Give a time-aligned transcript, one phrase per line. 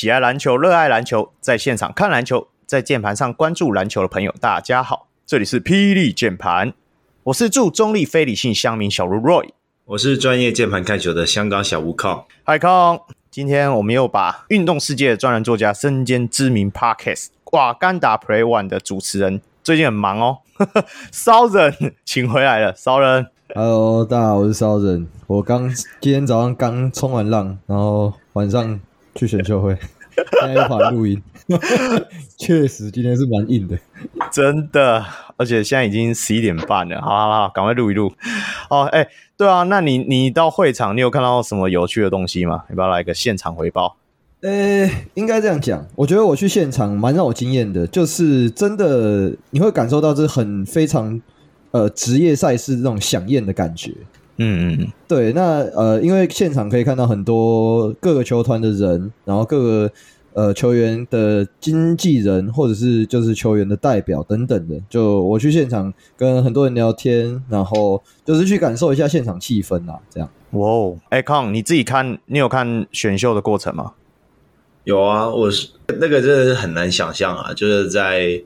[0.00, 6.72] 喜爱篮球、热爱篮球，在现场看篮球，在键盘上关注篮球的朋友，大家好，这里是霹雳键盘，
[7.24, 9.50] 我是驻中立非理性乡民小卢 Roy，
[9.84, 12.98] 我是专业键盘看球的香港小吴康，嗨康，
[13.30, 20.38] 今天我们又把运动世界的专栏作家、身兼知名 Podcast 瓦甘达 Play One 的主持人，最近很忙哦，
[21.12, 21.74] 骚人
[22.06, 23.26] 请回来了，骚人。
[23.54, 25.06] Hello，大家好，我是骚人。
[25.26, 25.68] 我刚
[26.00, 28.80] 今天早上刚冲完浪，然后晚上
[29.14, 29.76] 去选秀会，
[30.40, 31.22] 现在又跑来录音。
[32.38, 33.78] 确实，今天是蛮硬的，
[34.30, 35.04] 真的。
[35.36, 38.12] 而且现在已经十一点半了，好好好，赶快录一录。
[38.68, 42.64] 哦，哎，对啊，那你你到会场，你有看到什么有趣的东西吗？
[42.68, 43.96] 要不要来个现场回报？
[44.42, 45.86] 呃，应该这样讲。
[45.96, 51.20] 我觉得我去现场蛮让我惊艳的，就是真的你会感受到这很非常。
[51.72, 53.92] 呃，职业赛事这种响艳的感觉，
[54.40, 55.32] 嗯嗯嗯，对。
[55.34, 59.90] 那呃，因为现场可以看到很多各个球团的人，然后各个
[60.32, 64.80] 呃球员的经纪人，或者是就是球员的代表等等的。
[64.88, 70.28] 就我去现场跟很多人聊天，然后就是去感受一下现场气氛啊，这样。
[70.52, 73.92] 哇哦，哎康，你自己看，你有看选秀的过程吗？
[74.84, 78.42] 有啊，我是那个真的是很难想象啊，就是在。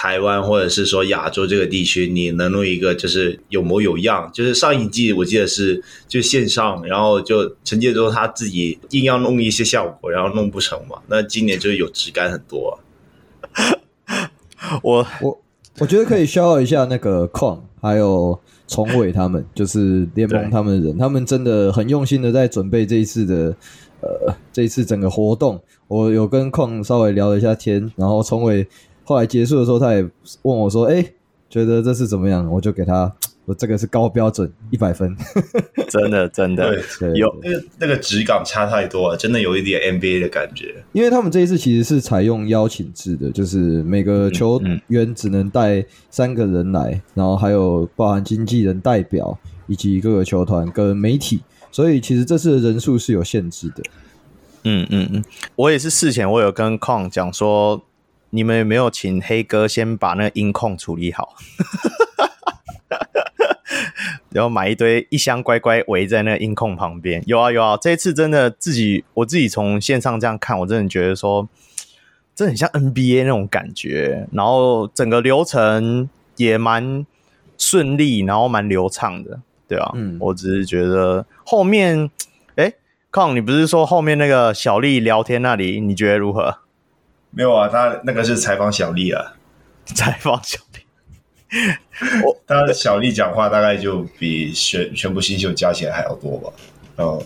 [0.00, 10.98] 台湾或者是说亚洲这个地区，你能弄一个就是有模有样，就是上一季我记得是就线上，然后就陈建州他自己硬要弄一些效果，然后弄不成嘛。
[11.08, 12.78] 那今年就有质感很多
[14.06, 14.30] 啊。
[14.84, 15.42] 我我
[15.80, 18.38] 我觉得可以 shout 一下那个矿，还有
[18.68, 23.56] 崇伟他们，就是联盟他们的人，他们真的很用心的在准备这一次的
[24.00, 25.60] 呃这一次整个活动。
[25.88, 28.64] 我有跟矿稍微聊了一下天，然后崇伟。
[29.08, 30.02] 后来结束的时候，他也
[30.42, 31.02] 问我说：“哎，
[31.48, 33.10] 觉得这是怎么样？”我就给他，
[33.46, 35.16] 我这个是高标准，一百分，
[35.88, 40.84] 真的真的对有那个那个质感差太多了，真的有一点 NBA 的感觉。
[40.92, 49.38] 因为他们这一次其实是采用邀请制的，就是每个球员只能带三个人来，嗯嗯、然后还有包含经纪人代表
[49.68, 51.40] 以及各个球团跟媒体，
[51.72, 53.82] 所以其实这次的人数是有限制的。
[54.64, 55.24] 嗯嗯嗯，
[55.56, 57.82] 我也是事前我有跟 Kong 讲说。
[58.30, 61.34] 你们有没有请黑哥先把那个音控处理好？
[64.30, 67.22] 然后买一堆一箱乖乖围在那个音控旁边。
[67.26, 71.48] 有啊有啊，这一次真的自己我自己从线上这样看，我真的觉得说，
[72.34, 74.28] 真的很像 NBA 那种感觉。
[74.32, 77.06] 然后整个流程也蛮
[77.56, 79.90] 顺利，然后蛮流畅的，对啊。
[79.94, 82.10] 嗯，我只是觉得后面，
[82.56, 82.74] 哎，
[83.10, 86.58] 康，你不是说后面那个小丽聊天那里，你觉得如何？
[87.30, 89.34] 没有啊，他那个是采访小丽啊，
[89.84, 90.80] 采访小丽。
[92.24, 96.52] 我 他小丽讲话大概就比全全部新秀加起来还要多吧？
[96.96, 97.22] 哦，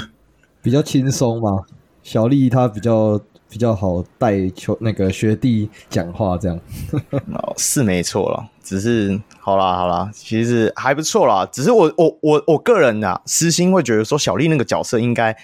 [0.62, 1.64] 比较轻松嘛。
[2.02, 6.58] 小丽她比较比较好带球，那个学弟讲话这样。
[7.34, 11.44] 哦，是没错了，只是好啦好啦，其实还不错啦。
[11.52, 15.36] 只是我我我我个人啊，私心会觉得说，小丽那个角色应该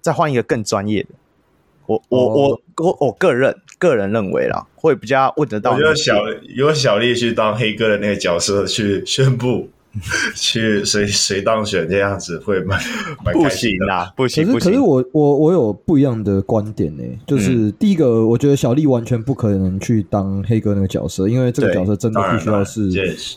[0.00, 1.08] 再换一个更专业的。
[1.88, 5.72] 我我我我我个人个人认为啦，会比较问得到。
[5.72, 6.14] 我觉得小
[6.54, 9.68] 由小丽去当黑哥的那个角色去宣布。
[10.36, 12.78] 去谁谁当选这样子会蛮
[13.24, 14.70] 蛮不行啦，不行不行。
[14.70, 22.88] 可是我我我有不一样的观点呢，就是第一个，我觉得小丽完全不可能去当黑哥那个角色，因为这个角色真的必须要是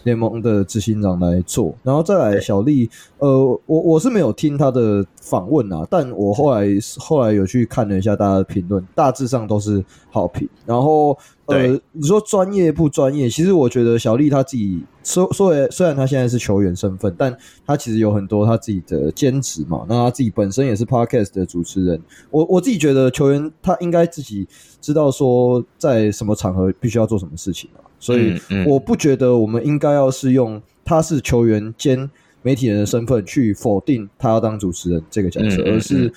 [0.03, 1.73] 联盟的执行长来做。
[1.83, 2.87] 然后再来，小丽，
[3.21, 10.47] 呃，我我是没有听他的访问啊，但我后来后来有去看了一下大家的评论，大致上都是好评。
[10.65, 11.17] 然后。
[11.47, 13.29] 呃，你说专业不专业？
[13.29, 17.37] 其实我觉得小丽她自己说说，虽然她现在是球员身份，但
[17.67, 19.85] 她其实有很多她自己的兼职嘛。
[19.89, 22.01] 那她自己本身也是 Podcast 的主持人。
[22.29, 24.47] 我我自己觉得球员他应该自己
[24.79, 27.83] 知道说在什么场合必须要做什么事情啊。
[27.99, 32.09] 所以我不觉得我们应该要是用他是球员兼
[32.41, 36.13] 媒体人的身份去否定他要当主持人这个角色，而是。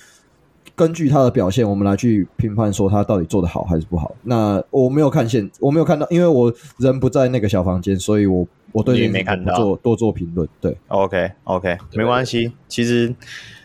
[0.76, 4.12] 根据他的表现，我们来去评判说他到底做的好还是不好。
[4.24, 10.48] 那我没有看见，我没有看到，因为我人不在那个小房间，所以我我对你没看到做多做评论。
[10.60, 12.50] 对，OK OK，没关系。
[12.66, 13.14] 其实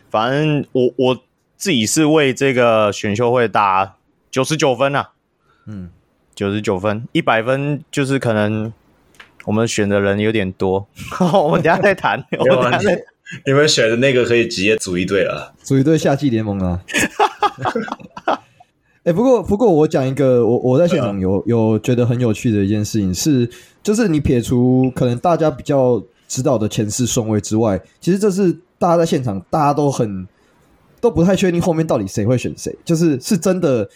[0.08, 1.18] 反正我我
[1.56, 3.96] 自己是为这个选秀会打
[4.30, 5.10] 九十九分啊。
[5.66, 5.90] 嗯，
[6.36, 8.72] 九十九分，一百分就是可能
[9.50, 10.86] 我们选的人有点多。
[11.42, 12.24] 我们等下再谈。
[12.38, 13.02] 我们等下再。
[13.44, 16.80] 你们选的那个可以直接组一队了，组一队夏季联盟啊！
[19.02, 23.50] 哎、欸，不过不过我讲一个，我我在现场有有觉得很有趣的一件事情是，
[23.82, 30.28] 就是你撇除可能大家比较知道的前四顺位之外，其实这是大家在现场大家都很
[31.00, 33.88] 都不太确定后面到底谁会选谁，就是是真的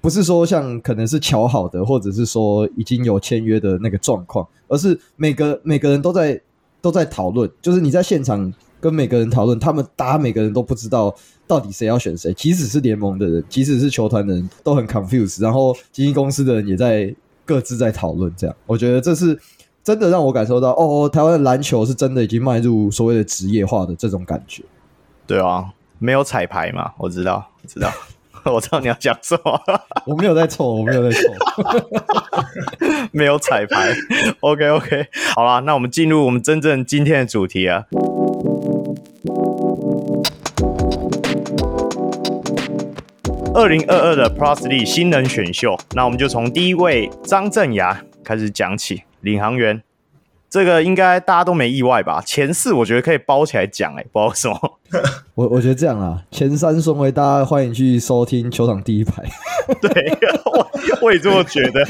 [0.00, 6.40] 不是说像可能是乔好的，或者是说已经有签约的那个状况，而是每个每个人都在
[6.80, 11.14] 都在讨论，就是你在现场跟每个人讨论，他们大家每个人都不知道
[11.46, 17.14] 到底谁要选谁，即使是联盟的人，即使是球团的人都很 confused，然后经纪公司的人也在
[17.44, 19.38] 各自在讨论，这样我觉得这是。
[19.82, 24.62] 真的让我感受到，哦，台湾的篮球是真的已经迈入所谓的职业化的这种感觉。
[25.26, 26.92] 对啊，没有彩排嘛？
[26.98, 27.90] 我知道，知道，
[28.44, 29.60] 我知道你要讲什么。
[30.06, 31.34] 我没有在错，我没有在错，
[33.12, 33.92] 没有彩排。
[34.40, 35.06] OK，OK，okay, okay.
[35.34, 37.84] 好了，那我们进入我们真正今天的主题啊。
[43.52, 49.02] 二零二二的 League 新人选秀，那我们就从第一位张镇雅开始讲起。
[49.22, 49.82] 领航员，
[50.50, 52.20] 这个应该大家都没意外吧？
[52.26, 54.78] 前四我觉得可以包起来讲，哎，不知道什么。
[55.36, 59.22] 我我觉得这样啊，前三顺位大家欢迎去收听球场第一排。
[59.80, 60.70] 对，我
[61.02, 61.84] 我也这么觉得。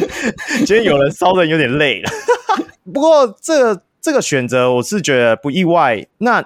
[0.58, 2.10] 今天有人烧的有点累了，
[2.92, 6.06] 不过这个这个选择我是觉得不意外。
[6.18, 6.44] 那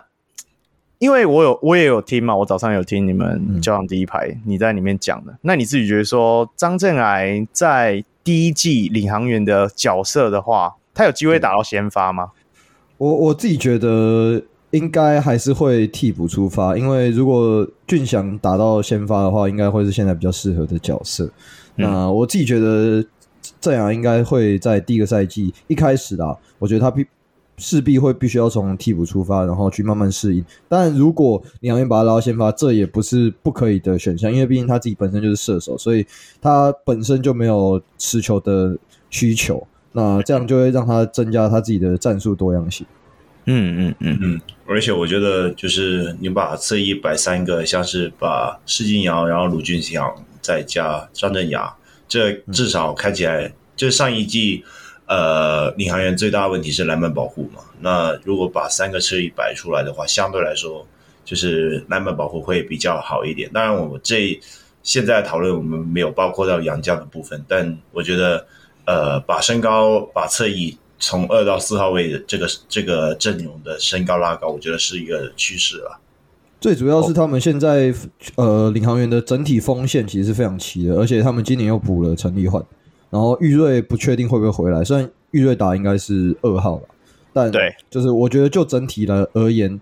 [1.01, 5.35] 因为我有我也有听嘛，我早上有听你们球场第一排、嗯、你在里面讲的。
[5.43, 8.05] 那你自己觉得说张镇衙在？
[8.25, 12.31] 第一季领航员的角色的话，他有机会打到先发吗？
[12.97, 21.25] 我我自己觉得应该还是会替补出发，因为如果俊祥打到先发的话，应该会是现在比较适合的角色。
[21.77, 23.05] 嗯、那我自己觉得
[23.61, 27.05] 镇衙应该会在第一个赛季一开始啦，我觉得他必
[27.57, 30.45] 势必会必须要从替补出发，然后去慢慢适应。
[30.69, 36.07] 但如果领航员把他拉到先发，这也不是不可以的选项，因为毕竟他自己本身就是射手，所以
[36.41, 38.77] 他本身就没有持球的
[39.11, 39.65] 需求。
[39.95, 42.87] 那这样就会让他增加他自己的战术多样性。
[43.47, 44.41] 嗯嗯嗯嗯。
[44.67, 51.75] 而且我觉得，就是你把侧翼摆三个，像是把施晋尧，然后鲁俊祥再加张镇雅，
[52.07, 54.63] 这至少看起来，就上一季。
[55.07, 57.61] 呃，领航员最大的问题是篮板保护嘛。
[57.81, 60.87] 那如果把三个侧翼摆出来的话，相对来说
[61.27, 63.51] 就是篮板保护会比较好一点。
[63.53, 64.41] 当然，我们这
[64.83, 68.47] 现在讨论我们没有包括到杨将的部分，但我觉得
[68.87, 76.01] 呃，把身高把侧翼从二到四号位的这个这个阵容的身高拉高，我觉得是一个趋势了。
[76.61, 77.93] 最主要是他们现在
[78.37, 82.63] 呃，领航员的整体锋线其实是非常齐的，而且他们今年又补了陈立焕。
[83.11, 86.83] 然后玉瑞不确定会不会回来，虽然玉瑞打应该是二号了，
[87.33, 89.81] 但对，就是我觉得就整体来而言，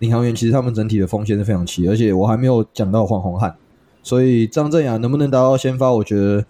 [0.00, 3.54] 领航员其实他们整体的锋线是非常齐，而且我还没有讲到黄宏汉，
[4.02, 6.44] 所以张镇雅能不能达到先发，我觉得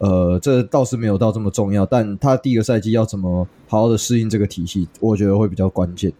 [0.00, 6.12] 呃这倒是没有到这么重要，但他第一个赛季要怎么好好的适应这个体系，我觉得会比较关键。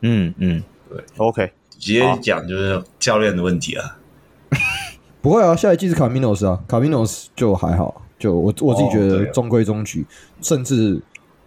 [0.00, 3.98] 嗯嗯，对，OK，直接讲就是教练的问题啊，
[5.22, 8.02] 不会啊，下一季是卡米诺斯啊，卡米诺斯就还好。
[8.18, 10.06] 就我我自己觉得中规中矩，哦、
[10.40, 10.98] 甚至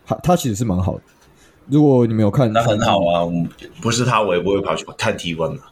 [0.06, 1.02] 他他其实是蛮好的。
[1.66, 3.26] 如果你没有看，那很好啊。
[3.82, 5.62] 不是他，我也不会跑去看 T1 了。
[5.62, 5.72] 啊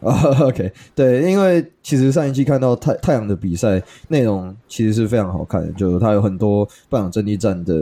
[0.40, 7.74] OK，对，因为其实上一季看到太太阳的比赛内容其实是非常好看的，就它有很多半场阵地战的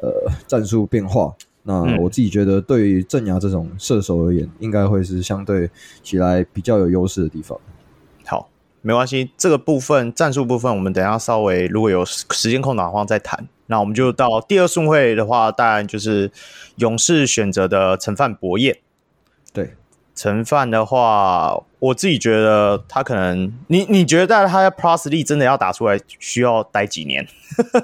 [0.00, 0.12] 呃
[0.46, 1.32] 战术变化。
[1.62, 5.68] 那我自己觉得，对于镇压这种射手而言，应该会是相对
[6.02, 7.58] 起来比较有优势的地方。
[8.24, 8.48] 好
[8.80, 13.46] 没关系，这个部分战术部分，我们等一下稍微如果有时间空档的话再谈。
[13.66, 16.30] 那我们就到第二顺位的话，当然就是
[16.76, 18.78] 勇士选择的陈范博彦。
[19.52, 19.74] 对，
[20.18, 27.24] 陈范的话，我自己觉得他可能，你你觉得他的 Plus League 真的要打出来，需要待几年？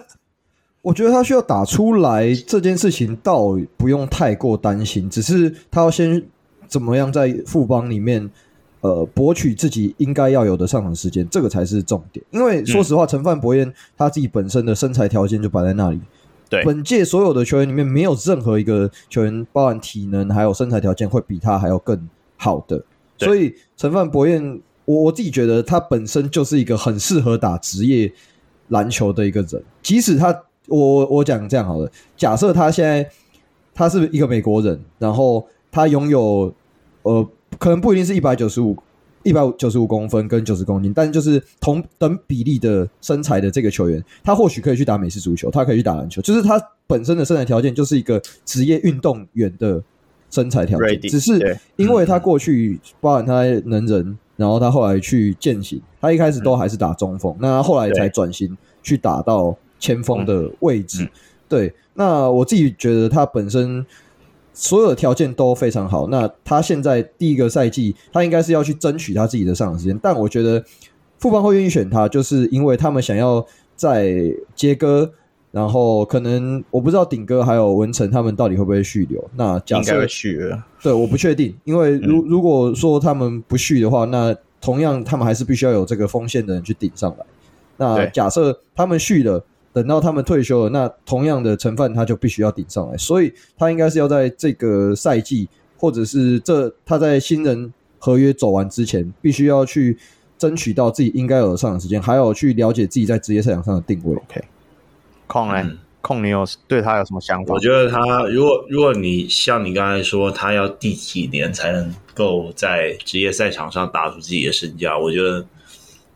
[0.82, 6.20] 我觉得他需要打出来这件事情，倒不用太过担心，只是他要先
[6.66, 8.28] 怎么样在富邦里面。
[8.80, 12.22] 呃，博取自己应该要有的上场时间，这个才是重点。
[12.32, 15.98] 因为说实话，陈范博彦他自己本身的身材条件就摆在那里。
[16.50, 21.98] 对，本届所有的球员里面，没有任何一个球员，包含体能还有身材条件，会比他还要更
[22.36, 22.84] 好的。
[23.18, 28.12] 所以，陈范博彦，我我自己觉得他本身就是一个很适合打职业
[28.68, 29.62] 篮球的一个人。
[29.82, 30.34] 即使他，
[30.68, 33.08] 我我讲这样好了，假设他现在
[33.74, 36.54] 他是一个美国人，然后他拥有
[37.02, 37.28] 呃。
[37.56, 38.76] 可能不一定是一百九十五、
[39.22, 49.80] 一百九十五公分跟九十公斤，但就是同等比例的身材的这个球员，他或许可以去打美式足球，他可以去打篮球，就是他本身的身材条件就是一个职业运动员的
[50.34, 61.08] 身材条件，只是因为他过去包含他能人，然后他后来去践行，他一开始都还是打中锋，那他后来才转型去打到前锋的位置。
[61.48, 63.86] 对，那我自己觉得他本身。
[64.56, 66.06] 所有的条件都非常好。
[66.06, 69.98] 那他现在第一个赛季，他应该是要去争取他自己的上场时间。
[70.00, 70.64] 但我觉得
[71.18, 74.14] 富邦会愿意选他，就是因为他们想要在
[74.54, 75.10] 接割。
[75.54, 79.24] 然后可能我不知道顶哥还有文成他们到底会不会续留。
[79.36, 87.24] 那假设续了，对，我不确定，因为如如果说他们不续的话，那同样他们还是必须要有这个锋线的人去顶上来。
[87.76, 99.96] 那假设他们续了，等到他们退休了，那同样的成分他就必须要顶上来，所以他应该是要在这个赛季，或者是这他在新人合约走完之前，必须要去
[100.36, 104.16] 争取到自己应该有的上场时间，还有去了解自己在职业赛场上的定位。
[104.16, 104.42] OK。
[105.26, 105.78] 控呢？
[106.00, 107.54] 控，你有对他有什么想法？
[107.54, 114.98] 我觉得他如果如果你像你刚才说，他要第几年才能够在职业赛场上打出自己的身价？
[114.98, 115.46] 我觉得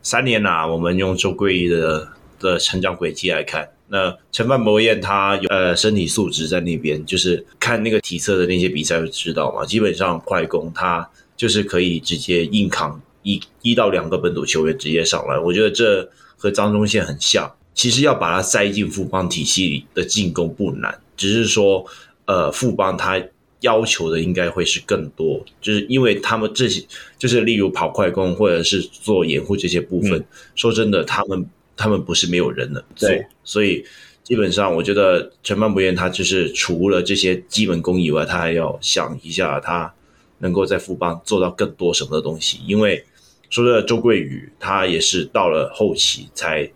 [0.03, 2.07] 三年呐、啊，我们用周桂仪的
[2.39, 9.65] 的成长轨迹来看，那陈范博彦他有呃身体素质在那边，就是看那个体测的那些比赛就知道嘛。
[9.65, 15.39] 基本上快攻他就是可以直接硬扛一一到两个本土球员直接上来。
[15.39, 17.51] 我觉得这和张忠宪很像。
[17.79, 21.85] 其实要把它塞进富邦体系里的进攻不难，只是说，
[22.25, 23.17] 呃，富邦他
[23.61, 26.83] 要求的应该会是更多，就是因为他们这些，
[27.17, 33.85] 就是例如跑快攻或者是做掩护这些部分，嗯、说真的，他们他们不是没有人的，对，所以
[34.25, 39.93] 基本上我觉得陈范柏彦他就是除了这些基本功以外，他还要想一下他
[40.39, 43.05] 能够在富邦做到更多什么的东西，因为
[43.49, 46.69] 说的周桂宇他也是到了后期才。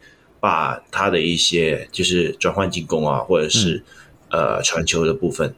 [0.43, 3.81] 把他的一些就是转换进攻啊，或者是、
[4.27, 5.55] 嗯、呃传球的部分，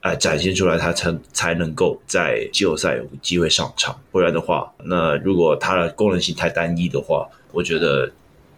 [0.00, 3.96] 呃展现出来，他才才能够在季后赛有机会上场。
[4.10, 8.10] 不然的话，那如果他的功能性太单一的话，我觉得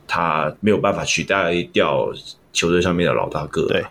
[0.09, 2.11] 他没有办法取代掉
[2.55, 3.67] 球队上面的老大哥。
[3.67, 3.85] 对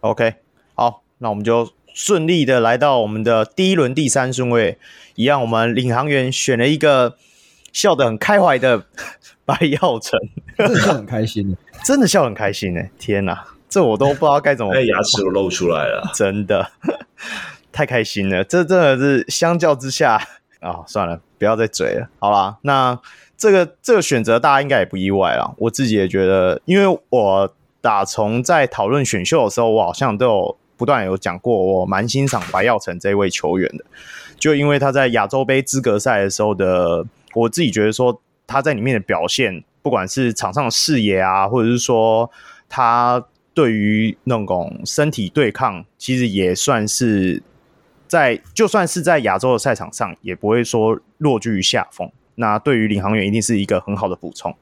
[0.00, 0.36] ，OK，
[0.74, 4.78] 好，那我们就顺利的来到我们的第一轮第三顺位，
[5.16, 7.18] 一样，我们领航员选了一个
[7.74, 8.86] 笑得很开怀的。
[9.46, 10.16] 白耀成
[10.66, 12.82] 真的笑很开心，真的笑很开心呢！
[12.98, 16.70] 天哪，这我都不知道该怎么， 牙齿都露出来了，真的
[17.72, 18.44] 太开心了。
[18.44, 20.16] 这真的是相较之下
[20.60, 22.08] 啊、哦，算了，不要再嘴了。
[22.18, 22.98] 好啦，那
[23.36, 25.54] 这个这个选择大家应该也不意外了。
[25.58, 33.84] 我自己也觉得，因为我打从在讨论选秀的时候，我好像都有不断有讲过，我蛮欣赏白耀成这位球员的，
[34.38, 38.20] 就因为他在亚洲杯资格赛的时候的，我自己觉得说。
[38.52, 42.30] 他在里面的表现，不管是场上的视野啊，或者是说
[42.68, 43.20] 他
[43.52, 47.42] 对于那种身体对抗，其实也算是
[48.06, 52.08] 在，就算是在亚洲的赛场上，也不会说落居于下风。
[52.36, 54.54] 那对于领航员，一定是一个很好的补充。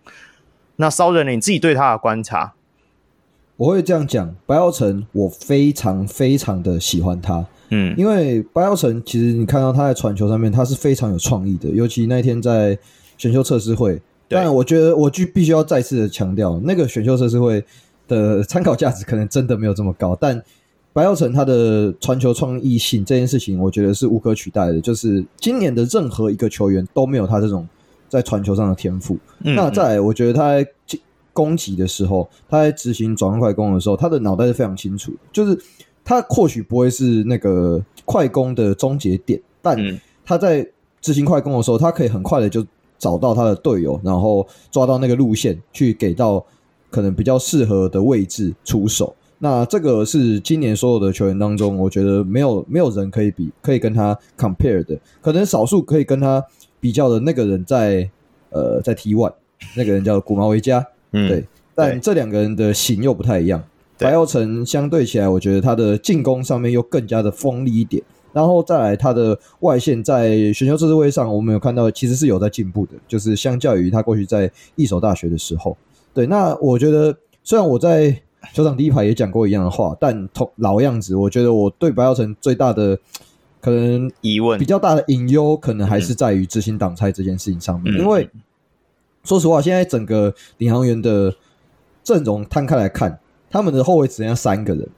[0.76, 1.32] 那骚人呢？
[1.32, 2.54] 你自己对他的观察？
[3.58, 7.44] 我会这样讲，白耀成，我非常非常的喜欢他。
[7.68, 12.78] 嗯，因为白耀成，其实你看到他在传球上面，他是非常有创意的，尤其那天在。
[13.20, 17.64] 选秀测试会，但我觉得我就必须要再次的强调，那个选秀测试会
[18.06, 20.14] 的参考价值可能真的没有这么高。
[20.20, 20.40] 但
[20.92, 24.80] 白耀成他的传球创意性这件事情，我觉得是无可取代的。
[24.80, 27.66] 就是今年的任何一个球员都没有他这种
[28.08, 29.14] 在传球上的天赋。
[29.40, 29.56] 嗯嗯。
[29.56, 30.70] 那再来，我觉得他在
[31.32, 35.12] 攻击的时候，他在执行转换快攻的时候，他的脑袋是非常清楚。
[35.32, 35.58] 就是
[36.04, 39.78] 他或许不会是那个快攻的终结点，但
[40.25, 40.66] 他在
[41.00, 42.66] 执行快攻的时候，他可以很快的就。
[42.99, 46.45] 找到他的队友，然后抓到那个路线，去给到
[46.90, 49.14] 可能比较适合的位置出手。
[49.38, 54.99] 那这个是今年所有的球员当中，我觉得没有没有人可以比，可以跟他 compare 的。
[55.21, 56.45] 可能少数可以跟他
[56.81, 58.11] 比较的那个人在
[58.50, 59.33] 呃在 T one，
[59.76, 61.47] 那个人叫古毛维加，嗯，对。
[61.75, 63.62] 但这两个人的型又不太一样。
[63.97, 68.02] 白耀成相对起来，我觉得他的进攻上面又更加的锋利一点。
[68.38, 75.76] 然后再来，他的外线在选秀测试会上，我们有看到其实是有在进步的，就是相较于他过去在一所大学的时候。
[76.14, 78.16] 对，那我觉得虽然我在
[78.54, 82.97] 球场第一排也讲过一样的话，但同老样子，我觉得我对白耀成最大的
[83.61, 87.92] 可能疑问，比较大的隐忧，可能还是在于执行挡拆这件事情上面。
[87.92, 88.30] 嗯、因为
[89.25, 91.35] 说实话，现在整个领航员的
[92.04, 93.18] 阵容摊开来看，
[93.50, 94.88] 他们的后卫只剩下三个人。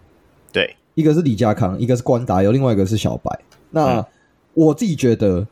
[0.52, 0.76] 对。
[0.94, 3.38] 一个是李家康，一个是关达佑，另外一个是小白。
[3.70, 4.04] 那
[4.54, 5.46] 我自己觉得，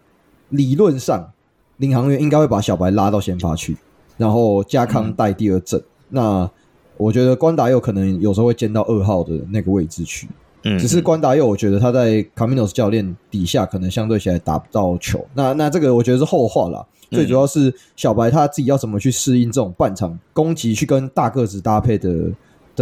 [0.50, 1.30] 理论上
[1.76, 3.76] 领航员应该会把小白拉到先发去，
[4.16, 5.78] 然后家康带第二阵。
[5.80, 6.50] 嗯、那
[6.96, 10.28] 我觉得关达佑可能有时候会兼到二号的那个位置去。
[10.64, 15.24] 嗯，只是关达佑，我觉得他在卡米诺斯教练底下可能相对起来打不到球。
[15.32, 16.84] 那那这个我觉得是后话啦。
[17.10, 22.32] 最主要是小白他自己要怎么去适应这种半场攻击，去跟大个子搭配的。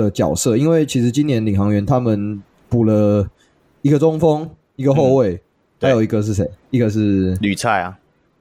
[0.02, 3.26] 的角色，因为其实今年领航员他们补了
[3.82, 5.40] 一个中锋，一个后卫，
[5.80, 6.48] 还有一个是谁？
[6.70, 7.98] 一个是吕菜啊，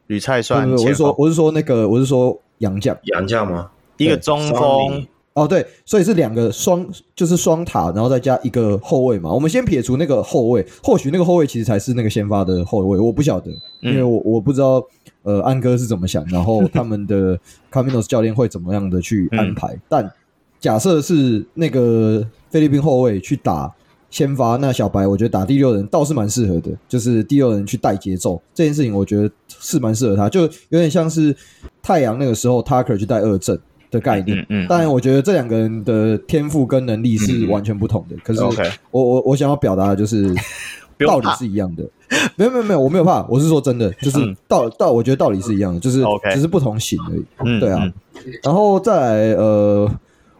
[0.08, 0.70] 吕菜算。
[0.70, 3.70] 我是说，我是说那个，我是说杨将，杨将吗？
[3.98, 5.06] 一个中锋。
[5.34, 9.30] 哦，对，所以是两个双，就是双塔，然后再加一个后卫嘛。
[9.30, 14.82] 我们先撇除那个后卫，或许那个后卫其实才是那个先发的后卫，我不晓得，因为我我不知道，
[15.24, 17.38] 呃，安哥是怎么想，然后他们的
[17.70, 19.68] Caminos 教练会怎么样的去安排。
[19.74, 20.14] 嗯、但
[20.66, 23.72] 假设是那个菲律宾后卫去打
[24.10, 31.38] 先发，那小白我觉得打第六人倒是蛮适合的，就是第六人去带节奏这件事情，我觉得是蛮适合他，就有点像是
[31.84, 33.60] 太阳那个时候 Tucker 去带二阵。
[33.92, 38.16] 的概念，嗯，嗯，当然，我觉得这两个人的天赋跟能力是完全不同的。
[38.16, 38.52] 嗯、可是我，
[38.90, 40.34] 我我我想要表达的就是
[41.06, 41.88] 道理是一样的。
[42.36, 44.18] 没有没有没有，我没有怕，我是说真的，就是
[44.48, 46.04] 道道，我觉得道理是一样的，就是
[46.34, 47.24] 只是不同型而已。
[47.46, 47.90] 嗯，对啊。
[48.44, 49.90] 然后再来，呃，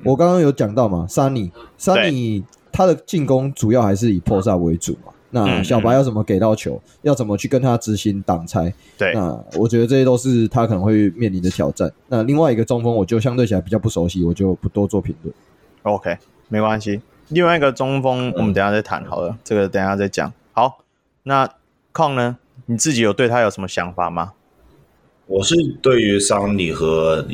[0.04, 5.12] 我刚刚有讲到嘛，Sunny，Sunny 他的进攻主要还是以 post up 为主嘛。
[5.32, 6.82] 那小白要怎么给到球？
[7.02, 8.74] 要怎么去跟他执行挡拆？
[8.98, 11.92] 对，那我觉得这些都是他可能会面临的挑战。
[12.08, 15.36] 那另外一个中锋，我就相对起来比较不熟悉，我就不多做评论。
[15.84, 17.02] OK，没关系。
[17.30, 20.32] 另外一个中锋，我们等一下再谈好了，嗯、这个等一下再讲。
[20.54, 20.78] 好，
[21.24, 21.50] 那
[21.94, 22.38] Kong 呢？
[22.68, 24.34] 你自己有对他有什么想法吗？
[25.28, 27.26] 我是对于桑尼和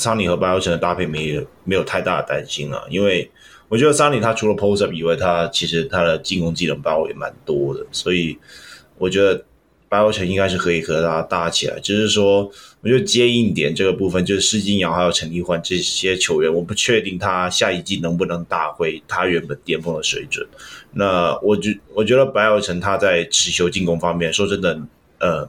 [0.00, 3.30] 桑尼和白欧城的搭配没有没有太大的担心啊，因为。
[3.70, 8.36] 我觉得桑尼他除了 post up 以外，他其实他的进攻技能包也蛮多的，所以
[8.98, 9.44] 我觉得
[9.88, 11.78] 白欧城应该是可以和他搭起来。
[11.78, 20.44] 只、就是说，我觉得接应点这个部分，就是施金尧还有陈立焕这些球员，我不确定他下一季能不能打回他原本巅峰的水准。
[20.92, 24.80] 那我觉我觉得白欧城他在持球进攻方面，说真的，
[25.20, 25.48] 呃，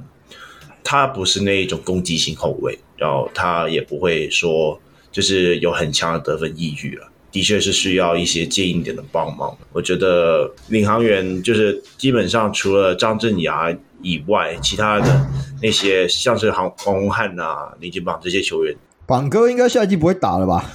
[0.83, 4.79] 他不是那一种攻击型后卫，然后他也不会说
[5.11, 7.07] 就是有很强的得分意欲了。
[7.31, 9.57] 的确是需要一些近一点的帮忙。
[9.71, 15.29] 我觉得领航员就是基本上除了张镇牙以外，其他的
[15.61, 20.73] 那些像是黄黄宏汉啊、林金榜这些球员，榜哥应该下一季不会打了吧？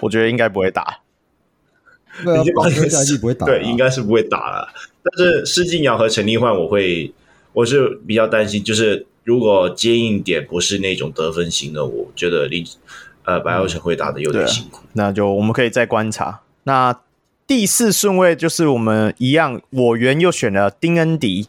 [0.00, 1.00] 我觉得应该不会打。
[2.24, 4.68] 对啊， 榜哥下一季不会打，对，应该是不会打了。
[5.02, 7.12] 但是施晋尧和陈立焕，我会
[7.52, 12.64] 我是比较担心，就是如果接应点不是那种得分型的，我觉得林。
[13.24, 16.40] 呃，白欧城会打的有点辛苦，嗯，那就我们可以再观察。
[16.64, 16.92] 那
[17.46, 21.46] 第四顺位就是我们一样，我原又选了丁恩迪。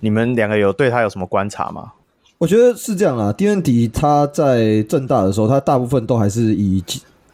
[0.00, 1.92] 你们两个有对他有什么观察吗？
[2.38, 6.82] 我觉得是这样啊，丁恩迪他在正大的时候，他大部分都还是以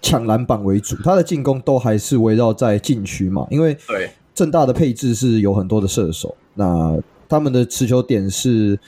[0.03, 6.95] 抢篮板为主，他的进攻都还是围绕在禁区嘛，因为对正大的配置是有很多的射手，那
[7.27, 8.79] 他们的持球点是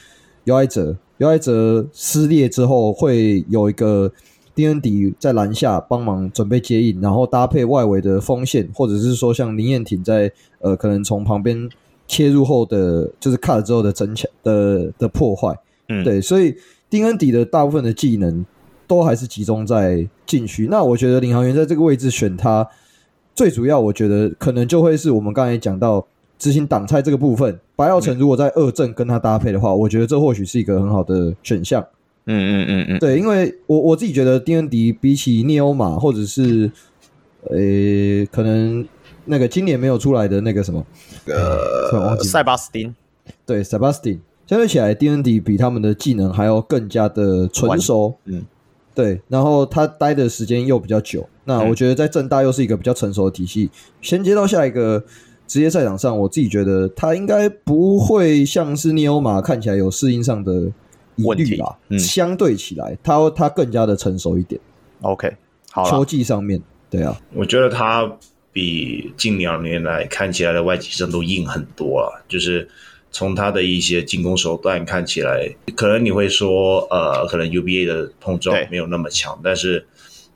[0.51, 4.11] 尤挨哲，尤挨哲撕裂之后会有一个。
[4.53, 11.67] 丁恩迪在篮下帮忙准备接应，然后搭配外围的锋线，或者是说像林彦廷在呃可能从旁边
[12.07, 15.57] 切入后的，就是 cut 之后的增强的的破坏，
[15.89, 16.55] 嗯，对，所以
[16.91, 18.45] 丁恩迪的大部分的技能
[18.87, 20.67] 都还是集中在禁区。
[20.71, 22.69] 那我觉得领航员在这个位置选他，
[23.35, 26.07] 最主要我觉得可能就会是我们刚才讲到
[26.39, 27.59] 执行挡拆这个部分。
[27.81, 31.83] 白耀成如果在二阵跟他搭配的话，我觉得这或许是一个很好的选项。
[32.27, 36.71] 嗯嗯嗯嗯，对，因为我我自己觉得丁恩迪比起涅欧马，或者是
[37.45, 37.57] 呃，
[38.31, 38.87] 可能
[39.25, 40.85] 那个今年没有出来的那个什么，
[41.25, 42.95] 呃，塞巴斯汀，
[43.47, 48.45] 对，塞巴斯汀，相对起来，丁恩迪比他们的技能还要更加的纯熟，嗯，
[48.95, 53.71] 对，然后他待的时间又比较久，那我觉得在正大又是一个比较成熟的体系，
[54.03, 55.03] 衔接到下一个
[55.51, 60.71] 职业赛场上，我自己觉得他应该不会像是聂欧马看起来有适应上的。
[61.25, 64.59] 问题吧，嗯，相对起来，他他更加的成熟一点。
[65.03, 65.31] OK，
[65.71, 66.59] 好，秋季上面，
[66.89, 68.11] 对啊，我觉得他
[68.55, 72.09] 比近两年来看起来的外籍生都硬很多啊。
[72.27, 72.67] 就是
[73.13, 79.85] 从他的一些进攻手段看起来，可能你会说，呃，可能 UBA 的碰撞没有那么强，但是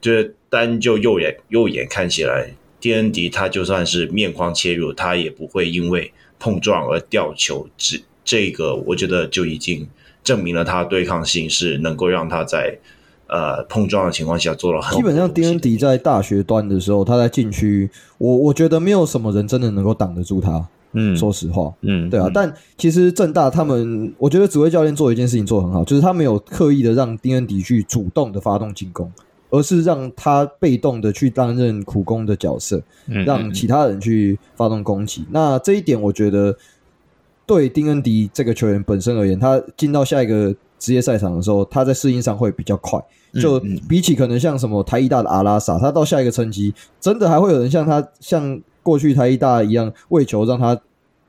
[0.02, 2.52] 就是单就右眼右眼看起来，
[2.84, 7.66] 丁恩迪他就算是面框切入，他也不会因为碰撞而掉球。
[7.78, 9.88] 这这个我觉得就已经。
[10.22, 12.78] 证明了他对抗性是能够让他在
[13.26, 14.96] 呃碰撞的情况下做了很。
[14.96, 20.66] 基本上，丁恩迪在大学端的时候，他在禁区，我我觉得没有什么人真的能够挡得住他。
[20.92, 22.26] 嗯，说实话，嗯，对啊。
[22.28, 29.12] 嗯、但其实正大他们，我觉得指挥教练做一件事情做得很好，就是他没有刻意的让丁恩迪去主动的发动进攻，
[29.54, 32.82] 而是让他被动的去担任苦工的角色，
[33.26, 35.24] 让其他人去发动攻击。
[35.30, 36.56] 那这一点，我觉得。
[37.46, 42.98] 对丁恩迪这个球员本身而言，他进到下一个职业赛场的时候，他在适应上会比较快。
[43.38, 50.80] 就比起可能像什么台一大的阿拉萨，他到下一个层级，真的还会有人像他像过去台一大一样为球让他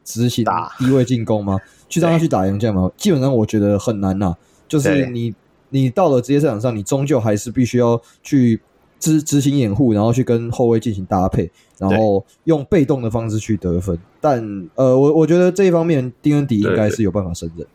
[0.05, 0.45] 执行
[0.79, 1.59] 低位进攻吗？
[1.89, 2.89] 去让他去打洋将吗？
[2.95, 4.33] 基本上我觉得很难呐。
[4.69, 5.35] 就是你
[5.69, 8.59] 你到了职业赛场上，你终究还是必须要去
[8.99, 13.97] 执执行掩护，然后去跟后卫进行搭配，然后用被动的方式去得分。
[14.19, 17.65] 但呃，我我觉得这一方面，丁恩迪应该是有办法胜任。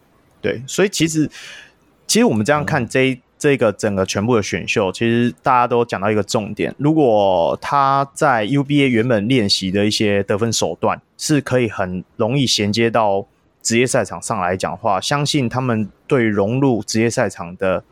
[0.41, 1.31] 对，所以其实
[2.07, 3.13] 其实我们这样看这一。
[3.13, 13.27] 嗯这个整个全部的选秀，其实大家都讲到一个重点：如果他在 UBA 原本练习的一些得分手段是可以很容易衔接到
[13.63, 17.85] 职业赛场上来讲的话，相信他们对融入职业赛场的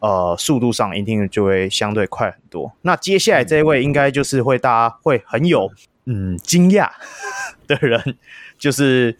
[0.00, 2.72] 呃速度上一定就会相对快很多。
[2.82, 5.70] 那接下来这一位应该就是会大家会很有
[6.04, 6.90] 嗯惊讶
[7.66, 8.16] 的人，
[8.58, 9.16] 就是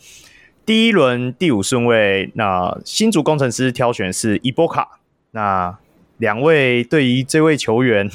[0.66, 5.01] 第一轮第五顺位，那新竹工程师挑选是伊波卡。
[5.31, 5.79] 那
[6.18, 8.11] 两位对于这位球员，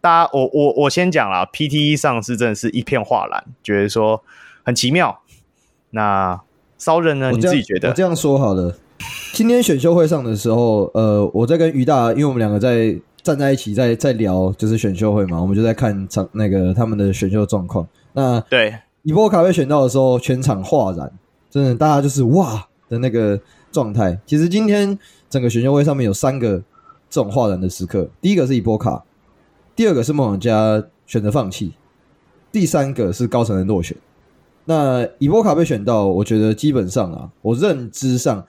[0.00, 4.22] 大家我我我先讲啦，PTE 上是真的是一片哗然，觉得说
[4.62, 5.22] 很奇妙。
[5.90, 6.40] 那
[6.78, 7.30] 骚人呢？
[7.30, 7.88] 你自己觉得？
[7.88, 8.76] 我这样说好了。
[9.32, 17.86] 今天选秀会上的时候，呃，我在跟于大，因为我们两个在站在一起在，在在聊，就是选秀会嘛，我们就在看场那个他们的选秀状况。
[18.12, 21.12] 那对伊波卡被选到的时候，全场哗然，
[21.50, 23.38] 真的，大家就是哇的那个
[23.70, 24.18] 状态。
[24.26, 24.98] 其实今天。
[25.28, 26.62] 整个选秀会上面有三个
[27.10, 29.02] 这种哗然的时刻，第一个是伊波卡，
[29.74, 31.72] 第二个是梦想家选择放弃，
[32.52, 33.96] 第三个是高层的落选。
[34.66, 38.44] 那伊波卡被选到，我觉得基本上啊，我认知上，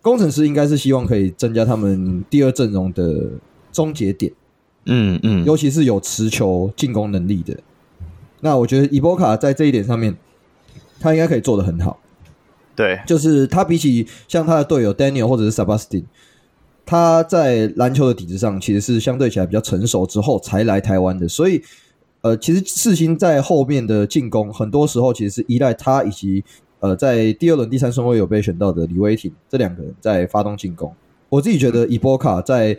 [0.00, 3.30] 工程师应该是希望可以增加他们第二阵容的
[3.72, 4.32] 终结点，
[4.86, 7.56] 嗯嗯，尤其是有持球进攻能力的。
[8.40, 10.16] 那我觉得伊波卡在这一点上面，
[10.98, 11.98] 他应该可以做得很好。
[12.74, 16.04] 对，就是他比起像他的队友 Daniel 或者是 Sebastian，
[16.86, 21.62] 他在篮球的底子上其实是相对起来比较成熟之后才来台湾的，所以
[22.22, 26.42] 呃，其实世新在后面的进攻很多时候其实是依赖他以及
[26.80, 30.92] 呃在第二轮第三顺位有被选到的李威廷这两个人在发动进攻。
[31.28, 32.76] 我自己觉得伊波卡在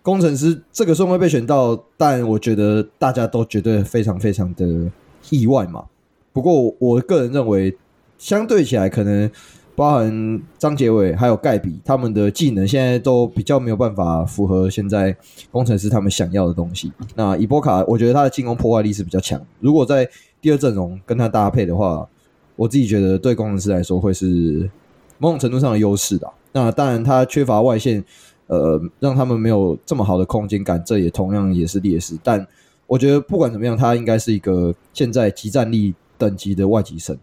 [0.00, 4.90] 工程师这个顺位被选到，但我觉得大家都觉得非常非常的
[5.28, 5.84] 意外嘛。
[6.32, 7.76] 不过我个人认为。
[8.16, 9.28] 相对起来，可能
[9.76, 15.16] 包含张杰伟还有盖比，他们的技能现在都比较没有办法符合现在
[15.50, 16.92] 工程师他们想要的东西。
[17.16, 19.40] 那伊波卡，我觉得他的进攻破坏力是比较强。
[19.58, 20.08] 如果在
[20.40, 22.08] 第二阵容跟他搭配的话，
[22.54, 24.70] 我自己觉得对工程师来说会是
[25.18, 26.30] 某种程度上的优势的。
[26.52, 28.04] 那当然，他缺乏外线，
[28.46, 32.16] 呃，让他们没有这么好的空间感，这也同样也是劣势。
[32.22, 32.46] 但
[32.86, 37.18] 我觉得不管怎么样，他应该是一个现在集战力等级的外籍生。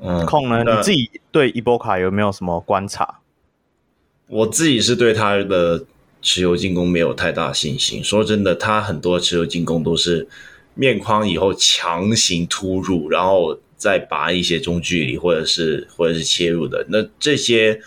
[0.00, 0.64] 嗯，控呢？
[0.64, 3.20] 你自己对伊波卡有没有什么观察？
[4.28, 5.84] 我自己是对他的
[6.22, 8.02] 持球进攻没有太大信心。
[8.02, 10.28] 说真的，他很多持球进攻都是
[10.74, 16.86] 面框以后强行突入，然后再拔一些中距离或者是 或者是切入的。
[16.88, 17.80] 那这些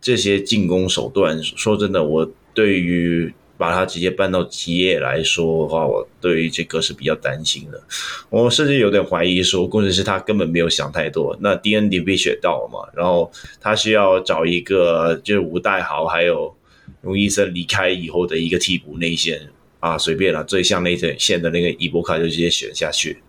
[0.00, 3.34] 这些进攻手段，说真的，我对于。
[3.58, 7.82] 把他直接搬到职业来说的话，我对于这个是比较担心的。
[8.30, 11.36] 我甚至有点怀疑说，工程师他根本没有想太多。
[11.40, 16.56] 那 DND 被选到了嘛，然后他需要找一个就是吴代豪还有
[17.02, 19.40] 龙医生离开以后的一个替补内线
[19.80, 23.20] 啊，随便了，最像内线的那个伊波卡就直接选下去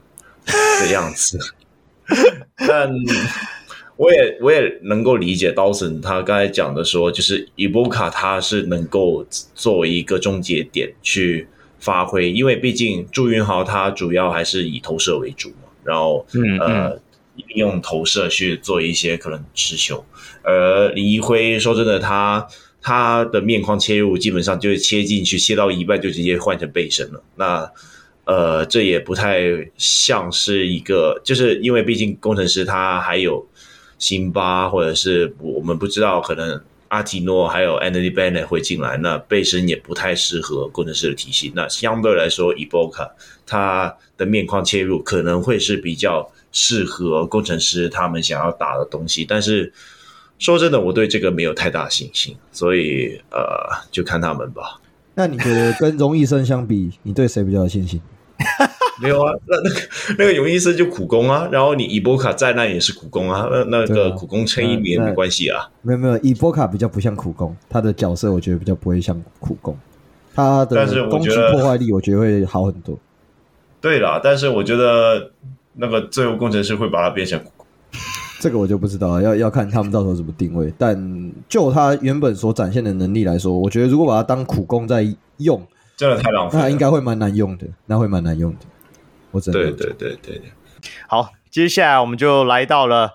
[0.80, 1.38] 这样子。
[2.68, 2.89] 但。
[4.00, 11.46] 我也我也能够理解 Dawson 他刚才讲的说，就是伊波卡他是能够作为一个终结点去
[11.80, 16.98] 发挥，因为毕竟朱云豪他主要还是以投射为主嘛，然后嗯呃
[17.56, 20.06] 用投射去做一些可能持球，
[20.44, 22.48] 而李一辉说真的，他
[22.82, 27.70] 他的面框切入基本上就是切进去，切到一半就直接换成背身了，那
[28.24, 29.42] 呃这也不太
[29.76, 33.46] 像是一个，就是因为毕竟工程师他还有。
[34.00, 41.52] 辛巴，或者是我们不知道，可能阿提诺还有 Anthony Bennett 会进来，那背身也不太适合工程师的体系。
[41.56, 43.12] 那相对来说，Eboka
[43.46, 49.24] 他的面框切入可能会是比较适合工程师他们想要打的东西。
[49.24, 49.72] 但是
[50.40, 54.80] 说真的，我对这个没有太大信心，所以呃，就看他们吧。
[55.14, 58.02] 那你觉得跟荣毅生相比，你对谁比较有信心？
[59.02, 59.80] 没有啊，那 那个
[60.18, 65.70] 那个泳衣师就苦工啊，然后你伊波卡再那也是苦工啊，那那个苦工撑一年没关系啊。
[65.82, 69.78] 没有没有，伊波卡比较不像苦工，他的角色我觉得比较不会像苦工，
[70.36, 72.98] 他的攻击破坏力我觉得会好很多。
[73.82, 75.32] 对啦，但是我觉得
[75.76, 77.66] 那个最后工程师会把它变成苦攻，
[78.42, 80.74] 这个我就不知道了，要要看他们到时候怎么定位。
[80.78, 85.06] 但就他原本所展现的能力来说，我觉得如果把它当苦工在
[85.38, 88.60] 用，真的太浪费了，那应该会蛮难用的，那会蛮难用的。
[89.32, 90.42] 我对对对对，
[91.08, 93.12] 好，接下来我们就来到了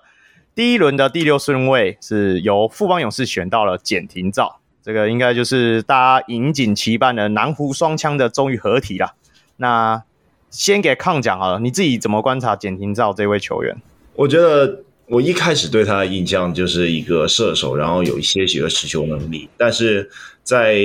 [0.53, 9.15] 第一轮的第六顺位是由富邦勇士选到了简廷照，这个应该就是大家引颈期盼的南湖双枪的终于合体了。
[9.57, 10.03] 那
[10.49, 13.75] 先给抗讲好了，你自己怎么观察简廷照这位球员？
[14.13, 20.09] 我觉得我一开始对他的印象就是一个射手，然后有一些许的持球能力，但是
[20.43, 20.77] 在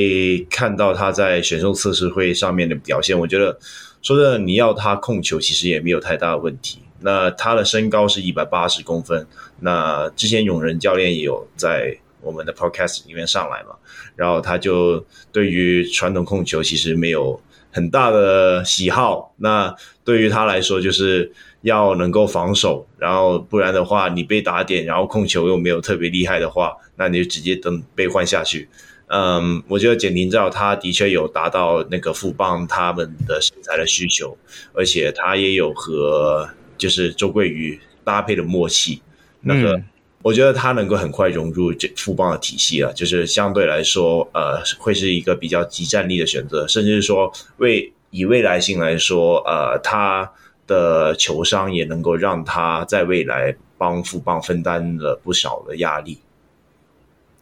[0.51, 3.57] 看到他在选秀测试会上面的表现，我觉得
[4.03, 6.81] 说真的，你要他控球其实也没有太大的问题。
[7.03, 9.27] 那他的身高是一百八十公分，
[9.61, 13.75] 那之前永仁教练也有在我们的 podcast 里面上来嘛，
[14.17, 19.35] 然后他就对于传统控球其实没有很大的喜好。
[19.39, 21.33] 那对于他来说，就是
[21.63, 28.69] 要能够防守，然后不然的话，你被打点，然后控球又没有特别厉害的话，那你就直接等被换下去。
[29.13, 34.39] 嗯，我觉得简廷照他的确有达到那个富邦他们的身材的需求，
[34.73, 39.03] 而且他也有和就是周桂宇搭配的默契，
[39.41, 39.85] 那个、嗯、
[40.23, 50.31] 我觉得他能够很快融入这富邦的体系啊，就是相对来说，呃，会是一个比较即战力的选择，甚至是说为以未来性来说，呃，他
[50.69, 56.19] 的球商也能够让他在未来帮富邦分担了不少的压力。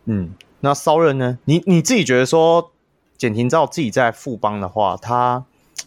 [0.07, 1.39] 嗯，那骚人呢？
[1.45, 2.71] 你你自己觉得说
[3.17, 5.45] 简廷照自己在富邦的话，他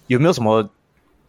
[0.07, 0.69] 有没有什么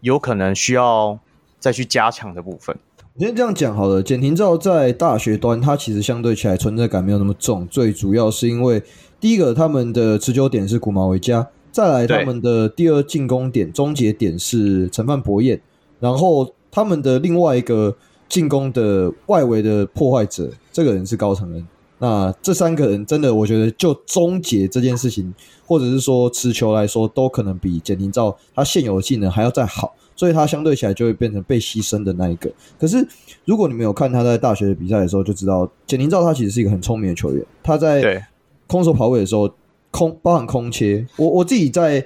[0.01, 1.19] 有可能需要？
[1.63, 2.77] 再去加强的部分，
[3.15, 4.03] 我先这样讲好了。
[4.03, 7.65] 简廷照在大学端，他其实相对起来存在感没有那么重。
[7.69, 8.83] 最主要是因为
[9.21, 15.61] 第一个，他们的持久点是古毛维加，再来他们的第二进攻点、终结点是陈范博彦，
[16.01, 17.97] 然后他们的另外一个
[18.29, 21.65] 进攻的外围的破坏者，这个人是高承恩。
[22.03, 25.33] 那这三个人真的，我觉得就终结这件事情，
[25.65, 29.95] 或者是说持球来说，都可能比简廷照他现有的技能还要再好。
[30.17, 32.51] 所以他相对起来就会变成被牺牲的那一个。
[32.79, 33.07] 可是
[33.45, 37.47] 如果你没有看他在大学的比赛的时候，就知道简廷照他其实是一个很聪明的球员。
[37.63, 38.27] 他在
[38.67, 39.49] 空手跑位的时候，
[39.93, 41.07] 空包含空切。
[41.17, 42.05] 我我自己在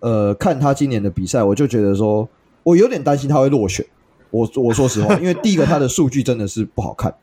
[0.00, 2.28] 呃看他今年的比赛，我就觉得说，
[2.64, 3.86] 我有点担心他会落选。
[4.30, 7.14] 我我说实话，因为第一个他的数据真的是不好看。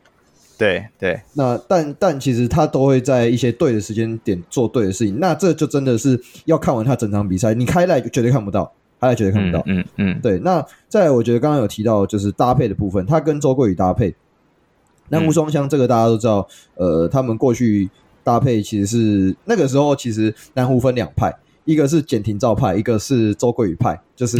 [0.57, 1.21] 对对。
[1.33, 5.19] 那但但其实他都会在一些对的时间点做对的事情。
[5.19, 8.71] 那这就真的是要看完他整场比赛，你开赖绝对看不到。
[8.99, 10.39] 他也绝对看不到，嗯嗯，嗯对。
[10.39, 14.15] 那再来，我觉得刚刚有提到就是搭配的部分，他跟周桂宇搭配，
[15.09, 17.89] 南湖双枪这个大家都知道，呃，他们过去
[18.23, 21.35] 搭配其实是那个时候其实南湖分两派，
[21.65, 24.37] 一个是简廷照派，一个是周桂宇派，就是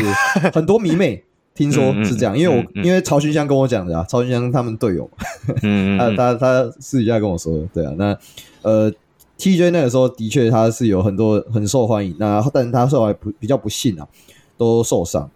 [0.54, 1.22] 很多迷妹
[1.56, 8.18] 听说是这样，因为我、因为曹勋香跟我讲的啊，曹勋香他们队友嘛，嗯， 他他他私底下跟我说的，对啊，那
[8.62, 8.92] 呃
[9.38, 14.08] ，TJ 那个时候的确他是有很多很受欢迎，那但是他后来不比较不幸啊。
[14.56, 15.30] 都受伤，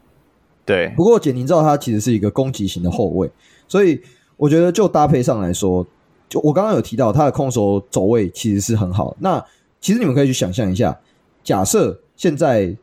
[0.64, 0.94] 对。
[0.96, 3.30] 不过简廷照他其实是一个攻击型的后卫，
[3.68, 4.00] 所以
[4.38, 5.86] 我觉得就搭配上来说，
[6.30, 9.18] 就我刚刚有提到他的控手走位其实是很好。
[9.20, 9.44] 那
[9.82, 10.98] 其实你们可以去想象一下，
[11.44, 12.78] 假设现在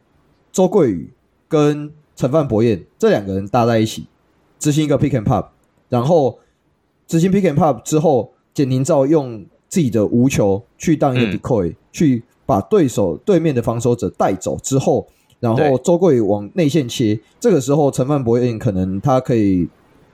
[0.52, 1.08] 周桂宇
[1.48, 4.06] 跟陈范博彦这两个人搭在一起，
[4.58, 5.46] 执行一个 pick and pop，
[5.88, 6.38] 然后
[7.06, 15.06] 执行 pick and pop 之后，简廷照用自己的无球去当一个 decoy，、嗯、去把对手对面的防守者带走之后。
[15.40, 19.68] 然后周桂宇往内线切，这个时候陈范博彦可能他可以，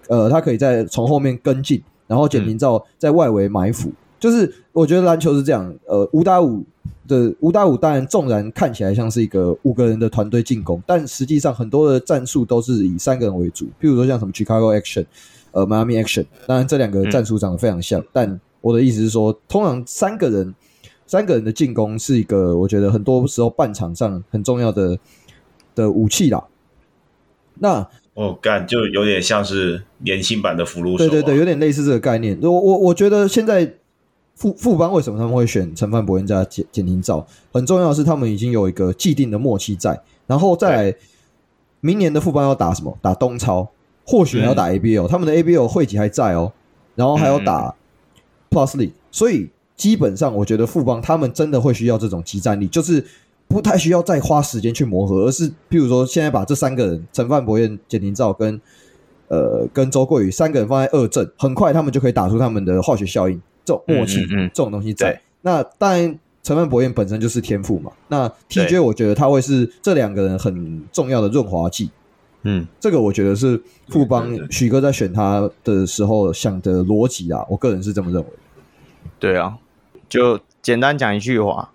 [0.09, 3.91] 呃，他可以在从后面跟进，然后简廷照在外围埋伏。
[3.91, 6.65] 嗯、就是我觉得篮球是这样，呃，五打五
[7.11, 13.67] 的五打五，当然纵然看起来像是一个五个人的团队进攻，但实际上很多的战术都是以三个人为主。
[13.81, 15.05] 譬如说像什么 Chicago Action，
[15.53, 20.55] 呃，Miami Action，当然这两个战术长得非常像，嗯、但我的意思是说，通常三个人
[21.07, 24.97] 三个人的进攻是一个我觉得很多时候半场上很重要的。
[25.73, 26.45] 的武器啦，
[27.61, 32.37] 那哦，干就有点像是年轻版的福禄手，啊，对对对，有点类似这个概念。
[32.43, 33.77] 我我我觉得现在
[34.41, 37.25] 富富邦为什么他们会选陈范博彦加简简廷照？
[37.53, 40.97] 很重要的是他们已经有一个既定的默契在，然后再来
[41.81, 42.99] 明年的富邦要打什么？
[43.03, 43.69] 打东超，
[44.07, 46.51] 或许还要打 ABL，嗯、他们的 ABL 会籍还在哦，
[46.95, 47.75] 然后还要打
[48.51, 53.05] Plus League，所以基本上我觉得富邦他们真的会需要这种集战力，就是。
[53.53, 58.61] 不太需要再花时间去磨合，而是譬如说，现在把这三个人陈范博彦、简廷照跟
[59.27, 65.21] 呃跟周桂宇三个人放在二阵，很快他们就可以打出他们的化学效应，这种默契，嗯嗯嗯、这种东西在。
[65.43, 67.93] 那当然，陈范博彦本身就是天赋嘛。
[68.09, 71.91] 那 TJ 我觉得他会是这两个人很重要的润滑剂。
[72.43, 78.29] 嗯，这个我觉得是富邦许哥在选他的时候想的逻辑啊，我个人是这么认为。
[79.19, 79.57] 对啊，
[80.09, 81.71] 就简单讲一句话。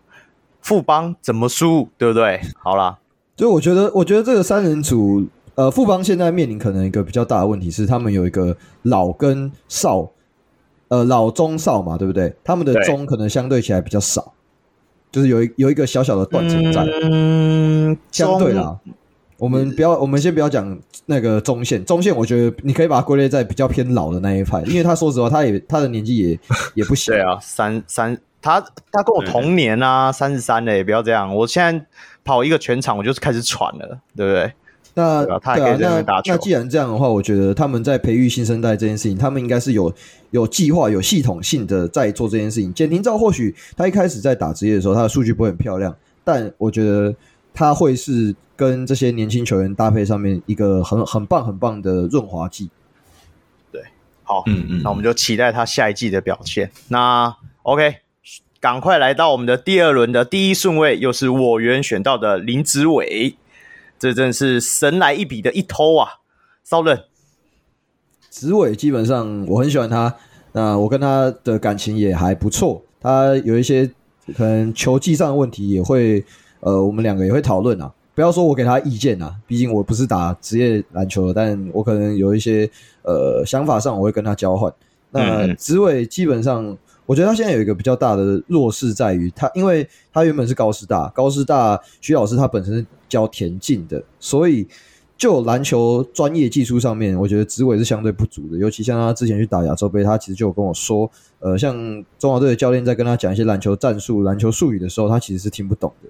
[0.61, 2.41] 富邦怎么输，对不对？
[2.57, 2.97] 好啦，
[3.35, 10.09] 就我觉得，我觉得这个三人组，呃，富邦现在面临可能一个比较大的问题是，他们有一个老跟少
[10.89, 12.33] 呃老中少嘛，对不对？
[12.43, 14.33] 他们的中可能相对起来比较少，
[15.11, 16.85] 就是有一有一个小小的断层在。
[17.03, 18.77] 嗯，相对啦，
[19.37, 26.39] 我们不要，我们先不要讲那个中线，中线我觉得你可以把它归类在比较偏老的那一派， 因为他说实话，他也他的年纪也
[26.75, 27.11] 也不小。
[27.11, 31.85] 对啊，三三，他他跟我同年啊，三十三嘞，不要这样，我现在
[32.23, 34.53] 跑一个全场，我就是开始喘了，对不对？
[34.97, 39.93] 那对那那既然这样的话，我觉得他们在培育新生代这件事情，他们应该是有
[40.31, 42.73] 有计划、有系统性的在做这件事情。
[42.73, 47.13] 简廷照或许他一开始在打职业的时候，他的数据不会很漂亮，但我觉得
[47.53, 52.69] 他会是跟这些年轻球员搭配上面一个很 很棒、很棒的润滑剂。
[53.73, 53.81] 对，
[54.23, 56.71] 好，嗯嗯，那我们就期待他下一季的表现。
[56.87, 57.95] 那 OK，
[58.61, 63.35] 赶快来到我们的第二轮的第一顺位，又是我原选到的林子伟。
[63.97, 66.09] 这真是神来一笔的一偷啊！
[66.63, 67.03] 骚人，
[68.29, 70.15] 紫伟基本上我很喜欢他，
[70.51, 72.83] 那我跟他的感情也还不错。
[72.99, 73.89] 他有一些
[74.35, 76.23] 可能球技上的问题，也会
[76.59, 77.91] 呃，我们两个也会讨论啊。
[78.13, 82.69] 不要说我给他意见啊，毕竟我不是打职业篮球的，但我可能有一些
[83.03, 84.73] 呃想法上，我会跟他交换。
[85.11, 86.77] 那紫伟基本上。
[87.07, 94.67] 我觉得他现在有一个比较大的弱势在于他，因为他原本是高师大，高师大徐老师他本身是教田径的，所以
[95.17, 98.57] 就篮球专业技术上面，我觉得子伟是相对不足的。
[98.57, 106.09] 尤其像他之前去打亚洲杯，他其实就有跟我说，呃，像中华队的教练在跟他讲一些篮球战术、篮球术语的时候，他其实是听不懂的。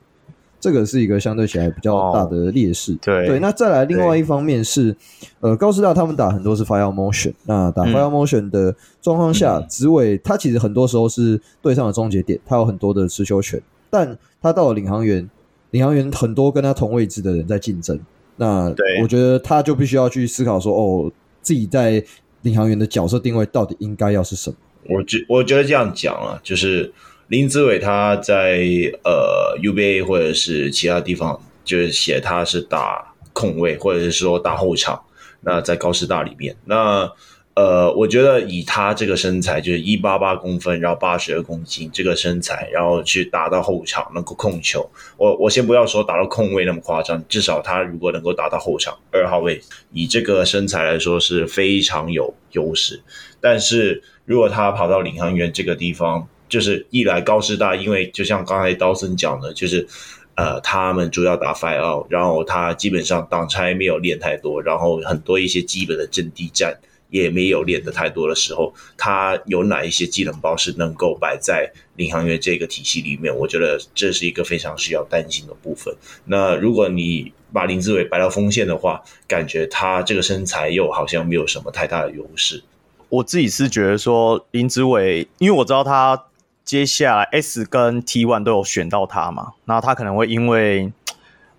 [0.58, 2.94] 这个是一个相对起来比较大的劣势。
[2.94, 4.96] 哦、对对，那再来另外一方面是，
[5.40, 15.30] 呃，高师大他们打很多是 fire motion，那打 fire motion 的状况下，嗯、子伟他其实很多时候是对上的终结点，他有很多的持球权，但他到了领航员，
[15.76, 18.00] 领航员很多跟他同位置的人在竞争，
[18.38, 21.12] 那我觉得他就必须要去思考说，哦，
[21.42, 22.02] 自己在
[22.44, 24.56] 领航员的角色定位到底应该要是什么？
[24.88, 26.94] 我觉我觉得这样讲啊，就是。
[27.30, 28.60] 林子伟他在
[29.04, 35.02] 呃 UBA 或者是其他地方，就是写他是打控卫或者是说打后场。
[35.42, 37.12] 那在高师大里面，那
[37.56, 49.62] 呃，我觉得以他这个身材，就是一八八公分，然后八十二公斤这个身材，然后去打到后场能够控球，我我先不要说打到控位那么夸张，至少他如果能够打到后场二号位，
[49.94, 53.02] 以这个身材来说是非常有优势。
[53.40, 59.88] 但是如果他跑到领航员这个地方，就是一来高师大，因为就像刚才刀森讲的，就是
[60.36, 66.78] 呃，他们主要打 fire，out，然后他基本上挡拆没有练太多，然后很多一些基本的阵地战
[67.10, 73.36] 也没有练得太多的时候，他有哪一些技能包是能够摆在领航员这个体系里面？
[73.36, 75.96] 我觉得这是一个非常需要担心的部分。
[76.26, 82.64] 那如果你把林子伟摆到锋线的话，感觉他这个身材又好像没有什么太大的优势。
[83.10, 86.26] 我自己是觉得说林子伟，因为我知道他。
[86.66, 90.92] 接下来 S 跟 T1 都有选到他嘛，那他可能会因为，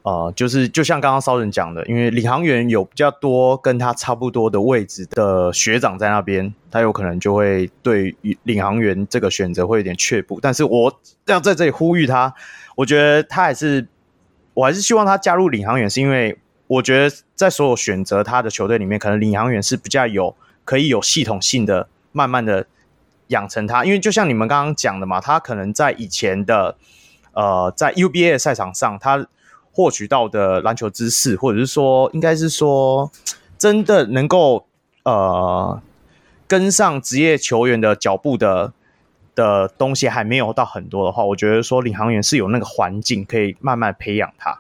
[0.07, 10.39] 呃，就是就像刚刚骚人讲的，因为领航员有比较多跟他差不多的位置的学长在那边，他有可能就会对于领航员这个选择会有点却步。
[10.41, 12.33] 但是我要在这里呼吁他，
[12.77, 13.89] 我觉得他还是，
[14.55, 16.39] 我还是希望他加入领航员，是因为
[16.69, 22.67] 我觉得在所有选择他的球队里面，可能领航员是比较有可以有系统性的，慢慢的。
[23.31, 26.77] 养成他，因为就像你们刚刚讲的嘛，他可能在以前的
[27.33, 29.27] 呃，在 UBA 的赛场上，他
[29.77, 33.11] 获取到的篮球知识，或者是说，应该是说，
[33.59, 34.67] 真的能够
[35.03, 35.83] 呃
[36.49, 38.73] 跟上职业球员的脚步的
[39.35, 44.59] 的东西还没有到很多的话，我觉得说领航员是有那个环境可以慢慢培养他。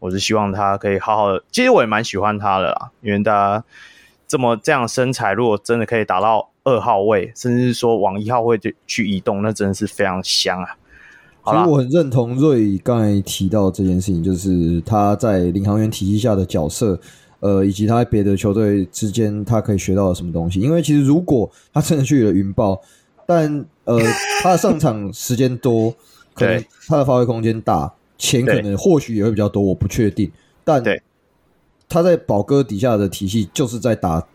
[0.00, 3.62] 我是希望他可以好好的，其实我也蛮喜欢他的啦，因为他
[4.26, 6.50] 这么这样身材，如果真的可以达到。
[6.68, 10.76] 二号位，甚至说往一号位去去移动，那真的是非常香啊！
[11.46, 16.98] 其实我很认同瑞刚才提到这件事情，就是他在领航员体系下的角色，
[17.40, 20.60] 呃，以及他在别的球队之间他可以学到什么东西。
[20.60, 22.80] 因为其实如果他真的去了云豹，
[23.26, 23.98] 但呃，
[24.42, 25.94] 他的上场时间多，
[26.34, 30.30] 可能他的发挥空间大，钱可能或许也会比较多，我不确定。
[30.64, 30.82] 但
[31.88, 34.26] 他在宝哥底下的体系就是在打。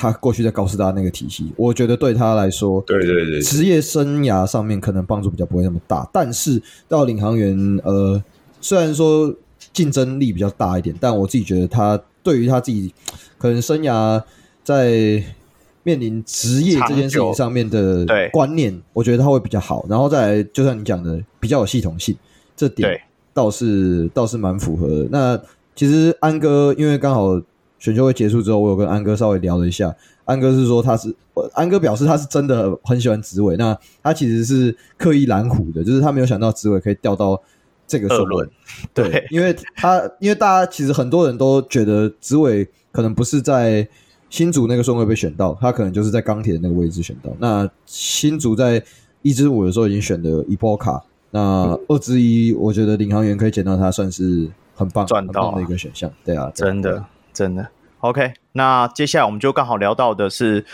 [0.00, 6.08] 他过去在高师大那个体系，我觉得对他来说，对对对，职业生涯上面可能帮助比较不会那么大。
[6.10, 8.24] 但是到领航员，呃，
[8.62, 9.34] 虽然说
[9.74, 12.94] 竞争力比较大一点，但我自己觉得他对于他自己
[13.36, 14.22] 可能生涯
[14.64, 15.22] 在
[15.82, 19.84] 面临职业这件事情上面的观念，我觉得他会比较好。
[19.86, 22.16] 然后再来，就像你讲的，比较有系统性，
[22.56, 22.98] 这点
[23.34, 25.08] 倒是倒是蛮符合的。
[25.10, 25.38] 那
[25.76, 27.38] 其实安哥，因为刚好。
[27.80, 29.92] 选秀会结束之后，我有跟安哥稍微聊了一下。
[30.24, 31.12] 安哥是说他是，
[31.54, 37.42] 安哥表示他是真的很喜欢紫伟，那他其实是刻意拦虎的，就是他没有想到紫伟可以掉到
[37.88, 38.46] 这个顺位。
[38.94, 43.88] 对，因为他因为大家其实很多人都觉得紫伟可能不是在
[44.28, 47.32] 新竹那个顺位被选到，他可能就是在钢铁的那个位置选到。
[47.40, 48.80] 那新竹在
[49.22, 51.02] 一支五的时候已经选了伊波卡，
[51.32, 56.08] 那二之一，我觉得领航员可以捡到他，算是很棒赚到、啊、的一个选项。
[56.24, 57.68] 对啊，真的真的。
[58.00, 60.64] OK，那接下来我们就刚好聊到的是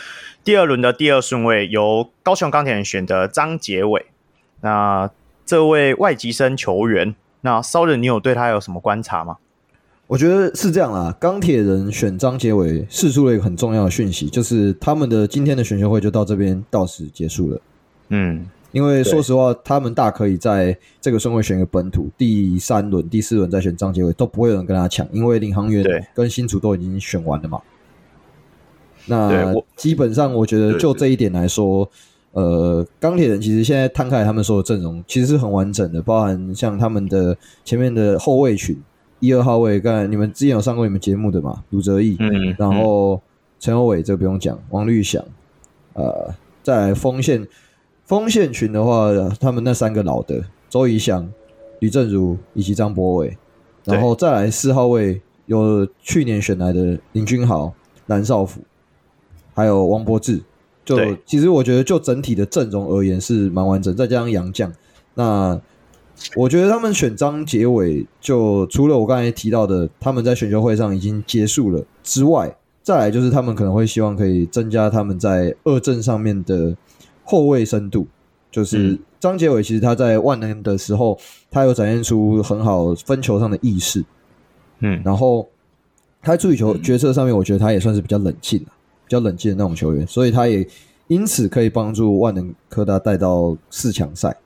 [0.44, 4.06] 第二轮的第二顺位，由高雄钢铁人选的张杰伟。
[4.60, 5.10] 那
[5.44, 9.38] 这位外籍生球员，那骚人，你有对他有什么观察吗？
[10.06, 17.60] 我觉得是这样啦，钢铁人选张杰伟，释出了一个很重要的讯息，就是他们的今天的选秀会就到这边到此结束了。
[18.10, 18.48] 嗯。
[18.76, 25.82] 因为说实话，他们大可以在这个顺位选一个本土，第三轮、第四轮再选张杰伟，都不会有人跟他抢，因为领航员
[26.14, 27.58] 跟新竹都已经选完了嘛。
[29.06, 31.88] 那基本上，我觉得就这一点来说，
[32.32, 38.78] 呃，钢铁人其实现在摊开他们所有阵容，其实是很完整的，包含像他们的前面的后卫群，
[39.20, 43.18] 一二号位，刚才你们之前有上过你们节目的嘛，卢哲义，嗯，然后
[43.58, 45.24] 陈友伟这个不用讲，王律翔，
[45.94, 47.48] 呃，在锋线。
[48.06, 51.28] 锋线群的话，他们那三个老的周仪翔、
[51.80, 53.36] 吕正如以及张博伟，
[53.84, 57.74] 然后再来四号位有去年选来的林君豪、
[58.06, 58.60] 蓝少辅，
[59.54, 60.40] 还有王柏志。
[60.84, 60.96] 就
[61.26, 64.72] 其实我觉得就整体的阵容而言是蛮完整，再加上杨将，
[65.14, 65.60] 那
[66.36, 76.76] 我觉得他们选张杰伟，就除了我刚才提到的他们在选秀会上已经结束了之外，再来就是他们可能会希望可以增加他们在二阵上面的。
[77.26, 78.06] 后卫深度，
[78.50, 81.18] 就是张杰伟，其实他在万能的时候，
[81.50, 84.02] 他有展现出很好分球上的意识，
[84.78, 85.46] 嗯，然后
[86.22, 90.66] 他在处理球决策上面，我觉得他也算是比较冷静，比较冷静的那种球员，所以他也
[91.08, 94.36] 因此可以帮助万能科大带到四强赛。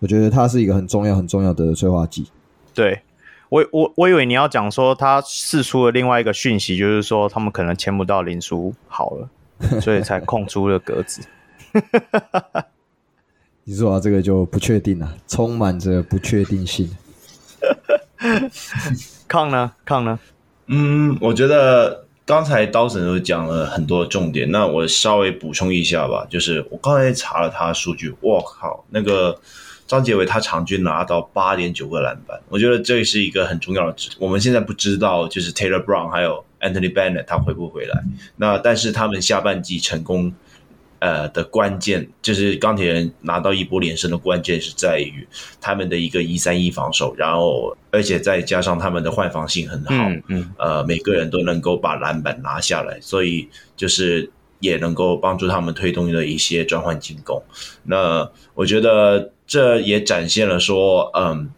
[0.00, 2.26] 我觉得他是一个很重要、很重要的催化剂。
[2.74, 3.02] 对，
[3.48, 11.20] 我我我以为你要讲说他释出了另外一个讯息，就是说他们可能签不到林书豪了，所以才空出了格子。
[13.64, 16.90] 你说啊，这个就不确定了，充满着不确定性。
[19.28, 19.72] 抗呢？
[19.84, 20.18] 抗呢？
[20.66, 26.26] 嗯，我觉得刚才刀神都讲了很多重点，那我稍微补充一下吧。
[26.28, 29.40] 就是我刚才查了他的数据，我靠，那个
[29.86, 34.10] 张杰伟他场均拿到八点九个篮板，我觉得这是一个很重要的值。
[34.18, 38.02] 我们现在不知道，就是 Taylor Brown 还有 Anthony Bennett 他回不回来。
[38.36, 40.34] 那但是他们下半季成功。
[41.02, 45.26] 呃的关键就是钢铁人拿到一波连胜的关键是在于
[45.60, 54.30] 他们的一个一三一防守，然后而且再加上他们的换防性很好，嗯，嗯呃每个人都能够把篮板拿下来，所以就是
[54.60, 57.42] 也能够帮助他们推动的一些转换进攻。
[57.82, 61.50] 那我觉得这也展现了说，嗯。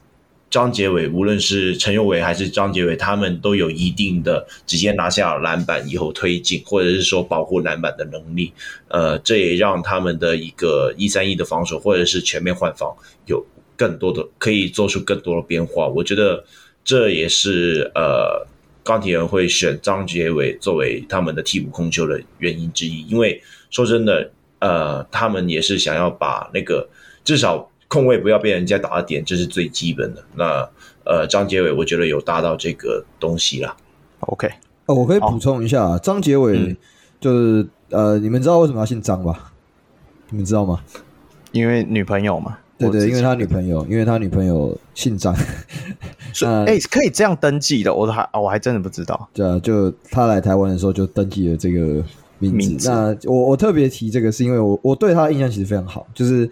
[0.54, 8.52] 张杰伟，无论是陈友伟还是张杰伟，他们都有一定的直接拿下篮板以后推进，或者是说保护篮板的能力。
[8.86, 12.94] 呃，这也让他们的一个一三一的防守，或者是全面换防，
[13.26, 13.44] 有
[13.76, 15.88] 更多的可以做出更多的变化。
[15.88, 16.44] 我觉得
[16.84, 18.46] 这也是呃
[18.84, 23.04] 钢铁人会选张杰伟作为他们的替补控球的原因之一。
[23.08, 24.30] 因为说真的，
[24.60, 26.88] 呃，他们也是想要把那个
[27.24, 27.68] 至少。
[27.88, 30.24] 控位不要被人家打到点，这是最基本的。
[30.34, 30.68] 那
[31.04, 33.76] 呃，张杰伟，我觉得有达到这个东西啦。
[34.20, 34.48] OK，
[34.86, 36.74] 哦，我可以补充一下，张杰伟
[37.20, 39.52] 就是、嗯、呃，你们知道为什么要姓张吧？
[40.30, 40.80] 你们知道吗？
[41.52, 42.56] 因为女朋友嘛。
[42.78, 45.36] 对对，因为他女朋友，因为他女朋友姓张。
[46.32, 49.28] 所以， 哎，可以这样登记的，我都还我还真的不知道。
[49.34, 52.02] 对啊，就他来台湾的时候就登记了这个
[52.38, 52.56] 名字。
[52.56, 56.50] 名字那我我特别提这个，是因为我我对他的印象其实非常好，就是。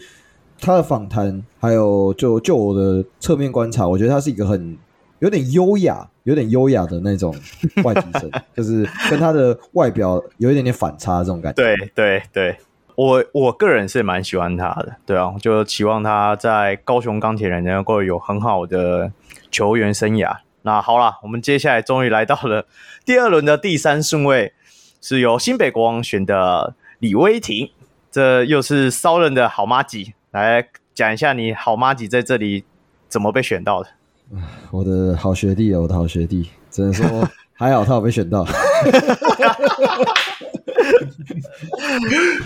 [0.63, 4.79] 他的访谈，还有就就我的侧面观察，我觉得他是一个很
[5.19, 7.35] 有点优雅、有点优雅的那种
[7.83, 11.63] 外籍生，就是跟他的外表有一点点反差这种感觉。
[11.63, 12.57] 对对对，
[12.95, 19.11] 我我个人是蛮喜欢他的，对啊，就期望他在高雄钢铁人能够有很好的
[19.51, 20.37] 球员生涯。
[20.63, 22.67] 那好啦，我们接下来终于来到了
[23.05, 24.53] 第二轮的第三顺位，
[25.01, 27.71] 是由新北国王选的李威霆，
[28.13, 30.15] 这又是骚人的好妈吉。
[30.33, 32.65] 来讲一下你好麻吉在这里
[33.07, 33.91] 怎么被选到的？
[34.73, 38.47] 我的好学弟啊，我的好学弟，只能说还好他有被选到。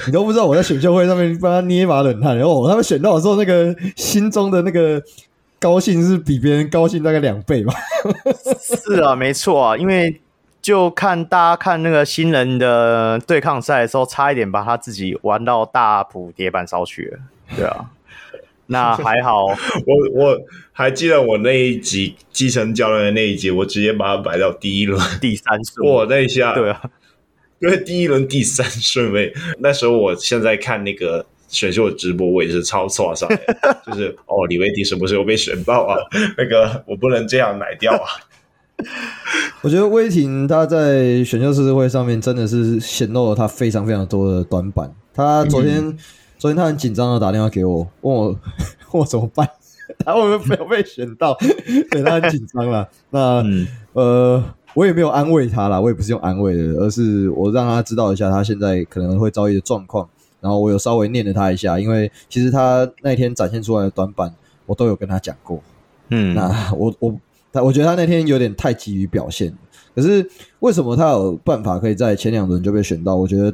[0.04, 5.00] 你都不知道我在选秀会上面帮他捏一把冷汗，然后他们选到的时候，那个心中的那个
[5.60, 7.72] 高兴是比别人高兴大概两倍吧？
[8.60, 10.20] 是啊，没错啊，因为。
[10.62, 17.18] 就看大家看那个新人的对抗赛的时候，差一点把他自己玩到大埔铁板烧去了。
[17.54, 17.90] 对啊，
[18.66, 19.46] 那还好，
[19.86, 20.40] 我我
[20.72, 25.00] 还记得我那一集基层教练的那一集，我直接把它摆到第一轮。
[25.20, 26.54] 第三顺，我那一下。
[26.54, 26.82] 对啊，
[27.60, 33.38] 因为第一轮第三顺位，那时候我现在看那个选秀的直播，我也是超错上来，
[33.86, 35.96] 就是哦，李维廷什么时候被选到啊？
[36.36, 38.04] 那个我不能这样奶掉啊！
[39.62, 44.94] 我觉得威霆他在选秀试吃会上面真的是显露了他非常非常多的短板。
[45.14, 45.98] 他昨天、嗯、
[46.46, 48.26] 昨天他很紧张的打电话给我，问我
[48.94, 49.50] 问我怎么办，
[50.06, 51.36] 他会不会没有被选到？
[51.90, 52.88] 对，他很紧张了。
[53.10, 54.44] 那、嗯、呃，
[54.74, 60.08] 我也没有安慰他啦，我也不是用安慰的，而是我让他知道一下他现在可能会遭遇的状况。
[60.40, 64.32] 然后我有稍微念了他一下，因为其实他那天展现出来的短板，
[64.66, 65.60] 我都有跟他讲过。
[66.10, 67.12] 嗯，那我我
[67.52, 67.60] 他。
[67.60, 69.52] 我觉得他那天有点太急于表现，
[69.96, 70.24] 可是
[70.60, 73.16] 为什么他有办法可以在前两轮就被选到？
[73.16, 73.52] 我觉得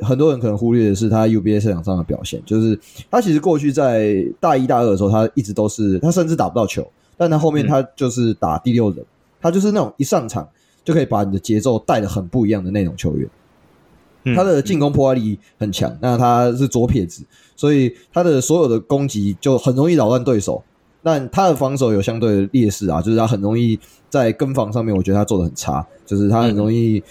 [0.00, 2.78] 很多人可能忽略的是他 UBA 赛场上的表现，就是
[3.10, 6.86] 他其实过去在大一、大二的时候，他一直都是他甚至打不到球，
[7.16, 9.04] 但他后面他就是打第六人，
[9.40, 10.48] 他就是那种一上场
[10.84, 13.28] 就可以把你的节奏带的很不一样的那种球员。
[14.36, 17.24] 他的进攻破坏力很强，那他是左撇子，
[17.56, 20.62] 所以他的所有的攻击就很容易扰乱对手。
[21.02, 23.80] 但他的防守有相对的劣势啊，就是他很容易
[24.10, 27.02] 在跟防上面，我觉得他做的很差，就是他很容易，嗯、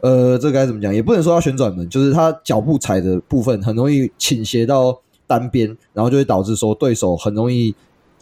[0.00, 0.94] 呃，这该怎么讲？
[0.94, 7.74] 也不能说他旋转门，就是他脚步踩的部分很容易倾斜到单边，然后就会导致说对手很容易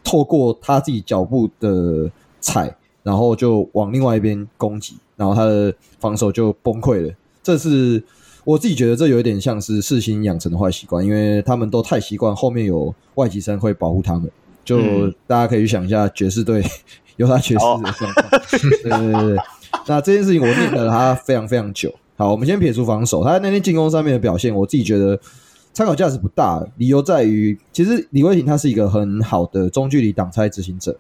[0.03, 2.11] 透过他自己脚步的
[2.41, 7.13] 踩，然后就往另外一边攻击，然后他的防守就崩溃了。
[7.43, 8.03] 这是
[8.45, 14.31] 我自己觉得这有一点像是世新养成的坏习惯，因为他们都太习惯后面有外籍生会保护他们。
[14.65, 16.65] 就大家可以去想一下爵士队
[17.17, 18.15] 有他爵士的状况，
[18.49, 19.39] 对对对对。
[19.87, 21.95] 那这件事情我念了他非常非常久。
[22.17, 25.19] 好，我们先撇除防守，他在那天进攻上面的表现，我自己觉得
[25.73, 26.65] 参考价值不大。
[26.77, 30.97] 理由在于，其实李慧婷他是一个很好的中距离挡拆执行者。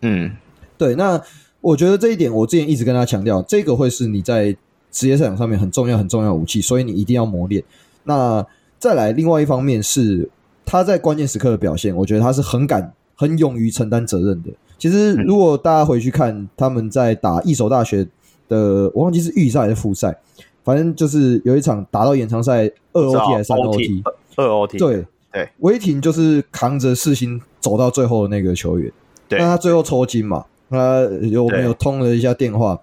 [0.00, 0.30] 嗯，
[0.76, 0.94] 对。
[0.94, 1.20] 那
[1.60, 4.56] 我觉得这一点，我之前一直跟他强调，这个会是你在
[4.90, 7.62] 职业赛场上面很重要很重要的武器，所以你一定要磨练。
[8.04, 8.44] 那
[8.78, 10.28] 再来，另外一方面是
[10.64, 12.92] 他在关键时刻的表现，我觉得他是很敢。
[13.18, 14.50] 很勇于承担责任的。
[14.78, 18.06] 其实，如果大家回去看他们在打一手大学
[18.48, 20.16] 的，我忘记是预赛还是复赛，
[20.62, 24.02] 反正就是有一场打到延长赛二 OT 还是三 OT，
[24.36, 24.78] 二 OT。
[24.78, 28.92] 对对，威霆就是扛着四星走到最后的那个球员。
[29.28, 32.78] 对，但他最后抽筋嘛，他有我们有通了一下电话，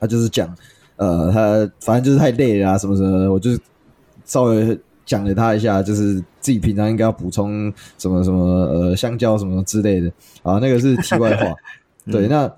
[0.00, 0.52] 他就是讲，
[0.96, 3.50] 呃，他反正就是太累了啊，什么什么的，我就
[4.24, 4.78] 稍微。
[5.06, 11.54] 讲了他一下，就是自己平常应该要补充什么什么呃香蕉什么之类的啊，那个是题外话。
[12.10, 12.52] 对，那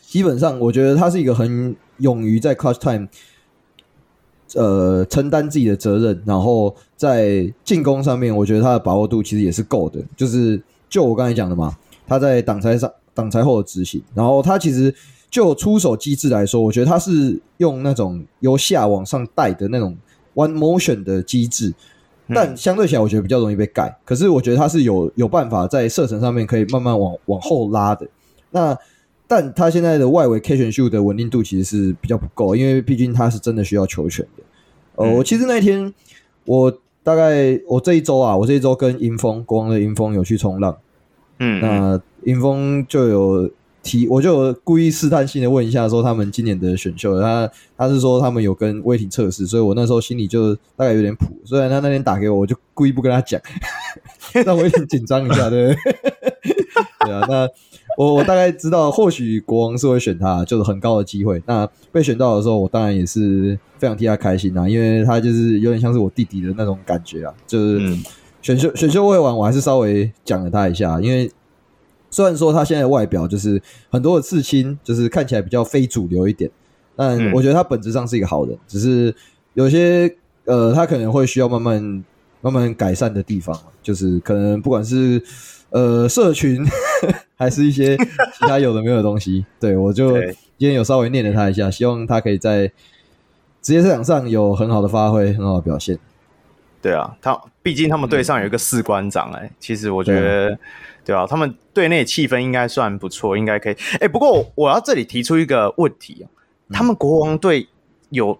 [0.00, 3.06] 基本上我觉得他是一个很勇于在 clutch time
[4.54, 10.02] 呃承担自己的责任，然后在进攻上面，我觉得他的把握度其实也是够的。
[10.16, 11.76] 就是就我刚才讲的嘛，
[12.06, 14.94] 他在挡拆上挡拆后的执行，然后他其实
[15.30, 19.94] 就出手机制来说，我觉得他是用那种由下往上带的那种。
[20.34, 21.74] One motion 的机制，
[22.28, 23.96] 但相对起来，我觉得比较容易被盖。
[24.04, 28.08] 可是我觉得它是有有办法在射程上面可以慢慢往往后拉的。
[28.50, 28.76] 那
[29.28, 34.42] 但他现在的外围 catch and shoot 的稳定度其实是比较不够，因为毕竟他是真的需要球权的。
[34.96, 35.92] 呃，我其实那一天
[36.44, 36.70] 我
[37.02, 40.76] 大概我这一周啊，我这一周跟英峰国王的英峰有去冲浪，
[41.38, 43.50] 嗯，那英峰就有。
[43.82, 51.26] 提我就故意试探性的问一下，说他们今年的选秀，他他是说他们有跟威霆测试，所以我那时候心里就大概有点谱。
[51.44, 53.40] 虽然他那天打给我，我就故意不跟他讲，
[54.46, 55.92] 让威霆紧张一下，对不对？
[57.06, 57.48] 对啊，那
[57.98, 61.42] 我我大概知道，或许国王是会选他，就是很高的机会。
[61.46, 67.34] 那被选到的时候，我当然也是非常替他开心啊，因为他就是有点像是我弟弟的那种感觉啊。
[67.48, 67.96] 就是
[68.40, 71.28] 选秀选秀会完，我还是稍微讲了他一下，因为。
[72.12, 73.60] 虽然说他现在的外表就是
[73.90, 76.48] 很多的刺青，就是看起来比较非主流一点，
[76.94, 79.12] 但我觉得他本质上是一个好人，只是
[79.54, 82.04] 有些呃，他可能会需要慢慢
[82.42, 85.22] 慢慢改善的地方，就是可能不管是
[85.70, 86.62] 呃社群
[87.34, 90.20] 还是一些其他有的没有的东西， 对，我就
[90.58, 92.70] 今天有稍微念了他一下，希望他可以在
[93.62, 95.98] 职业市场上有很好的发挥，很好的表现。
[96.82, 100.58] 对啊，他毕竟他们队上有一个士官长哎、欸，其实我觉得。
[101.04, 103.76] 对啊，他们队内气氛应该算不错，应该可以。
[104.00, 106.26] 哎，不过我要这里提出一个问题啊，
[106.68, 107.68] 嗯、他们国王队
[108.10, 108.38] 有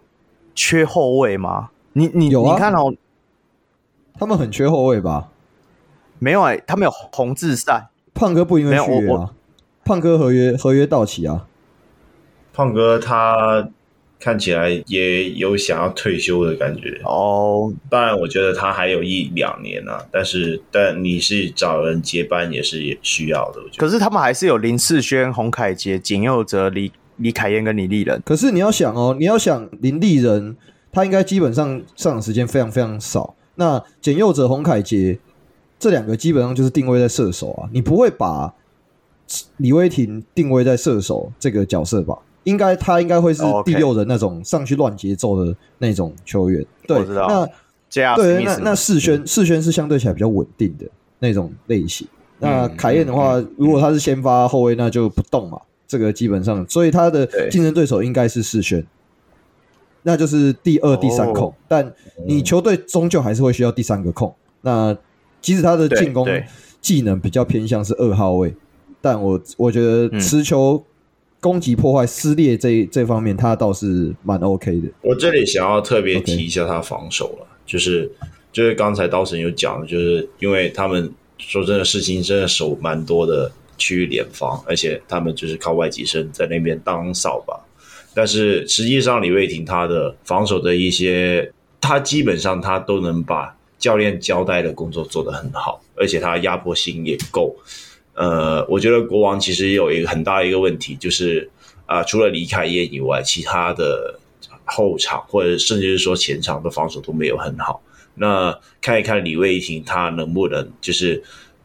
[0.54, 1.70] 缺后卫吗？
[1.94, 2.94] 你你有、啊、你看哦，
[4.14, 5.28] 他们很缺后卫吧？
[6.18, 9.34] 没有哎、欸，他们有洪志善，胖哥不因为续约啊，
[9.84, 11.46] 胖哥合约合约到期啊。
[12.52, 13.68] 胖哥他
[14.22, 17.74] 看起来也有想要退休的感觉哦。
[17.90, 20.00] 当然，我觉得他还有一两年啊。
[20.12, 23.60] 但是，但你是找人接班也是也需要的。
[23.60, 23.78] 我觉得。
[23.78, 28.22] 可是他们还是有林世轩、洪凯杰、简佑哲、李李凯燕跟李丽人。
[28.24, 30.56] 可是你要想哦，你要想林丽人，
[30.92, 33.34] 他应该基本上上场时间非常非常少。
[33.56, 35.18] 那简佑哲、洪凯杰
[35.80, 38.54] 这两个基本上就是定位在射手啊，你不会把
[39.56, 42.16] 李威霆定位在射手这个角色吧？
[42.44, 46.64] 应该他应该会是第六人那种上去乱节奏的那种球员。
[46.86, 47.48] 对，那
[48.16, 50.86] 对那那世轩世轩是相对起来比较稳定的
[51.18, 52.08] 那种类型。
[52.38, 55.60] 那凯燕的话，如果他是先发后卫，那就不动嘛。
[55.86, 58.84] 这个基本上，所以他的竞争对手应该是世轩，
[60.02, 61.54] 那就是第二、第三控。
[61.68, 61.92] 但
[62.26, 64.34] 你球队终究还是会需要第三个控。
[64.62, 64.96] 那
[65.40, 66.26] 即使他的进攻
[66.80, 68.54] 技能比较偏向是二号位，
[69.00, 70.82] 但我我觉得持球。
[71.42, 74.88] 攻击破坏撕裂这这方面，他倒是蛮 OK 的。
[75.02, 78.08] 我这里想要特别提一下他防守了.就是
[78.52, 87.58] 就是刚才刀神有讲，就是因为他们说真的事情真的手蛮多的区域联防，而且他们就是靠外籍生在那边当扫把。
[88.14, 97.56] 但是实际上李卫廷他的防守的一些，他基本上他都能把教练交代的工作做得很好，而且他压迫性也够。
[98.14, 101.50] 呃，我觉得国王其实有一个很大一个问题，就是
[101.86, 104.18] 啊、除了李凯燕以外，其他的
[104.64, 107.82] 后场或者甚至是说前场的防守都没有很好。
[108.14, 111.22] 那看一看李卫廷他能不能就是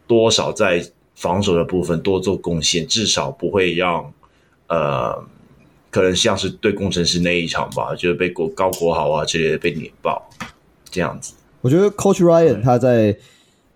[0.07, 0.85] 多少在
[1.15, 4.13] 防守的部分多做贡献，至少不会让
[4.67, 5.21] 呃，
[5.89, 10.29] 可能像是对工程师那一场吧，就是被国高国豪啊之类的被碾爆
[10.89, 11.33] 这样子。
[11.61, 13.17] 我觉得 Coach Ryan 他在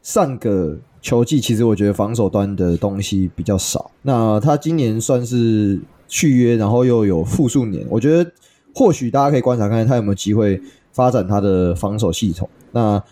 [0.02, 0.78] 上个。
[1.02, 3.90] 球技其实我觉得防守端的东西比较少。
[4.04, 8.32] 那他今年算是续约，然后又有复数年，我觉得
[8.76, 12.48] 或许大家可以观察看看他有没有机会发展他的防守系统。
[12.72, 13.04] 那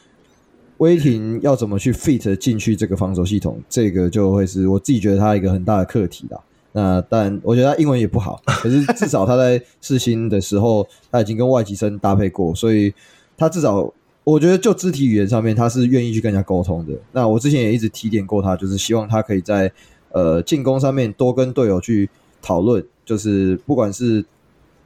[0.78, 6.40] 威霆要怎么去 fit 进去这个防守系统，这个就会是我自己觉得他一个很大的课题啦。
[6.74, 12.94] 那但我觉得他英文也不好，可是至少他在世新的时候他已经跟外籍生搭配过，所以
[13.36, 13.92] 他至少。
[14.24, 16.94] 我觉得就肢体语言上面，他是愿意去跟人家沟通的。
[17.14, 19.72] 那我之前也一直提点过他，就是希望他可以在
[20.12, 22.10] 呃进攻上面多跟队友去
[22.42, 24.24] 讨论，就是不管是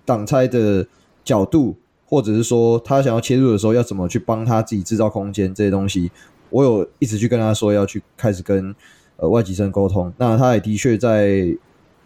[0.06, 0.88] 挡拆的
[1.26, 1.76] 角度，
[2.06, 6.10] 或者是说他想要切入的时候要怎么去帮他自己制造空间这些东西，
[6.50, 8.74] 我有一直去跟他说要去开始跟
[9.18, 10.14] 呃外籍生沟通。
[10.18, 11.54] 那他也的确在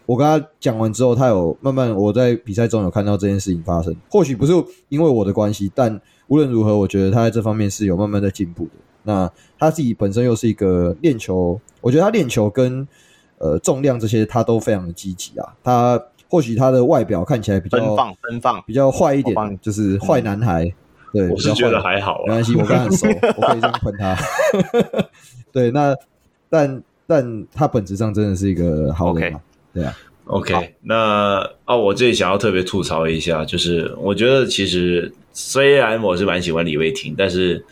[0.06, 3.94] 我跟他讲完之后，他有慢慢我在比赛中有看到这件事情发生。
[4.08, 4.52] 或许不是
[4.88, 8.70] 因为我的关系，但无论如何，我觉得他在这方面是有慢慢在进步的。
[9.02, 12.86] 那他自己本身又是一个练球，我觉得他练球跟
[13.38, 15.54] 呃重量这些他都非常的积极啊。
[15.64, 16.00] 他
[16.30, 20.64] 或许他的外表看起来比较奔放，奔放比较坏一点，就是坏男孩。
[20.64, 20.74] 嗯、
[21.14, 23.06] 对，我是觉得还好、啊，没关系，我跟他很熟，
[23.38, 24.16] 我可以这样喷他。
[25.50, 25.96] 对，那
[26.50, 29.34] 但但他本质上真的是一个好人.
[29.72, 29.96] 对啊。
[30.28, 37.64] OK，那哦，我这里想要特别吐槽一下，就是我觉得其实虽然我是蛮喜欢李卫廷，但是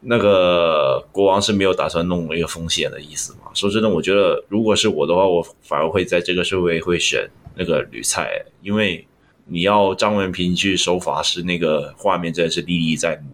[0.00, 3.50] 那个国王是没有打算弄一个风险的意思嘛。
[3.54, 9.04] 说真的，我觉得如果是我的话，我反而会在这个社会会选那个吕菜，因为
[9.46, 13.32] 你要张文平去守法师，那个画面真的是历历在目。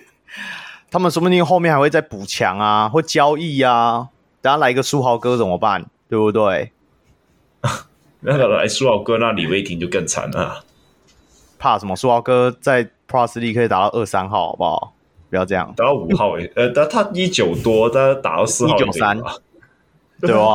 [0.90, 4.08] 他们说不定后面还会再补强啊，或交易啊，
[4.40, 5.84] 等下来一个书豪哥怎么办？
[6.08, 6.72] 对不对？
[8.20, 10.64] 那个来苏豪哥，那李威霆就更惨了。
[11.58, 11.94] 怕什么？
[11.96, 14.92] 苏豪哥在 Plus League 可以打到二三号，好不好？
[15.30, 16.50] 不要这样，打到五号诶。
[16.54, 19.18] 呃，但他一九多，他打到四号，一九三，
[20.20, 20.48] 对啊，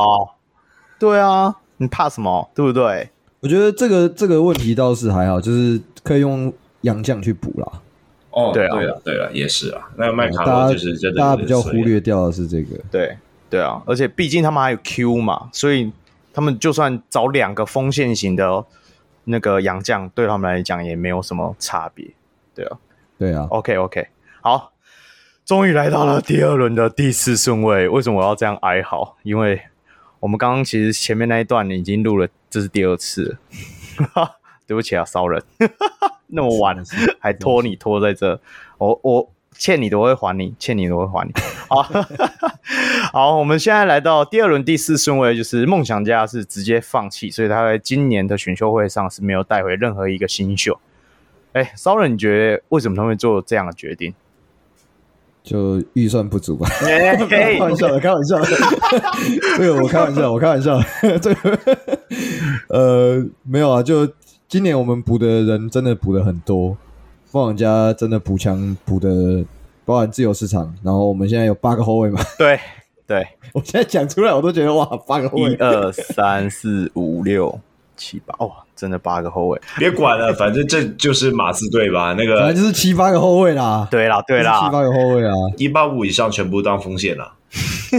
[1.00, 2.50] 对啊，你怕什么？
[2.56, 3.10] 对不对？
[3.42, 7.68] 我觉得这个这个问题倒是还好，就是可以用洋将去补啦。
[8.32, 9.90] 哦，对啊，对啊，对啊，也是啊。
[9.98, 13.18] 那麦卡洛就是真的，大家比较忽略掉的是这个，对
[13.50, 15.92] 对啊，而且毕竟他们还有 Q 嘛，所以。
[16.34, 18.66] 他们就算找两个锋线型的
[19.26, 22.08] 那个洋将，对他们来讲也没有什么差别，
[22.56, 22.78] 对啊，
[23.18, 23.48] 对啊。
[23.50, 24.08] OK OK，
[24.42, 24.74] 好，
[25.46, 27.88] 终于来到了第二轮的第四顺位。
[27.90, 29.18] 为什么我要这样哀嚎？
[29.24, 29.62] 因为
[30.20, 33.38] 我们刚刚其实前面那一段已经录了，这是第二次
[34.06, 34.32] 了。
[34.68, 35.44] 对不起啊，骚人，
[36.28, 36.82] 那么晚
[37.20, 38.40] 还拖你拖在这，
[38.78, 39.32] 我我。
[39.58, 41.34] 欠你的我会还你，欠你的我会还你。
[41.68, 41.84] 好，
[43.14, 50.80] 好，我们现在来到第二轮第四顺位，就是梦想家是直接放弃，所以他在今年的选秀会上是没有带回任何一个新秀。
[51.54, 54.14] 哎，骚人，你觉得为什么他会做这样的决定？
[55.44, 56.70] 就预算不足吧。
[57.28, 58.48] 开玩笑的，开玩笑的。
[59.58, 60.80] 这个我开玩笑，我开玩笑。
[61.20, 61.60] 这个
[62.70, 64.08] 呃，没有啊，就
[64.48, 66.78] 今年我们补的人真的补的很多，
[67.32, 69.44] 梦想家真的补强补的，
[69.86, 72.22] 包含自由市场，然后我们现在有八个后卫嘛。
[72.38, 72.60] 对
[73.08, 77.60] 对，我现在讲出来，我都觉得哇，八个后卫，一二三四五六
[77.96, 78.52] 七八，哇。
[78.74, 82.16] 真的八个后卫，别管了，反正这就是马刺队吧。
[82.18, 83.88] 那个反正就是七八个后卫啦。
[83.92, 87.32] 对啦，对啦，七八个后卫啊，一八五以上全部当锋线了。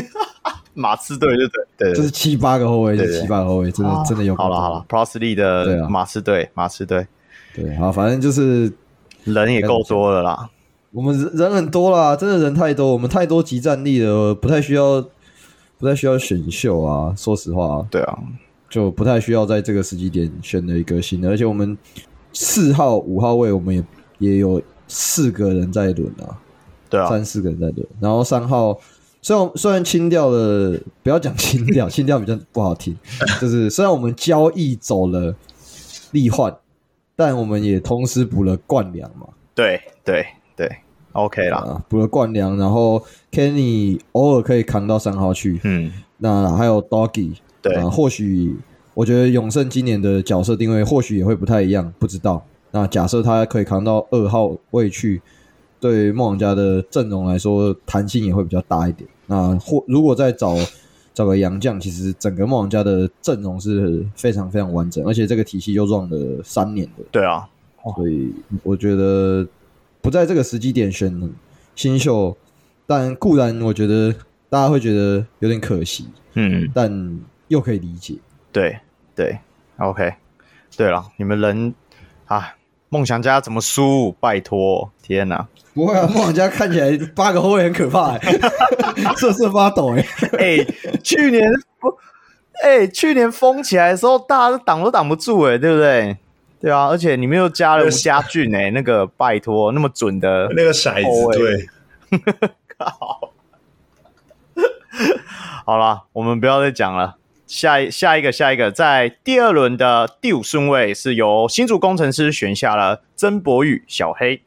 [0.74, 1.46] 马刺队就
[1.78, 4.34] 对，对，这是七八个后卫，就是七八个后卫，真的真的有。
[4.34, 7.06] 好了好了，Prosely 的马刺队，马刺队，
[7.54, 8.72] 对，好，反正就是
[9.24, 10.50] 人也够多了啦。
[10.90, 15.00] 我们人人很多啦，真的人太多，我们太多集战力了，不太需要，
[15.78, 17.14] 不太需要选秀啊。
[17.16, 18.18] 说实话，对啊。
[18.68, 21.76] 就不太需要在这个时机点选了一个新的，而且我们
[22.32, 23.84] 四号、五号位我们也
[24.30, 26.40] 也有四个人在轮啊，
[26.88, 27.86] 对啊，三四个人在轮。
[28.00, 28.78] 然后三号
[29.20, 32.96] 虽然虽然清掉了，不要讲清掉， 清掉比较不好听，
[33.38, 35.34] 就是虽然我们交易走了
[36.12, 36.56] 力换，
[37.16, 39.26] 但我们也同时补了冠良嘛。
[39.54, 40.24] 对对
[40.56, 40.68] 对
[41.12, 47.34] ，OK 啦，补了冠良，然后 Kenny 偶尔可以扛到三号去，嗯，那还有 Doggy。
[47.60, 48.56] 对、啊，或许
[48.94, 52.44] 我觉得永胜今年的角色定位或许也会不太一样，不知道。
[52.72, 55.22] 那假设他可以扛到二号位去，
[55.78, 59.08] 对梦想家的阵容来说，弹性也会比较大一点。
[59.26, 60.56] 那或如果再找
[61.14, 67.04] 找个洋将，其实整个梦想家的阵容是非常非常完整，而且这个体系又 run 了三年的。
[67.10, 67.48] 对啊，
[67.96, 68.32] 所以
[68.62, 69.46] 我觉得
[70.00, 71.32] 不在这个时机点选
[71.74, 72.36] 新秀，
[72.86, 74.14] 但固然我觉得
[74.48, 77.20] 大家会觉得有点可惜，嗯，但。
[77.48, 78.14] 又可以理解，
[78.50, 78.78] 对
[79.14, 79.38] 对
[79.76, 80.14] ，OK，
[80.74, 81.74] 对了，你们人
[82.24, 82.56] 啊，
[82.92, 84.14] 梦想家怎么输？
[84.20, 85.48] 拜托，天哪！
[85.72, 88.18] 不会啊，梦想家看起来八个后卫很可怕，
[89.16, 90.06] 瑟瑟发抖哎
[90.38, 90.66] 哎，
[91.02, 91.88] 去年不，
[92.62, 96.18] 哎，去年封起来的时候，大家都挡都挡不住哎，对不对？
[96.60, 100.92] 对啊，而且你们又加了吴家俊哎， 那个拜托，那么准的那个骰
[101.32, 102.20] 子，对，
[102.76, 103.32] 靠，
[105.64, 107.16] 好了，我们不要再讲了。
[107.52, 114.40] 下一下一个下一个，在第二轮的第五顺位是由新竹工程师选下了曾博宇小黑。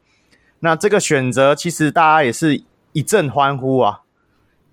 [0.58, 4.00] 那这个选择其实大家也是一阵欢呼啊！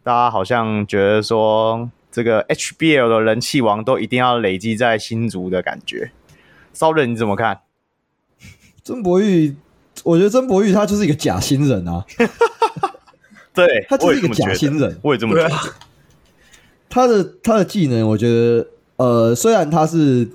[0.02, 6.10] 大家好像觉得说，这个 HBL 的人气王都一定要累积在新竹的感觉。
[6.74, 7.60] 骚人你怎么看？
[8.84, 9.56] 曾博宇，
[10.04, 12.04] 我觉得曾博宇他就是一个假新人啊！
[13.54, 15.56] 对，他就是一个假新人，我也这么觉得。
[16.94, 18.68] 他的他的技能，我觉得，
[18.98, 20.30] 呃，虽然他是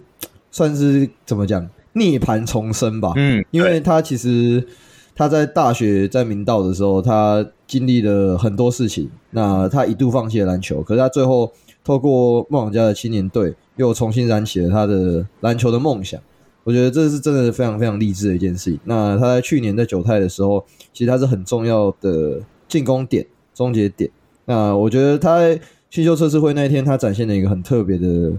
[0.51, 4.67] 算是怎么讲涅槃重生吧，嗯，因为他其实
[5.15, 11.53] 他在大学在明道的时候，他经历了很多事情，那他一度放弃了篮球，可是他最后
[11.85, 16.21] 透过梦想家的青年队，又重新燃起了他的篮球的梦想。
[16.65, 18.81] 我觉得这是真的非常非常励志的一件事情。
[18.83, 24.11] 那他在去年在九泰的时候，其实他是很重要的进攻点、终结点。
[24.45, 28.33] 那我觉得他在新秀测试会那一天，他展现了一个很特别的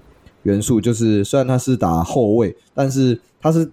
[0.43, 3.69] 元素，就是虽然他是打后卫，但是他是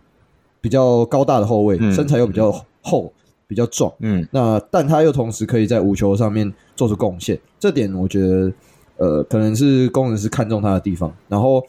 [0.63, 2.51] 比较高大的后卫，嗯、身材又比较
[2.81, 3.13] 厚、
[3.47, 3.93] 比较壮。
[4.01, 8.53] 嗯，那但他又同时可以在无球上面做出贡献，这点我觉得，
[8.97, 11.15] 呃，可能是工程师看中他的地方。
[11.29, 11.63] 然后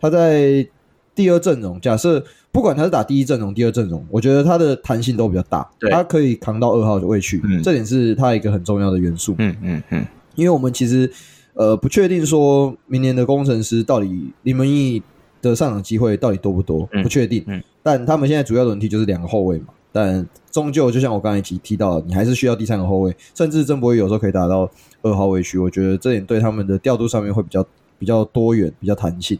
[0.00, 0.66] 他在
[1.14, 9.36] 第二阵容，假设不管他是打第一阵容、第二阵容，我觉得他的弹性都比较大，他可以扛到二号的位去，嗯、这点是他一个很重要的元素。
[9.38, 11.08] 嗯嗯嗯，因为我们其实。
[11.54, 15.02] 呃，不确定说明年的工程师到底林文义
[15.42, 17.44] 的上场机会到底多不多，不确定。
[17.46, 24.70] 嗯嗯、但他们现在主要轮替就是两个后卫嘛，但终究就像我刚才提提到，你还是需要第三个后卫，甚至曾博宇有时候可以打到
[25.02, 25.58] 二号位去。
[25.58, 27.66] 我觉得这点对他们的调度上面会比较
[27.98, 29.38] 比较多元，比较弹性。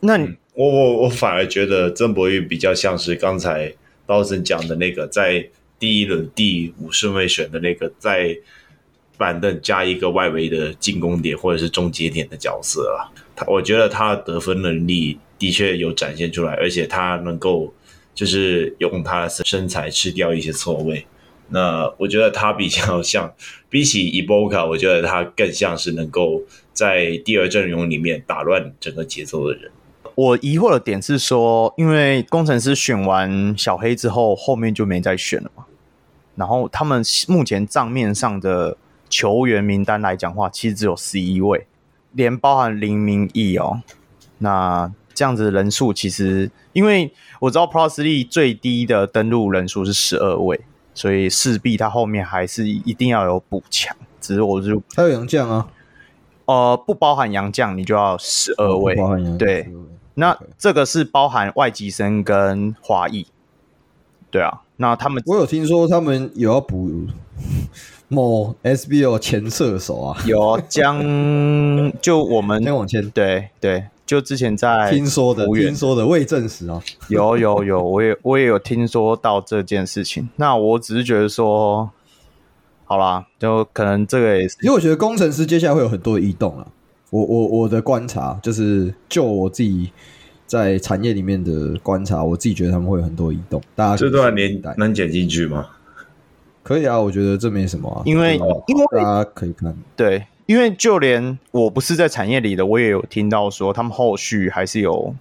[0.00, 3.72] 那你我我我反而觉得曾博宇比较像是刚才
[4.04, 5.48] 刀森讲的那个，在
[5.78, 8.36] 第一轮第五顺位选的那个在。
[9.18, 17.72] 板凳加一个外围的进攻点或者是终结点的角色啊，他我觉得他的得分能力的确有展现出来，而且他能够
[18.14, 21.06] 就是用他的身材吃掉一些错位。
[21.48, 23.32] 那我觉得他比较像，
[23.70, 26.42] 比起伊波卡，我觉得他更像是能够
[26.72, 29.70] 在第二阵容里面打乱整个节奏的人。
[30.14, 35.64] 我疑惑的点是说，因为工程师选完小黑之后，后面就没再选了嘛，
[36.34, 38.76] 然后他们目前账面上的。
[39.08, 41.66] 球员名单来讲话，其实只有十一位，
[42.12, 43.82] 连包含林明义哦。
[44.38, 50.60] 那这样子的人数，其实因为我知道 Pro 实力最低的登录人数是十二位，
[50.92, 53.96] 所以势必他后面还是一定要有补强。
[54.20, 55.68] 只是我就他有杨将啊，
[56.46, 58.94] 呃，不包含杨将，你就要十二位。
[58.96, 59.72] 包含对，
[60.14, 63.26] 那这个是包含外籍生跟华裔。
[64.30, 67.06] 对啊，那他们我有听说他们有要补
[68.08, 71.00] 某 SBO 前射手啊，有将
[72.00, 73.84] 就我们先往前，对对。
[74.06, 80.28] 就之前在听说的，听说的未证实啊，有有有，我也我也有听说到这件事情。
[80.36, 81.90] 那我只是觉得说，
[82.84, 86.68] 好啦，就可能这个也是，因为我觉得工程师接下来会有很多的异动了。
[87.10, 89.90] 我我我的观察就是，就我自己
[90.46, 93.60] 在产业里面的观察，我自己觉得他们会有很多异动。
[93.74, 95.66] 大家这段连能剪进去吗？
[96.66, 98.34] 可以啊，我觉得这没什么啊，因为
[98.66, 100.26] 因为大家可以看对。
[100.46, 105.14] 因为就连我不是在产业里的，我也有听到说，他们后续还是有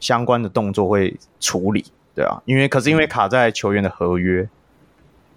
[0.00, 1.84] 相关的动作会处理，
[2.16, 2.42] 对啊。
[2.46, 4.48] 因为可是因为卡在球员的合约，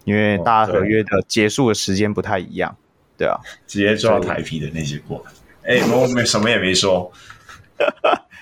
[0.04, 2.76] 因为大家合约的结束的时间不太一样，
[3.16, 3.38] 对啊。
[3.68, 5.24] 直接抓台皮的那些过
[5.64, 7.12] 来，哎，我没什么也没说。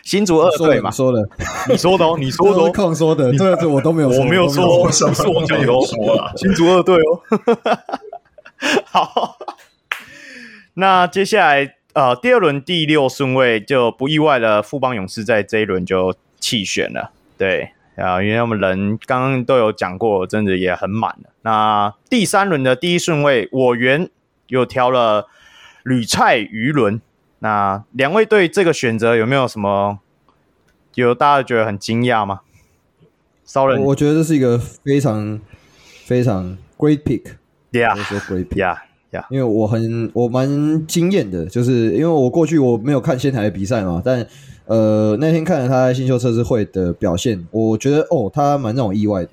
[0.10, 1.30] 新竹二队嘛，说的，
[1.70, 6.34] 你说的哦， 你说的，抗说的，这个我都没有，我没有说，我什么都没有说了。
[6.36, 7.22] 新竹二队哦，
[8.89, 9.38] 好。
[10.74, 21.30] 那接下来，呃，第二轮第六顺位就不意外的富邦勇士在这一轮就弃选了，对啊，因为他们人刚刚都有讲过，真的也很满了。
[21.43, 24.10] 那第三轮的第一顺位，我原
[24.47, 25.28] 又挑了
[25.84, 26.99] 吕菜鱼轮。
[27.40, 30.00] 那两位对这个选择有没有什么？
[30.96, 32.42] 有大家觉得很惊讶吗？
[33.46, 35.40] 骚人，我觉得这是一个非常
[36.06, 38.78] 非常 great pick，yeah，说 great pick，yeah。
[39.12, 39.26] Yeah.
[39.32, 44.28] 因为我很我蛮惊艳的，就是因为我过去我没有看仙台的比赛嘛，但
[44.66, 49.30] 呃那天看了他在新秀测试会的表现，我觉得哦他蛮让我意外的。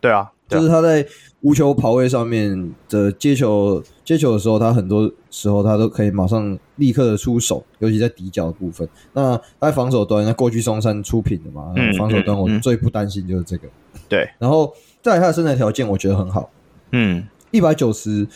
[0.00, 1.06] 对啊，对啊，就是他在
[1.42, 8.88] 无球跑位上面的接球接球的时候，他很多时候他都可以马上立刻的出手，尤其在底角的部分。
[9.12, 13.68] 那在防守端，那过去松山出品的嘛，嗯、防守端我最不担心就是这个。
[14.08, 16.50] 对、嗯，然后在他的身材条件，我觉得很好。
[16.92, 18.26] 嗯，一百九十。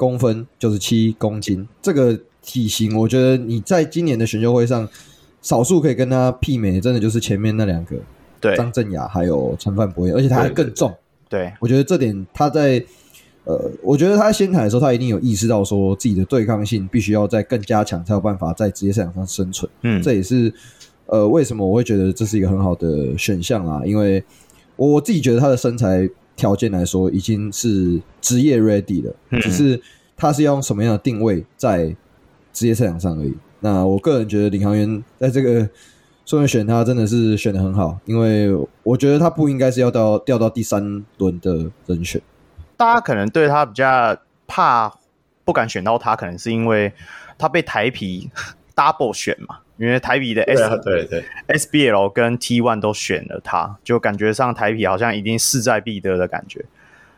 [0.00, 4.88] 公分九十七公斤，这个体型，我觉得你在今年的选秀会上，
[5.42, 7.96] 少数可以跟他媲美，真的就是前面那两个，
[8.40, 10.88] 对，张镇雅还有陈范博彦，而且他还更重。
[11.28, 12.82] 对，对，对，我觉得这点他在，
[13.44, 19.70] 呃，我觉得他在仙台的时候，他一定有意识到说自己的对抗性必须要再更加强，才有办法在职业赛场上生存。
[19.82, 20.52] 嗯，这也是
[21.06, 24.22] 呃为什么我会觉得这是一个很好的选项啊，因为
[24.76, 26.08] 我自己觉得他的身材。
[26.36, 29.78] 条件来说已经是职业 ready 了，只是
[30.16, 31.94] 他是要用什么样的定位在
[32.50, 33.34] 职业赛场上而已。
[33.58, 35.68] 那我个人觉得领航员在这个
[36.24, 38.48] 顺位选他真的是选的很好，因为
[38.82, 42.18] 我觉得他不应该是要到掉到第三轮的人选。
[42.80, 44.16] 大家可能对他比较
[44.46, 44.90] 怕，
[45.44, 46.90] 不敢选到他，可能是因为
[47.36, 48.30] 他被台皮
[48.74, 49.58] double 选嘛。
[49.76, 56.64] 因为台皮的 S 对对 SBL 跟 T1 都选了他，就感觉上台皮好像已经势在必得的感觉。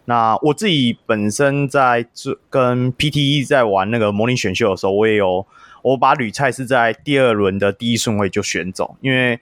[0.06, 2.04] 那我自己本身在
[2.50, 5.46] 跟 PTE 在玩那个模拟选秀的时候，我也有
[5.82, 9.38] 我把吕菜是在第二轮的第一顺位就选走，因为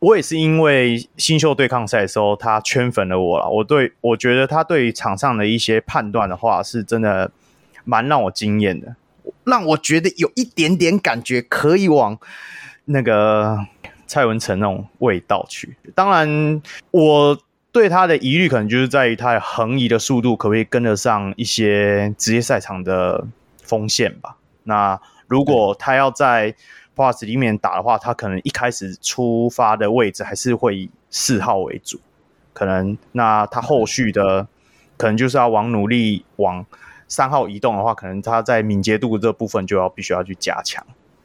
[0.00, 3.48] 我也是因为新秀对抗赛的时候他圈粉了我了。
[3.48, 7.30] 我对我觉得他对于场上的一些判断的话，是真的
[7.84, 8.96] 蛮让我惊艳的。
[9.44, 12.18] 让我觉得有一点点感觉可以往
[12.86, 13.58] 那个
[14.06, 15.76] 蔡文成那种味道去。
[15.94, 17.38] 当然，我
[17.70, 23.26] 对他的疑虑可能就是在于他的横移的速度可不可以跟得上一些职业赛场的
[23.62, 24.36] 锋线吧。
[24.64, 24.98] 那
[25.28, 26.54] 如果他要在
[27.00, 31.98] Plus 里面打的话，他可能一开始出发的位置还是会以四号为主。
[32.52, 34.46] 可能那他后续的
[34.96, 36.66] 可能就是要往努力往。
[37.12, 40.80] 三号移动的话，可能他在敏捷度这部分就要必须要去加强，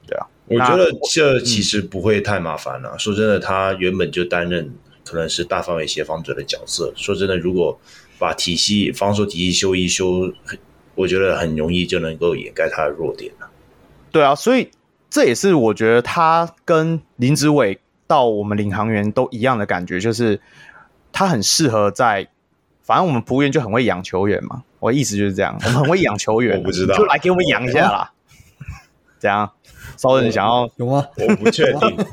[0.07, 0.26] 对啊。
[0.47, 2.89] 我觉得这其实不会太麻烦了。
[2.93, 4.73] 嗯、说真的，他原本就担任
[5.03, 6.91] 可能是大范围协防者的角色。
[6.95, 7.80] 说真的，如果
[8.17, 10.34] 把体系防守体系修一修，
[10.95, 13.47] 我觉得很容易就能够掩盖他的弱点了。
[14.11, 14.67] 对啊，所以
[15.10, 20.39] 这也是我觉得他跟林子伟到我们领航员都一样的感觉，就是
[21.12, 22.28] 他很适合在。
[22.84, 28.12] 反正我们服务员就很会养球员嘛，我的意思就是这样，我们很会养球员， 我不知道，就来给我们养一下啦。
[29.18, 29.51] 怎样？
[29.98, 31.06] 骚人想要有吗？
[31.18, 31.98] 我不确定。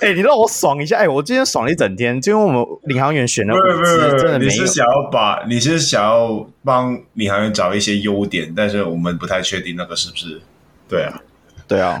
[0.00, 0.96] 哎、欸，你让我爽一下！
[0.96, 4.46] 哎、欸，我今天爽了一整天，就因为我们领航员选了五支，真的没。
[4.46, 10.40] 你是想要把你是想要帮领航员找一些优点，但是我们不太确定那个是不是？
[10.88, 11.20] 对啊，
[11.66, 12.00] 对啊。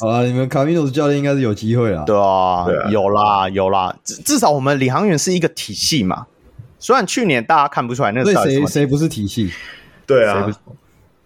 [0.00, 2.02] 好啦，你们卡米诺斯教练应该是有机会了。
[2.04, 6.26] 对啊，对啊有啦有啦，至至少我们领航员是一个体系嘛。
[6.80, 9.52] 虽然去年大家看不出来那个谁谁不是体系，
[10.06, 10.48] 对啊，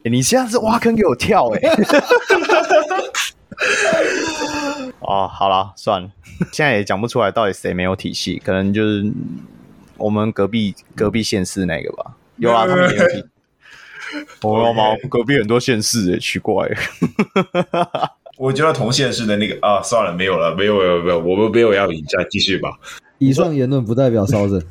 [0.05, 1.71] 欸、你现在是挖坑给我跳哎、欸！
[5.01, 6.11] 哦，好了，算了，
[6.53, 9.13] 现在也讲不出来到底谁没有体系，可能就是
[9.97, 12.17] 我们隔壁隔壁县市那个吧。
[12.37, 13.25] 有啊，他们也有体。
[14.43, 14.97] 我知道吗？
[15.09, 16.69] 隔壁很多县市哎，奇怪。
[18.37, 22.71] 我觉得同县市的那个啊，算了，没有了，没有没有没有，我们没有要引战，继续吧。
[23.19, 24.67] 以上言论不代表骚人。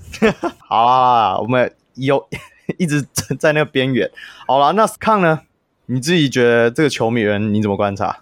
[0.68, 2.28] 好啊，我们有
[2.78, 3.02] 一直
[3.40, 4.10] 在 那个边缘。
[4.48, 5.42] 好了，那康呢？
[5.88, 8.20] 你自己觉得这个球迷人你怎么观察？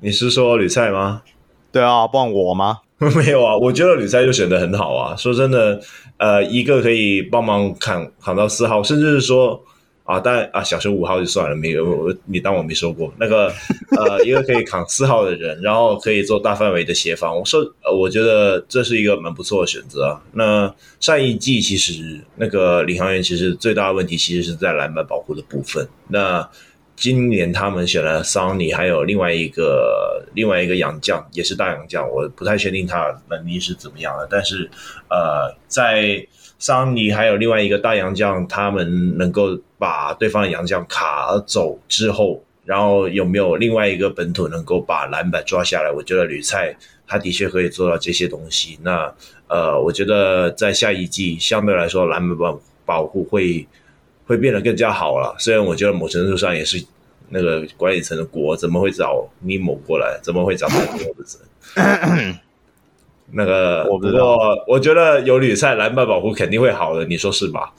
[0.00, 1.22] 你是说吕赛吗？
[1.70, 2.80] 对啊，不然我吗？
[3.16, 5.14] 没有啊，我觉得吕赛就选得很好啊。
[5.16, 5.80] 说真的，
[6.16, 9.62] 呃，一个可以帮忙扛扛到四号，甚至是说。
[10.06, 13.12] 啊，但啊，小学五号就算了，没有，你当我没说过。
[13.18, 13.52] 那个，
[13.98, 20.22] 呃，一个可以扛四号的人，然后可以做大范围的协防，我说，呃，我觉得这是一个蛮不错的选择啊。
[20.32, 25.86] 那上一季其实那个领航员其实最大的问题其实是在篮板保护的部分。
[26.08, 26.48] 那
[26.96, 34.68] 今年他们选了桑尼，还有另外一个另外一个洋将，也是大洋将，我不太确定他能力是怎么样的，但是
[35.08, 36.26] 呃，在。
[36.58, 45.92] 桑尼还有另外一个大洋将，他们能够把对方的洋将卡走之后，然后有没有另外一个本土能够把篮板抓下来？
[45.94, 46.74] 我觉得吕菜
[47.06, 48.78] 他的确可以做到这些东西。
[48.82, 49.14] 那
[49.48, 52.54] 呃，我觉得在下一季相对来说篮板
[52.86, 53.68] 保护会
[54.26, 55.34] 会变得更加好了。
[55.38, 56.84] 虽然我觉得某程度上也是
[57.30, 60.18] 那个管理层的锅，怎么会找尼莫过来？
[60.22, 60.98] 怎么会找麦克
[61.76, 62.34] 尔？
[63.32, 64.36] 那个，我不过
[64.68, 67.72] 我觉得有吕赛篮板保护肯定会好的，你说是吧？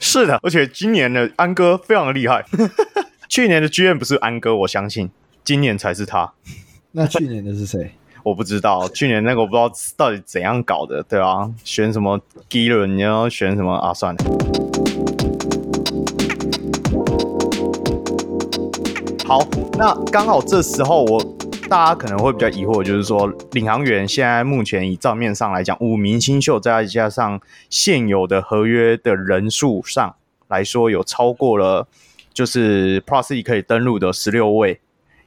[0.00, 2.44] 是的，而且今年的安哥非常的厉害。
[3.28, 5.10] 去年的 GM 不是安哥，我相信
[5.42, 6.32] 今年才是他。
[6.92, 7.92] 那去年的是谁？
[8.22, 13.92] 我不知道，去年那个我不知道到底怎样搞的，对啊，选什么 Gillen，然后选什么啊？
[13.92, 14.73] 算了。
[19.26, 19.40] 好，
[19.78, 21.36] 那刚好这时候我。
[21.66, 30.14] 大家可能会比较疑惑，就是说，领航员现在目前以账面上来讲，五名新秀再加上现有的合约的人数上
[30.48, 31.88] 来说，有超过了
[32.34, 34.78] 就是 Plus 可以登录的十六位，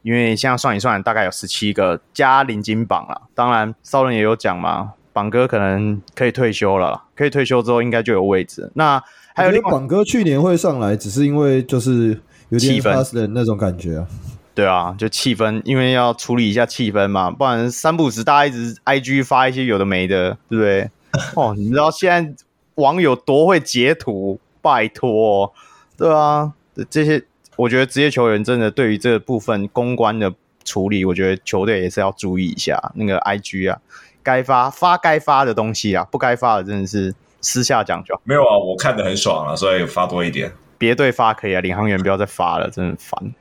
[0.04, 3.24] 因为现在算一算，大概有十七个加领金榜了。
[3.34, 8.70] 当然，骚人也有讲嘛，榜哥可能可以退休了，可以退休之后应该就有位置。
[8.76, 14.08] 那还有，榜哥去年会上来，只是因为就是有点 Plus 的那种感觉啊。
[14.54, 20.90] 对啊，就气氛，因为要处理一下气氛嘛，不然三不五时大家一直 IG 发一些有的没的，对不对？
[21.36, 22.44] 哦，你知道现在
[22.76, 25.54] 网友多会截图，拜托，
[25.96, 26.54] 对啊，
[26.90, 27.24] 这些
[27.56, 30.34] 我觉得职业球员真的对于这部分公关的
[30.66, 32.92] 处理，我觉得球队也是要注意一下。
[32.96, 33.80] 那个 IG 啊，
[34.24, 38.22] 该发发该发的东西啊，不该发的真的是私下讲就好。
[38.24, 40.52] 没有啊，我看的很爽啊，所以发多一点。
[40.78, 43.34] 别队发可以啊，领航员不要再发了，真的很烦。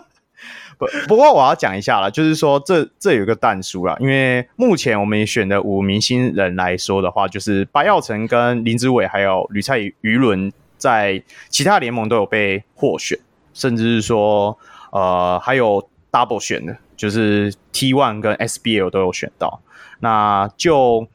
[0.76, 13.16] 不不过我要讲一下啦，就是说这这有个但书啦，因为目前我们选的五名新人来说的话，就是白耀成跟林志伟还有吕菜鱼轮，在其他联盟都有被获选，
[13.52, 14.58] 甚至是说
[14.90, 19.62] 呃还有 double 选的，就是 T One 跟 SBL 都有选到。
[20.00, 21.06] 那就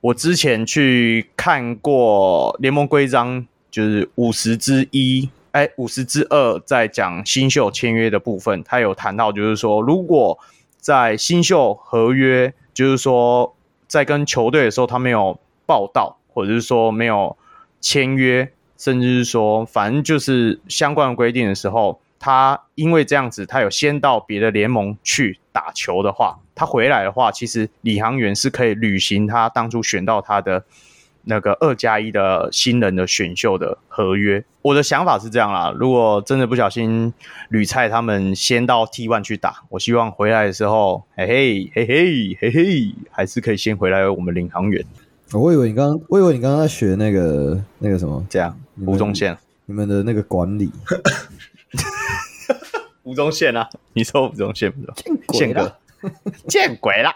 [0.00, 3.46] 我之前去看过联盟规章。
[3.70, 10.38] 就是五十之一，哎，五十之二，在讲新秀签约的部分，他有谈到，就是说，如果
[10.78, 13.54] 在新秀合约，就是说
[13.86, 17.36] 在跟球队的时候，他没有报到，或者是说没有
[17.80, 30.64] 签约，甚至是说，反正就是相关的规定的时候，他因为这样子，他有先到别的联盟去打球的话，他回来的话，其实李航员是可以履行他当初选到他的。
[31.24, 35.72] 那个二加一的新人的选秀的合约，我的想法是这样啦。
[35.78, 37.12] 如果真的不小心
[37.48, 44.84] 吕菜他们先到 T one 去打，我希望回来的时候，嘿嘿嘿嘿嘿嘿，还是可以先回来我们领航员。
[45.32, 50.72] 我以为你刚刚，我以为你刚刚在学那个那个什么，这样吴宗宪，你们的那个管理，
[53.04, 53.68] 吴宗宪啊？
[53.92, 55.38] 你说吴宗宪不是？
[55.38, 55.76] 宪哥，
[56.48, 57.12] 见鬼了！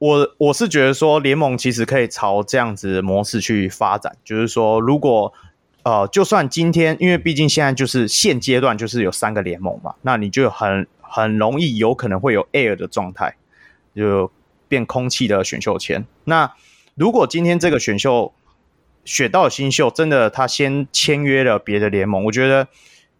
[0.00, 5.30] 我我是觉得说，联盟其实可以朝这样子模式去发展，就是说，如果
[5.82, 13.36] 呃，就算今天，因为毕竟现在就是现阶段就是有三个联盟嘛，那你就很很容易有可能会有 air 的状态，
[13.94, 14.32] 就
[14.68, 16.06] 变空气的选秀签。
[16.24, 16.50] 那
[16.94, 18.32] 如果今天这个选秀
[19.04, 22.68] 选到新秀，真的他先签约了别的联盟，我觉得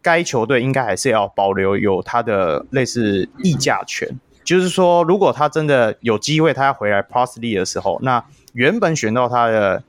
[0.00, 4.18] 该球队应该还是要保留有他的类似议价权，
[4.50, 9.84] 就是说，如果他真的有机会他要回来 Prosley 的时候，那原本选到他的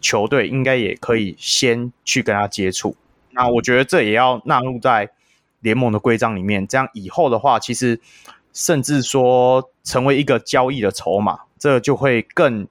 [0.00, 2.94] 球队应该也可以先去跟他接触。
[3.32, 5.10] 那我觉得这也要纳入在
[5.58, 7.98] 联盟的规章里面，这样以后的话，其实
[8.52, 12.68] 甚至说成为一个交易的筹码，这就会更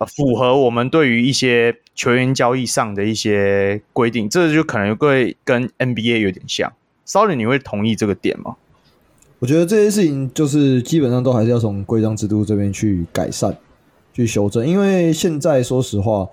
[0.00, 4.28] 符合我们对于一些球员交易上的一些规定。
[4.28, 6.72] 这就可能会跟 NBA 有点像。
[7.04, 8.56] Sorry，你会同意这个点吗？
[9.38, 13.56] 我觉得这些事情就是基本上都还是要从规章制度这边去改善、
[14.12, 16.28] 去修正，因为现在说实话。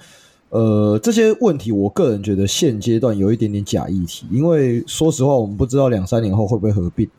[0.50, 7.10] 呃，这些问题，我个人觉得现阶段有一点点假议题，因为说实话，我们不知道两三年后会不会合并。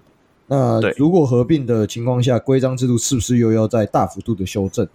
[0.48, 4.86] 那如果合并的情况下，规章制度是不是又要再大幅度的修正？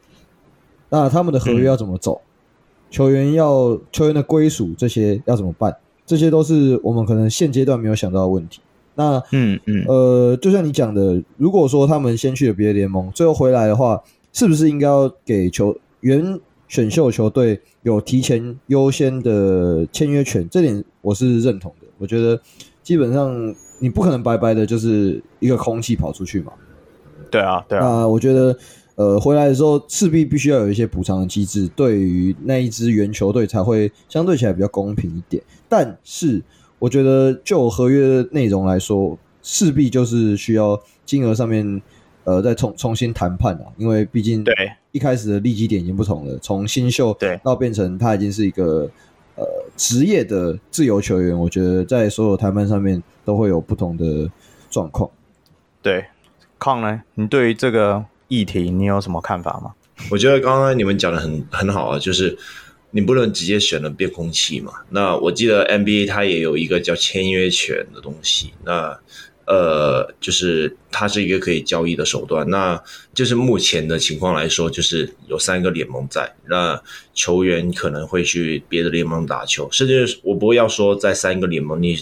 [0.90, 2.22] 那他们的合约要怎么走？
[2.22, 5.76] 嗯、球员要球员的归属这些要怎么办？
[6.06, 8.60] 这些都是我们可能现阶段没有想到的问题。
[8.98, 16.38] 那嗯嗯呃，就像你讲的，如果说他们先去了别的联盟，最后回来的话，是不是应该要给球员？
[16.70, 21.88] 选秀球队有提前优先的签约权，这点我是认同的。
[21.98, 22.38] 我觉得
[22.84, 26.52] 基本上你不可能白白的就是一个空气跑出去嘛。
[27.32, 27.86] 对啊，对啊。
[27.86, 28.58] 那我觉得，
[28.96, 35.42] 呃，回来的时候势必必须要有一些补偿的机制，对于那一支原球队才会相对起来比较公平一点。
[35.70, 36.44] 但是，
[36.80, 41.82] 我觉得就合约内容来说，势必就是需要金额上面。
[42.28, 44.54] 呃，再重重新谈判啊，因为毕竟对
[44.92, 48.82] 一开始的利基点已经不同了，从新秀对到变成他已经是一个
[49.38, 49.46] 呃
[49.78, 54.30] 职业的自由球员，我觉得在所有谈判上面都会有不同的
[54.70, 55.10] 状况。
[55.82, 56.04] 对，
[56.60, 59.72] 康呢，你对于这个议题你有什么看法吗？
[60.12, 62.38] 我觉得刚刚你们讲的很很好啊，就是
[62.98, 64.74] 你不能直接选了变空气嘛。
[64.90, 69.00] 那我记得 NBA 它也有一个叫签约权的东西，那。
[69.50, 72.46] 呃，就是它是一个可以交易的手段。
[72.50, 72.78] 那
[73.14, 76.78] 就是目前的情况来说，就是有三个联盟在，那
[77.14, 81.98] 球员可能会去别的联盟打球，甚至我不会要说在三个联盟，你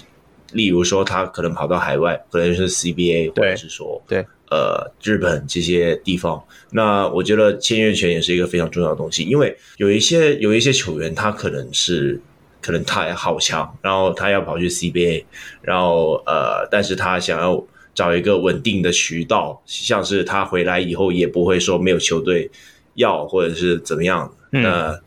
[0.53, 6.43] 例如说他可能跑到海外，可能是 CBA，或者是说对呃日本这些地方。
[6.71, 12.21] 那我觉得签约权也是一个非常重要的东西，因为有一些有一些球员他可能是。
[12.61, 15.23] 可能他也好强，然后他要跑去 CBA，
[15.61, 22.49] 然后呃，但是他想要找一个稳定的渠道，像是他回来以后也不会说没有球队
[22.95, 24.33] 要或者是怎么样。
[24.51, 24.99] 嗯、那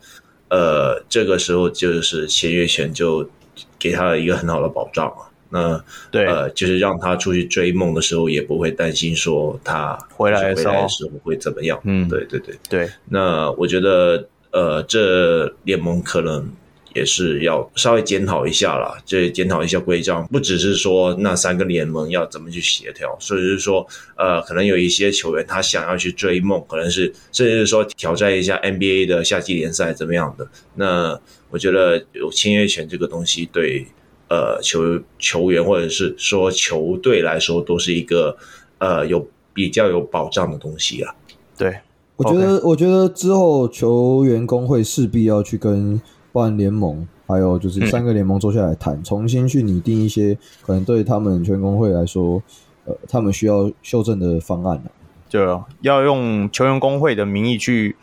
[0.49, 3.29] 呃，这个时候就是签约权就
[3.77, 5.27] 给他一个很好的保障啊。
[5.49, 11.79] 那对，呃，就是让他出去追梦的时候也不会担心说他回来回来的时候会怎么样。
[11.83, 12.89] 嗯，对对对对。
[13.09, 16.49] 那我觉得呃，这联盟可能。
[16.95, 23.87] 也是要稍微检讨一下啦，这检讨一下规章，不只是说那三个联盟要怎么去协调，所以是说，
[24.17, 30.47] 呃，可能有一些球员他想要去追梦，可能是甚至是说挑战一下 NBA 的夏季联赛怎么样的。
[30.73, 31.17] 那
[31.51, 33.87] 我觉得有签约权这个东西对，对
[34.29, 38.37] 呃球球员或者是说球队来说，都是一个
[38.77, 41.13] 呃有比较有保障的东西啊。
[41.57, 41.79] 对，
[42.15, 46.01] 我觉得，我觉得之后球员工会势必要去跟。
[46.31, 52.41] 办联盟，还有就是三个联盟坐下来谈，嗯、重新去拟定一些可能对他们全工会来说，
[52.85, 54.79] 呃，他们需要修正的方案，
[55.27, 57.95] 就要用球员工会的名义去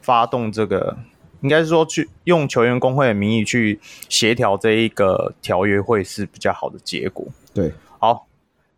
[0.00, 0.96] 发动这个，
[1.40, 7.26] 应该是说去用球员工会的名义去协调这一个条约会是比较好的结果。
[7.52, 8.26] 对，好，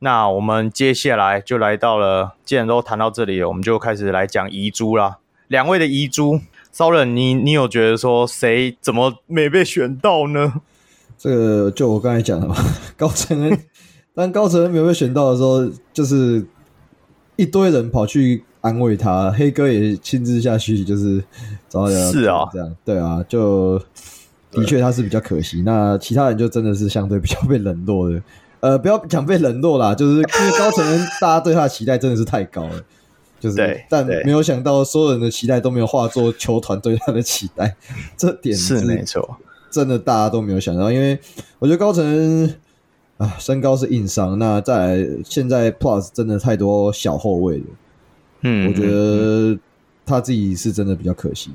[0.01, 5.19] 那我们接下来就来到了，既然都谈到这里了，我们就开始来讲遗珠啦。
[5.49, 6.41] 两位的遗珠。
[6.75, 10.63] 骚人，你你有觉得说谁怎么没被选到呢？
[11.19, 12.57] 这个就我刚才讲的嘛，
[12.97, 13.59] 高承恩。
[14.17, 16.47] 当高承恩没有被选到的时候，就是
[17.37, 21.23] 一堆人跑去安慰他，黑哥也亲自下去，就是
[21.69, 23.79] 找他是啊，这样对啊，就
[24.51, 25.61] 的确他是比较可惜。
[25.63, 28.23] 那其他人就真的是相对比较被冷落的，
[28.61, 32.83] 呃，不要讲被冷落啦，就是因为高承恩大家对他的期待真的是太高了。
[33.41, 37.75] 就是，对但没有想到，所有人的期待都没有化作球团对他的期待，
[38.17, 39.37] 这点是没错，
[39.69, 40.93] 真的大家都没有想到。
[40.93, 41.19] 因为
[41.59, 42.55] 我觉得高层
[43.17, 47.65] 啊，身高是硬伤，那再来现在 Plus 真的太多小后卫了，
[48.43, 49.59] 嗯，我觉得
[50.05, 51.51] 他自己是真的比较可惜。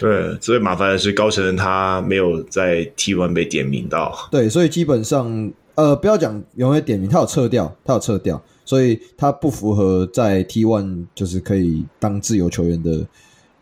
[0.00, 8.42] 对，最麻烦的是高晨他没有在 T one 被点名到，对，所以基本上呃，不要讲有没有点名，他有撤掉，他有撤掉。
[8.66, 13.06] 所以他不符合在 T one 就是可以当自由球员的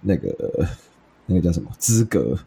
[0.01, 0.32] 那个
[1.27, 2.39] 那个叫什么资格？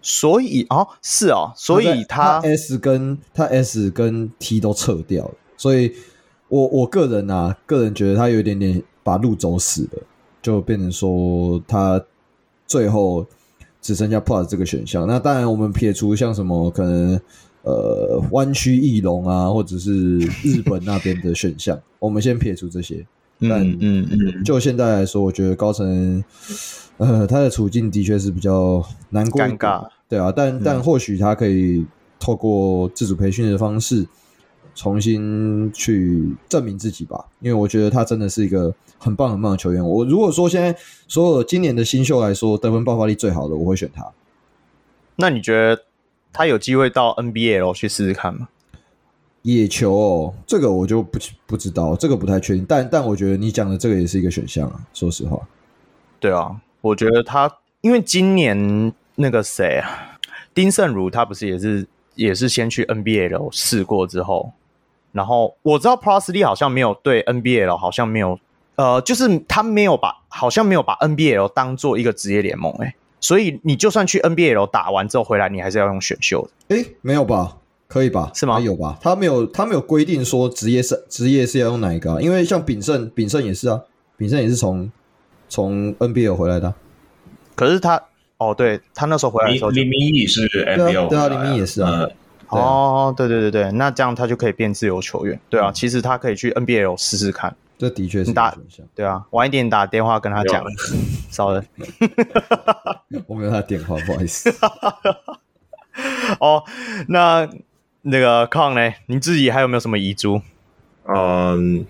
[0.00, 5.92] 所以哦，是哦，所以他，他 S 跟他 S 跟 T 都撤掉了，所以
[6.52, 10.02] 我我个人啊，个人觉得他有一点点把路走死了，
[10.42, 11.98] 就变成说他
[12.66, 13.26] 最后
[13.80, 15.06] 只剩下 Plus 这个选项。
[15.06, 17.18] 那当然，我们撇除像什么可能
[17.62, 23.02] 呃弯曲翼龙啊，或者是日本那边的选项，我们先撇除这些。
[23.48, 26.22] 但嗯嗯嗯，就现在来说，我觉得高层。
[26.98, 31.84] 呃，他的处境的确是比较难过，尴尬，对啊，但、嗯、但或许他可以
[32.20, 34.06] 透过自主培训的方式，
[34.74, 37.24] 重新去证明自己吧。
[37.40, 39.86] 因为我觉得他真的是一个很棒很棒的球员。
[39.86, 40.76] 我如果说现在
[41.08, 44.04] 所有今年的新秀来说，得分爆发力最好的，我会选他。
[45.16, 45.82] 那你觉得
[46.32, 48.48] 他有机会到 NBL 去试试看吗？
[49.42, 52.64] 野球哦，这个我就不不知道，这个不太确定。
[52.68, 55.38] 但但我觉得你讲的这个也是一个选项啊，说实话。
[56.20, 56.60] 对啊。
[56.80, 57.48] 我觉得他，
[57.80, 60.18] 因为今年那个谁啊，
[60.52, 61.86] 丁胜儒，他不是也是
[62.16, 64.52] 也是先去 NBL 试过之后，
[65.12, 68.38] 然后我知道 Plus Lee 好像没有对 NBL 好像没有，
[68.76, 76.76] 呃，就是他没有把好像没有把 NBL 当做一个职业联盟哎，所以你就算去 NBL 打完之后回来，你还是要用选秀的。
[76.76, 77.56] 诶，没有吧？
[77.88, 78.30] 可以吧？
[78.34, 78.58] 是吗？
[78.58, 78.98] 有吧？
[79.00, 82.20] 他没有他没有规定说职业是职业是要用哪一个啊？
[82.20, 83.80] 因为像炳胜炳胜也是啊，
[84.16, 84.90] 炳胜也是从。
[85.54, 86.72] 从 NBL 回来的，
[87.54, 88.02] 可是他
[88.38, 92.08] 哦，对他那时候回来的时候，林明义是 NBL，对啊，林明义也是啊。
[92.58, 98.54] 哦，对对对对，那这样他就可以变自由球员，对啊，其实他可以去 NBL 试试看，这的确是你打，
[98.94, 100.64] 对啊，晚一点打电话跟他讲，
[101.30, 101.64] 少了，
[103.26, 104.52] 我没有他电话，不好意思。
[106.40, 106.62] 哦，
[107.08, 107.48] 那
[108.02, 108.92] 那个康呢？
[109.06, 110.40] 你自己还有没有什么遗珠？
[111.06, 111.84] 嗯。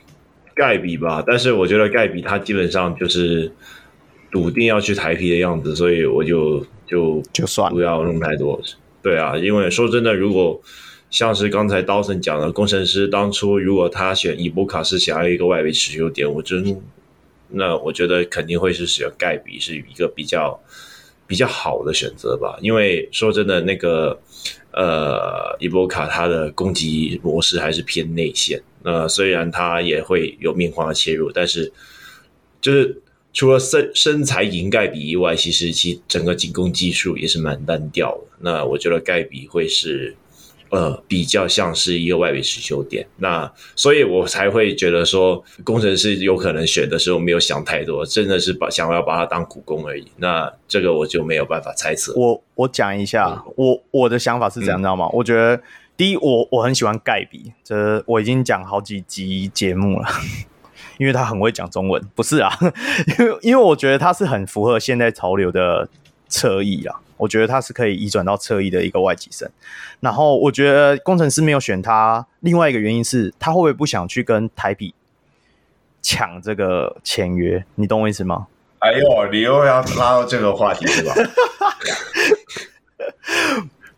[0.54, 3.50] 盖比吧，但是我觉得盖比他基本上就是
[4.30, 8.60] 笃定要去台皮的样子，所以我就就就算不要弄太多。
[9.02, 10.60] 对啊，因为说真的，如果
[11.10, 16.80] 像是刚才刀森讲的，工程师当初如果他选伊波卡是想要一个外围持球点，我真
[17.48, 20.58] 那我觉得肯定会是选盖比是一个比较
[21.26, 22.56] 比较好的选择吧。
[22.62, 24.18] 因为说真的，那个
[24.70, 28.62] 呃伊波卡他的攻击模式还是偏内线。
[28.82, 31.70] 那，虽然他也会有面框的切入，但是
[32.62, 33.01] 就是
[33.32, 38.38] 除了身身材赢盖比以外，其实其整个进攻技术也是蛮单调的。
[38.40, 40.14] 那我觉得盖比会是
[40.70, 50.06] 呃比较像是一个外围持球点，那所以我才会觉得说工程师有可能选的时候没有想太多，真的是把想要把他当苦工而已。
[50.16, 52.12] 那这个我就没有办法猜测。
[52.16, 55.08] 我我讲一下，嗯、我我的想法是怎样，知道吗？
[55.12, 55.60] 我觉得。
[55.94, 60.08] 第一，我我很喜欢盖比，这我已经讲好几集节目了，
[61.02, 62.56] 因为他很会讲中文，不是啊，
[63.18, 65.88] 因为因为我觉得他是很符合现在潮流的
[66.28, 69.50] 侧翼啊，我觉得他是可以移转到侧翼的一个外籍生。
[69.98, 74.94] 然后我觉得工程师没有选他，另外一个原因是他会不会不想去跟台啤
[76.00, 77.64] 抢这个签约？
[77.74, 78.46] 你懂我意思吗？
[78.78, 81.14] 哎呦，你又要拉到这个话题是吧？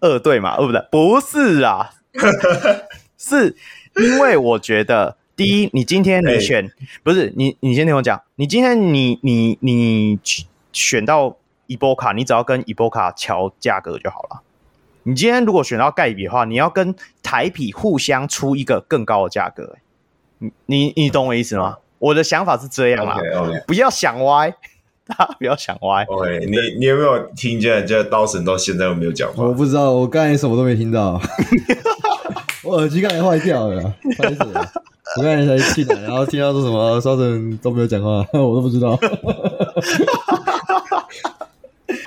[0.00, 1.90] 二队嘛，哦不对，不是啊，
[3.18, 3.54] 是
[3.96, 6.70] 因为我觉得，第一，你今天你选，
[7.02, 10.18] 不是你，你先听我讲，你今天你你你
[10.72, 11.36] 选到
[11.66, 14.42] 伊波卡，你只要跟伊波卡乔价格就好了。
[15.02, 19.76] 你今天如果选到盖比的话，你要跟台匹互相出一个更高的价格。
[20.38, 21.78] 你你你懂我意思吗？
[21.98, 23.64] 我的想法是这样啦，okay, okay.
[23.64, 24.54] 不要想歪。
[25.06, 26.04] 大家不要想歪。
[26.04, 27.86] OK，你你有没有听见？
[27.86, 29.44] 这刀神到现在都没有讲话。
[29.44, 31.20] 我不知道，我刚才什么都没听到。
[32.64, 33.82] 我耳机刚才坏掉了，
[34.16, 34.42] 不好意思。
[35.16, 38.98] 我刚才才进来，然后听到说什么，稍等都没有讲话，我都不知道。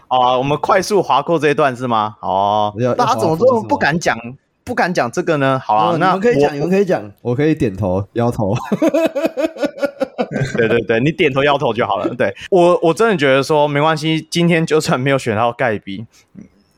[0.10, 2.16] 好啊，我们快速划过这一段是吗？
[2.22, 4.18] 哦，大家怎么这么不敢讲？
[4.64, 5.62] 不敢讲这个呢？
[5.64, 8.54] 好啊，那你们可以讲，你们可以讲，我可以点头摇头。
[10.58, 12.10] 对对对，你点头摇头就好了。
[12.16, 14.28] 对我，我真的觉得说没关系。
[14.30, 16.06] 今天就算没有选到盖比，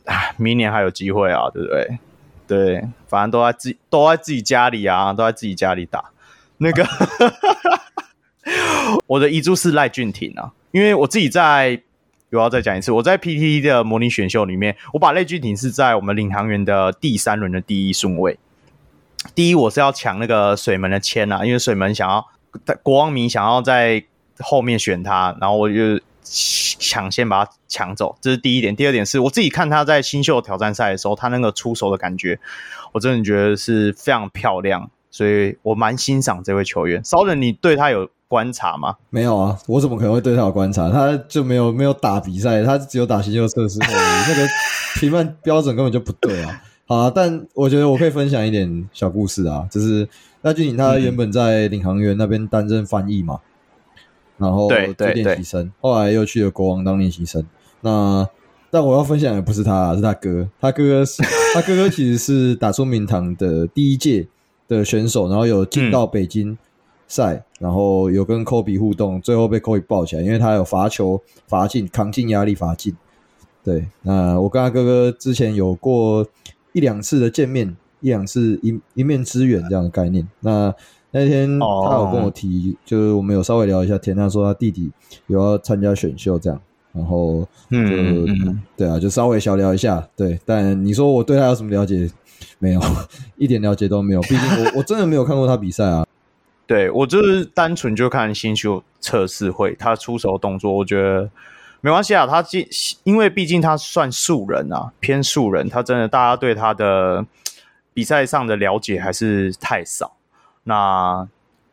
[0.06, 1.98] 啊，明年还有机会啊，对不对？
[2.50, 6.06] 对，反正都在自都在自己家里啊，都在自己家里打。
[6.58, 6.84] 那个，
[9.06, 11.80] 我的遗珠是赖俊廷啊，因为我自己在，
[12.32, 18.40] 我要再讲一次，我在 PTT 的模拟选秀里面，我把赖俊廷是在我们领航员的第三轮的第一顺位。
[19.36, 22.28] 第一，我是要抢那个水门的签啊，因为水门想要。
[22.82, 24.04] 国王迷想要在
[24.40, 26.00] 后面选他，然后我就
[26.30, 28.76] 抢先把他抢走，这是第一点。
[28.76, 32.40] 第二点是我自己看他在新秀挑战赛的时候，他那个出手的感觉，
[32.94, 34.90] 我真的觉得是非常漂亮。
[35.12, 37.04] 所以我蛮欣赏这位球员。
[37.04, 38.96] 烧人，你对他有观察吗？
[39.10, 40.88] 没有啊，我怎么可能会对他有观察？
[40.92, 44.48] 他就没有没有打比赛，他只有打新秀测试，那个
[45.00, 46.62] 评判标准根本就不对啊。
[46.86, 50.08] 好，但我觉得我可以分享一点小故事啊，就是
[50.44, 53.40] 赖俊颖他原本在领航员那边担任翻译嘛，
[54.40, 57.46] 然后做练习生，后来又去了国王当练习生。
[57.82, 58.28] 那
[58.72, 61.22] 但我要分享的不是他，是他哥，他哥哥是
[61.54, 64.28] 他哥哥其实是打出名堂的第一届
[64.68, 66.58] 的选手，然后有进到北京
[67.08, 72.96] 赛，嗯、然后有跟科比互动，最后被科比抱起来，因为他有罚球罚进，扛进压力罚进。
[73.64, 76.26] 对，那我跟他哥哥之前有过。
[76.72, 80.26] 一两次的见面，一两次一一面之缘这样的概念。
[80.42, 80.72] 那
[81.12, 82.76] 那天他有跟我提，oh.
[82.86, 84.16] 就是我们有稍微聊一下天。
[84.16, 84.92] 他说他弟弟
[85.28, 86.62] 有要参加选秀这样，
[86.94, 90.08] 然后就嗯嗯对啊，就稍微小聊一下。
[90.16, 92.10] 对，但你说我对他有什么了解？
[92.60, 92.82] 没有，
[93.38, 94.22] 一点了解都没有。
[94.22, 96.06] 毕竟我我真的没有看过他比赛啊。
[96.68, 101.30] 对，我就是单纯就看新秀测试会，他出手动作，我觉得。
[101.82, 102.68] 没关系啊，他既
[103.06, 107.26] 因为毕竟他算素人啊，偏素人，他真的大家对他的
[107.94, 110.12] 比赛上的了解还是太少。
[110.64, 111.28] 那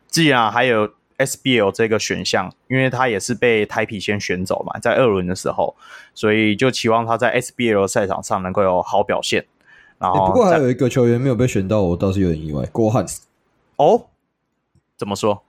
[0.07, 5.75] 既然还有 SBL 这个选项，因为他也是被台啤先选走嘛，在二轮的时候，
[6.13, 9.45] 所以就期望他在 SBL 赛场上能够有好表现。
[9.97, 13.05] 然后、欸、不过还有一个球员没有被选到，我倒是有点意外，郭汉。
[13.77, 14.07] 哦，
[14.95, 15.43] 怎么说？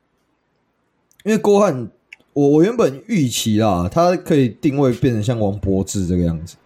[1.24, 1.90] 因为郭汉。
[2.34, 6.56] 我我原本预期啦，他可以定位变成像王柏智这个样子。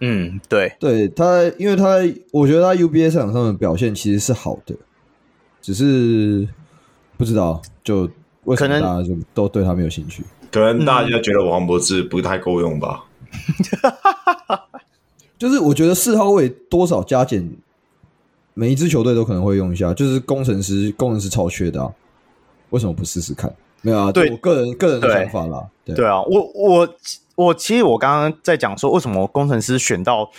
[0.00, 1.98] 嗯，对，对他，因为他
[2.32, 4.74] 我觉得他 UBA 赛场上的表现其实是好的，
[5.68, 6.48] 只是
[7.18, 8.08] 不知道就
[8.44, 10.24] 为什么大家就都对他没有兴趣？
[10.50, 13.04] 可能大家觉得王柏智不太够用吧。
[15.36, 17.46] 就是我觉得四号位多少加减，
[18.54, 19.92] 每一支球队都可能会用一下。
[19.92, 21.92] 就是工程师，工程师超缺的啊，
[22.70, 23.54] 为什么不试试看？
[23.82, 25.68] 没有啊，对我个人个人的想法啦。
[25.84, 26.88] 对，对啊，我我
[27.34, 30.30] 我其实我刚刚在讲说，为什么工程师选到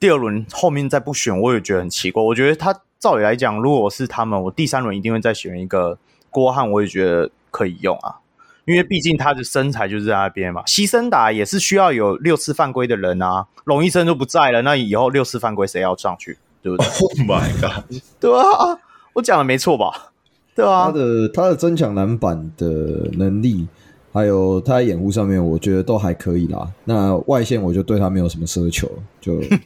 [0.00, 2.22] 第二轮后面再不选，我也觉得很奇怪。
[2.22, 5.98] 我觉得他照理来讲，如果是他们，我第三轮一定会再选一个
[6.30, 8.16] 郭汉，我也觉得可以用啊，
[8.64, 10.62] 因为毕竟他的身材就是在那边嘛。
[10.64, 16.38] 牺牲打也是需要有六次犯规的人啊，龙医生都不在了，那以后六次犯规谁要上去？
[16.60, 16.86] 对不对？
[17.00, 17.84] Oh my god！
[18.18, 18.78] 对啊，
[19.12, 20.10] 我讲的没错吧？
[20.56, 22.66] 对啊，他的他的争抢篮板的
[23.12, 23.68] 能力，
[24.12, 26.68] 还有他在掩护上面，我觉得都还可以啦。
[26.84, 29.60] 那外线我就对他没有什么奢求，就对，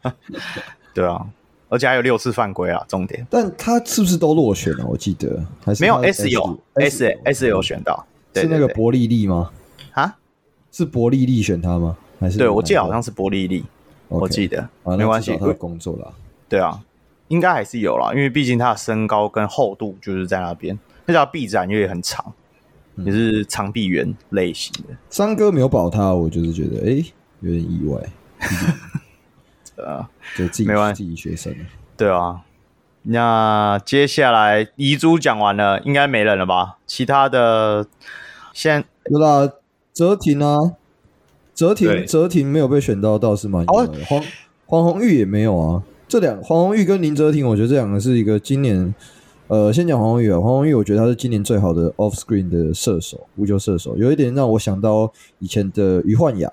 [0.94, 1.26] 对啊，
[1.70, 3.26] 而且还有六次犯规啊，重点。
[3.30, 4.84] 但他是不是都落选了？
[4.86, 9.50] 我记得还是没有 S 有 S S, 有选到，是那个伯利利吗？
[9.92, 10.18] 啊，
[10.70, 11.96] 是伯利利选他吗？
[12.18, 13.64] 还是对我记得好像是伯利利，
[14.08, 16.12] 我记得没关系，他的工作了。
[16.46, 16.78] 对啊。
[17.28, 20.76] 应该还是有啦，因为毕竟他的身高跟厚度就是在那边，
[21.06, 22.34] 那叫臂展也很长，
[22.96, 24.96] 嗯、也是长臂猿类型的。
[25.08, 28.00] 三哥没有保他，我就是觉得哎、欸，有点意外。
[29.86, 31.54] 啊，就自己没关系，自己学生。
[31.96, 32.42] 对啊，
[33.02, 36.78] 那接下来遗珠讲完了，应该没人了吧？
[36.86, 37.86] 其他的，
[38.52, 39.50] 先有啦，
[39.92, 40.76] 泽廷啊，
[41.54, 44.04] 泽廷，泽廷没有被选到，倒是蛮意外的。
[44.06, 44.22] 黄
[44.66, 45.82] 黄鸿玉也没有啊。
[46.08, 48.94] 这两黄宏玉跟林哲廷，我觉得这两个是一个今年，
[49.48, 50.40] 呃，先讲黄宏玉啊。
[50.40, 56.50] 黄宏玉，我觉得他是今年最好的 off screen 的射手，无球射手，有一点让我想到以前的余焕雅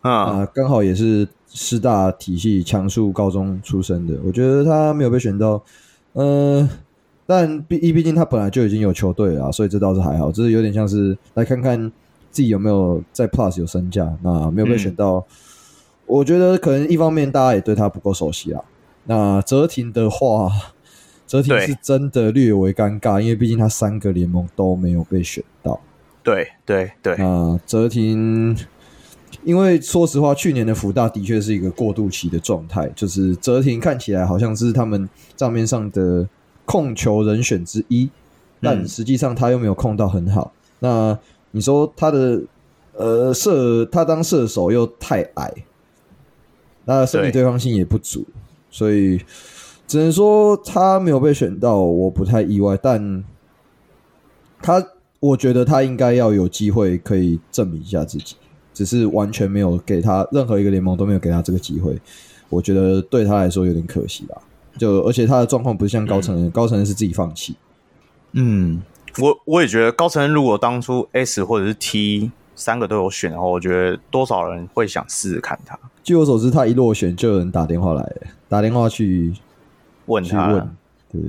[0.00, 4.18] 啊，刚好也是师大体系强数高中出身的。
[4.24, 5.62] 我觉得他没有被选到，
[6.14, 6.70] 嗯、呃，
[7.26, 10.32] 但毕毕竟他本来就已经有球队了，所以这倒是还好。
[10.32, 11.90] 这是有点像是来看看
[12.30, 15.16] 自己有没有在 plus 有身价，那没有被选到。
[15.16, 15.24] 嗯
[16.04, 18.60] 我觉得可能一方面大家也对他不够熟悉啊。
[19.04, 20.50] 那泽廷的话，
[21.26, 25.80] 泽廷是真的略微尴尬，因为毕竟他三个联盟都没有被选到。
[26.22, 27.16] 对对对。
[27.16, 28.54] 那泽廷，
[29.44, 36.28] 因为说实话，去年的福大的确是一个过渡期的状态，就是泽廷看起来好像是他们账面上的
[36.64, 38.08] 控球人选之一，
[38.60, 40.52] 但实际上他又没有控到很好。
[40.54, 41.18] 嗯、那
[41.50, 42.42] 你说他的
[42.94, 45.52] 呃射，他当射手又太矮。
[46.84, 48.26] 那身体对抗性也不足，
[48.68, 49.20] 所以
[49.86, 52.76] 只能说他没有被选到，我不太意外。
[52.76, 53.22] 但
[54.60, 54.84] 他，
[55.20, 58.34] 我觉得他应该要有机会可以证明一下自己，
[58.74, 61.96] 只是完全没有给他任何一个联盟都没有给他这个机会，
[62.48, 64.36] 我觉得对他来说有点可惜吧。
[64.78, 67.54] 就而且他的状况不是像高承恩，嗯、高承恩是自己放弃。
[68.32, 68.80] 嗯，
[69.20, 75.78] 我我也觉得高承恩如果当初 S 或者是 T 三个都有选的话，我觉得多少人会想试试看他。
[76.02, 78.12] 据我所知，他一落选就有人打电话来，
[78.48, 79.34] 打电话去
[80.06, 80.66] 问他。
[81.10, 81.20] 对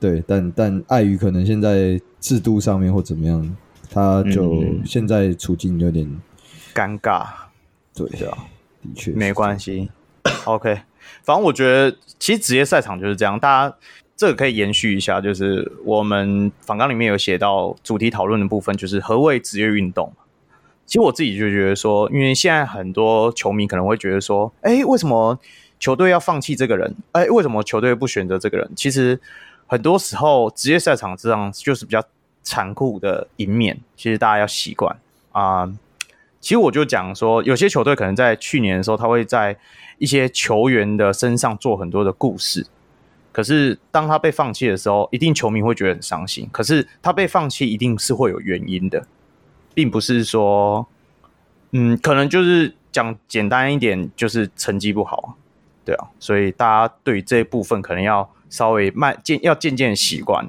[0.00, 3.56] 对，但但碍于可能现在制度上面或怎么样，
[3.88, 6.10] 他就现在处境有点
[6.74, 7.26] 尴尬。
[7.94, 8.46] 对啊，
[8.82, 9.90] 的确没关系。
[10.44, 10.80] OK，
[11.22, 13.76] 反正我觉得其实职业赛场就是这样，大家
[14.16, 20.12] 这个可以延续一下，就是我们访纲里面有写到主题讨论的部分，就是何谓职业运动。
[20.86, 25.38] 其实我自己就觉得说，因为现在很多球迷可能会觉得说，哎，为什么
[25.78, 26.94] 球队要放弃这个人？
[27.12, 28.70] 哎，为什么球队不选择这个人？
[28.74, 29.20] 其实
[29.66, 32.02] 很多时候职业赛场这样就是比较
[32.42, 34.96] 残酷的一面，其实大家要习惯
[35.32, 35.60] 啊。
[35.62, 35.78] 呃
[36.40, 39.56] 其实我就讲说，有些球队可能在去年的时候，他会在
[39.98, 42.66] 一些球员的身上做很多的故事。
[43.30, 46.48] 可是当他被放弃的时候，一定球迷会觉得很伤心。
[46.50, 49.06] 可是他被放弃一定是会有原因的，
[49.74, 50.86] 并不是说，
[51.72, 55.36] 嗯，可能就是讲简单一点，就是成绩不好，
[55.84, 56.08] 对啊。
[56.18, 60.48] 所以大家对于这一部分可能要稍微慢渐，要渐渐习惯，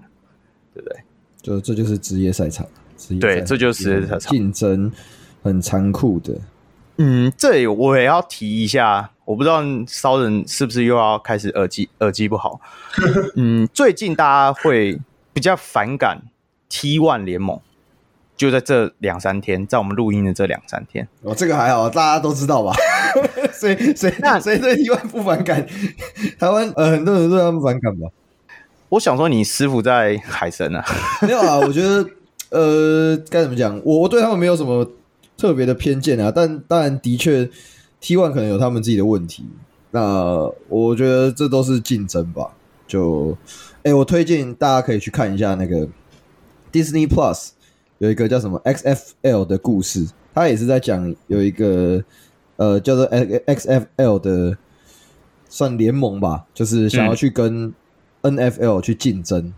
[0.74, 1.00] 对不对？
[1.42, 2.66] 就这就是职业赛场，
[2.98, 4.92] 职业对，这就是职业赛场竞争。
[5.44, 6.36] 很残酷的，
[6.98, 12.62] 嗯，这里我也要提一下，我不知道骚人是不是又要开始耳机耳机不好。
[13.36, 15.00] 嗯，最近大家会
[15.34, 16.22] 比较反感
[16.70, 17.60] T One 联盟，
[18.38, 22.74] 就在这两三天，在我们录音的这两三天，哦，这个还好，大家都知道吧？
[23.52, 25.66] 谁谁那谁对 T One 不反感？
[26.38, 28.10] 台湾呃，很多人对他们反感吧？
[28.90, 30.86] 我想说，你师傅在海神啊？
[31.24, 32.08] 没有啊，我觉得
[32.50, 33.82] 呃，该怎么讲？
[33.84, 34.88] 我我对他们没有什么。
[35.42, 37.50] 特别的偏见啊，但当然的确
[38.00, 39.44] ，T One 可能有他们自己的问题。
[39.90, 42.54] 那我觉得这都是竞争吧。
[42.88, 43.36] 就，
[43.78, 45.88] 哎、欸，我推荐大家可以去看一下那个
[46.72, 47.50] Disney Plus
[47.98, 52.04] 有一个叫什么 XFL 的故事，他也是在讲有一个
[52.58, 54.56] 呃叫做 XFL 的
[55.50, 57.74] 算联盟吧，就是想要去跟
[58.22, 59.40] NFL 去竞争。
[59.48, 59.54] 嗯、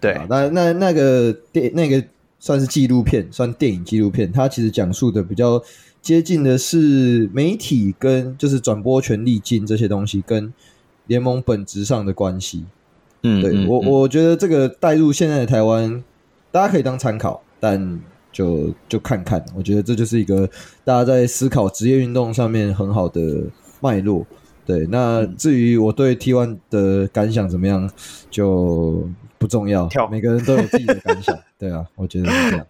[0.00, 2.04] 对，那那那个电那个。
[2.40, 4.32] 算是纪录片，算电影纪录片。
[4.32, 5.62] 它其实讲述的比较
[6.00, 10.50] 接近的是媒体跟就是转播权利金这些东西跟
[11.06, 12.64] 联盟本质上的关系。
[13.22, 16.02] 嗯，对，我我觉得这个带入现在的台湾，
[16.50, 18.00] 大家可以当参考，但
[18.32, 19.44] 就就看看。
[19.54, 20.48] 我觉得这就是一个
[20.82, 23.44] 大家在思考职业运动上面很好的
[23.80, 24.26] 脉络。
[24.64, 27.90] 对，那至于我对 T One 的感想怎么样，
[28.30, 29.06] 就。
[29.40, 31.34] 不重要，跳每个人都有自己的感想。
[31.58, 32.66] 对啊，我觉得是这样。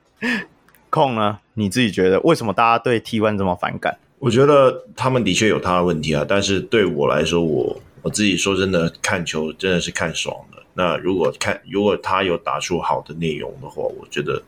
[0.89, 1.37] 控呢？
[1.55, 3.99] 你自己觉得为什么大家对 T One 这么反感？
[4.21, 10.63] 我觉得他们的确有他的问题啊，但是对我来说，我我自己说真的，看球真的是看爽的。
[10.75, 14.41] 那如果看，如果他有打出好的内容的话，我觉得，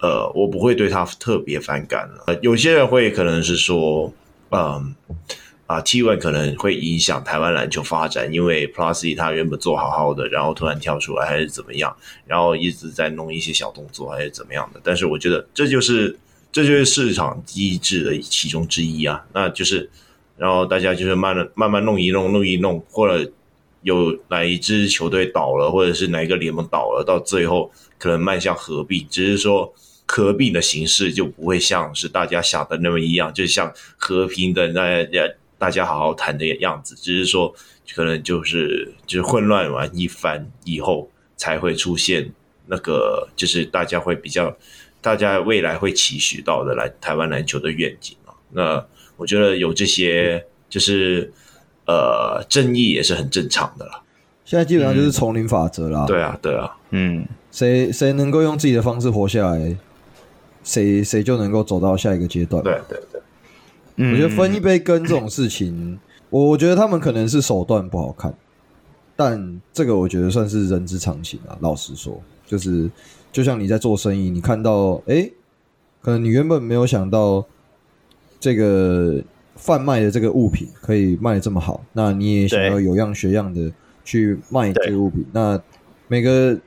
[0.00, 2.24] 呃，我不会对他特别反感了。
[2.28, 4.12] 呃，有些人会可能是说，
[4.50, 4.94] 嗯。
[5.70, 14.80] 啊，T one 可能会影响台湾篮球发展，因为 Plus 他原本做好好的，然后突然跳出来还是怎么样，然后一直在弄一些小动作还是怎么样的。
[14.82, 16.18] 但是我觉得这就是
[16.50, 19.88] 这就是市场机制的其中之一啊，那就是
[20.36, 23.30] 然后大家就是慢慢慢慢弄一弄弄一弄，或者
[23.82, 29.72] 有哪一支球队倒了，或者是哪一个联盟倒了，到最后可能迈向合并，只是说
[30.04, 35.28] 合并的形式就不会像是大家想的那么一样，就像和平的那样。
[35.60, 37.54] 大家好好谈的样子，只是说
[37.94, 42.32] 可能就是就是混乱完一番以后，才会出现
[42.66, 44.56] 那个就是大家会比较，
[45.02, 48.32] 大家未来会期许到的来台湾篮球的愿景啊。
[48.52, 48.82] 那
[49.18, 51.30] 我觉得有这些就是
[51.86, 54.02] 呃争议也是很正常的了。
[54.46, 56.04] 现在基本上就是丛林法则啦。
[56.04, 56.06] 嗯。
[56.06, 59.76] 对啊，对啊，嗯，谁谁能够用自己的方式活下来，
[60.64, 62.62] 谁谁就能够走到下一个阶段。
[62.64, 62.98] 对对
[63.96, 64.10] 对。
[64.12, 65.98] 我觉得分一杯羹这种事情，
[66.30, 68.32] 我 我觉得他们可能是手段不好看，
[69.16, 71.56] 但这个我觉得算是人之常情啊。
[71.60, 72.90] 老实说，就是
[73.32, 75.32] 就像你在做生意，你看到哎、欸，
[76.00, 77.44] 可能你原本没有想到
[78.38, 79.22] 这个
[79.56, 83.70] 贩卖的这个物品可以卖得这么好，那你也想要有样学样的
[84.04, 85.24] 去卖这个物品。
[85.32, 85.60] 那
[86.08, 86.58] 每个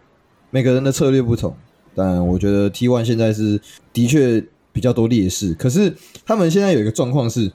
[0.51, 1.55] 每个人的策略不同，
[1.95, 3.59] 但我觉得 T One 现在是
[3.91, 4.43] 的确。
[4.73, 5.95] 比较多劣势，可是
[6.25, 7.53] 他们现在有一个状况是，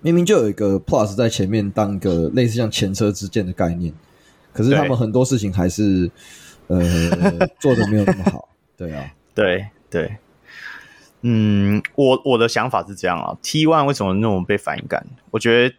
[0.00, 3.92] 明明就有一个 Plus 在前面当一个类似像前车之鉴的概念，
[4.52, 6.08] 可是他们很多事情还是
[6.68, 6.80] 呃
[7.58, 8.48] 做的没有那么好。
[8.76, 10.16] 对啊，对对，
[11.22, 15.04] 嗯，我我的想法是这样啊，T One 为什么那么被反感？
[15.32, 15.74] 我觉得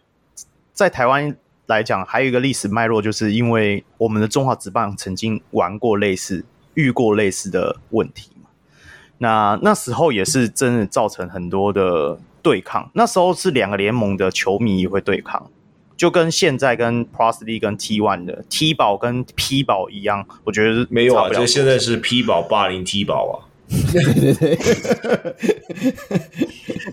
[0.73, 1.35] 在台湾
[1.67, 6.43] 来讲，还有一个历史脉络，就是因为我们的中华职棒曾经玩过类似、
[6.73, 8.31] 遇过类似的问题。
[9.19, 12.89] 那那时候也是真的造成很多的对抗。
[12.93, 15.49] 那时候是两个联盟的球迷也会对抗，
[15.95, 23.47] 就跟现在跟 Plus League 跟 T One 的 T 宝跟 P 宝一样，我觉得没有啊，就现在是 P 宝霸凌 T 宝啊，
[23.91, 24.57] 对对对，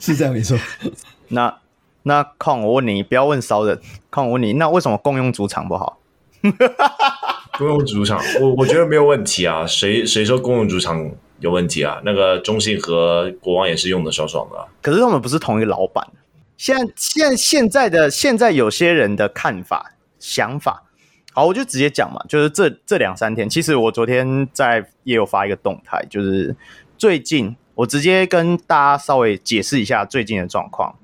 [0.01, 0.57] 是这样没错。
[1.28, 1.59] 那
[2.05, 3.81] 那康，我问你，不要问骚人，
[4.11, 5.99] 康，我问你，那为什么共用主场不好？
[7.59, 11.11] 共用主场，我我觉得没有问题啊，谁谁说共用主场
[11.43, 12.01] 有问题啊？
[12.05, 16.09] 那个中信和国王也是用的爽爽的，可是他们不是同一个老板。
[16.56, 20.85] 现现现在的现在有些人的看法想法，
[21.32, 26.55] 好，我就直接讲嘛，就是这这两三天，其实我昨天在也有发一个动态，就是
[26.97, 30.94] 最近我直接跟大家稍微解释一下最近的状况。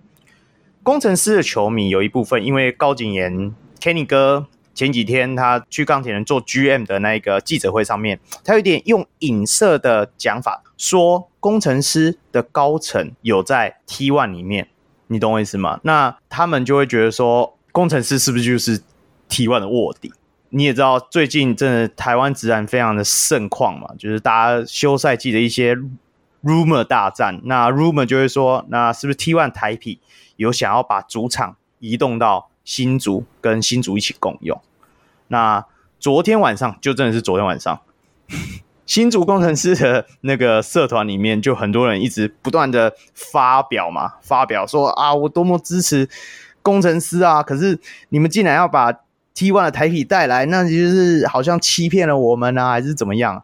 [0.85, 4.47] 工程师的球迷有一部分因为高景言 Kenny 哥
[4.79, 14.69] 前几天他去钢铁人做 GM 的那个记者会上面，他有点用影射的讲法，说工程师的高层有在 T1 里面。
[15.09, 15.81] 你懂我意思吗？
[15.83, 18.81] 那他们就会觉得说，工程师是不是就是
[19.29, 20.13] T1 的卧底？
[20.51, 25.77] 你也知道，最近真的台湾职篮非常的盛况嘛，就是大家休赛季的一些
[26.45, 27.41] rumor 大战。
[27.43, 29.99] 那 rumor 就会说，那是不是 T1 台啤
[30.37, 34.61] 有想要把主场移动到新竹，跟新竹一起共用？
[35.29, 35.65] 那
[35.99, 37.81] 昨天晚上就真的是昨天晚上。
[38.85, 46.11] 新竹工程师的那个社团里面，就很多人一直不断的发表嘛，发表说啊，我多么支持
[46.61, 47.43] 工程师啊！
[47.43, 47.81] 可是
[48.11, 48.93] 你们竟然要把
[49.33, 53.43] T one 的台啤带来，那就是好像欺骗了我们啊，还是怎么样？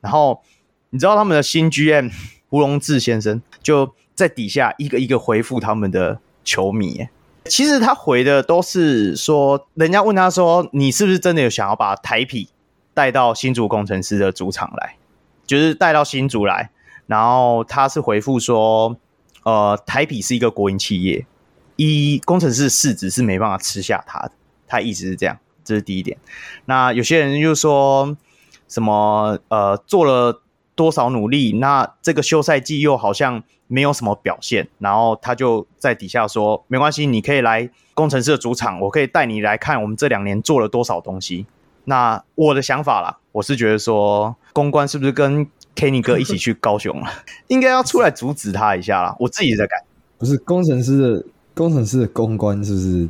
[0.00, 0.42] 然后
[0.88, 2.10] 你知道他们的新 GM
[2.48, 7.08] 胡龙志先生就在底下一个一个回复他们的球迷。
[7.50, 12.48] 其实他回的都是说，人家问他说，你是不是真的有想要把台啤
[12.94, 14.96] 带到新竹工程师的主场来，
[15.46, 16.70] 就是带到新竹来，
[17.06, 18.96] 然后他是回复说，
[19.42, 21.26] 呃，台啤是一个国营企业，
[21.76, 24.32] 一工程师的市值是没办法吃下它的，
[24.66, 26.16] 他意思是这样，这是第一点。
[26.64, 28.16] 那有些人就说
[28.68, 30.42] 什么，呃，做了
[30.74, 41.46] 多少努力，那这个休赛季又好像没有什么表现，然后他就在底下说，没关系，你可以来工程师的主场，我可以带你来看我们这两年做了多少东西。
[41.86, 45.46] 那我的想法啦，我是觉得说，公关是不是跟
[45.76, 47.06] Kenny 哥一起去高雄了？
[47.48, 49.14] 应该要出来阻止他一下啦。
[49.18, 49.76] 我自己在改，
[50.16, 53.08] 不是工程师的工程师的公关是不是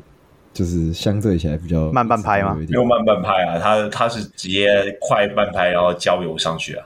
[0.53, 2.55] 就是相对起来比较慢半拍吗？
[2.55, 4.69] 没有慢半拍啊，他他是直接
[5.01, 6.85] 快半拍，然后浇油上去啊，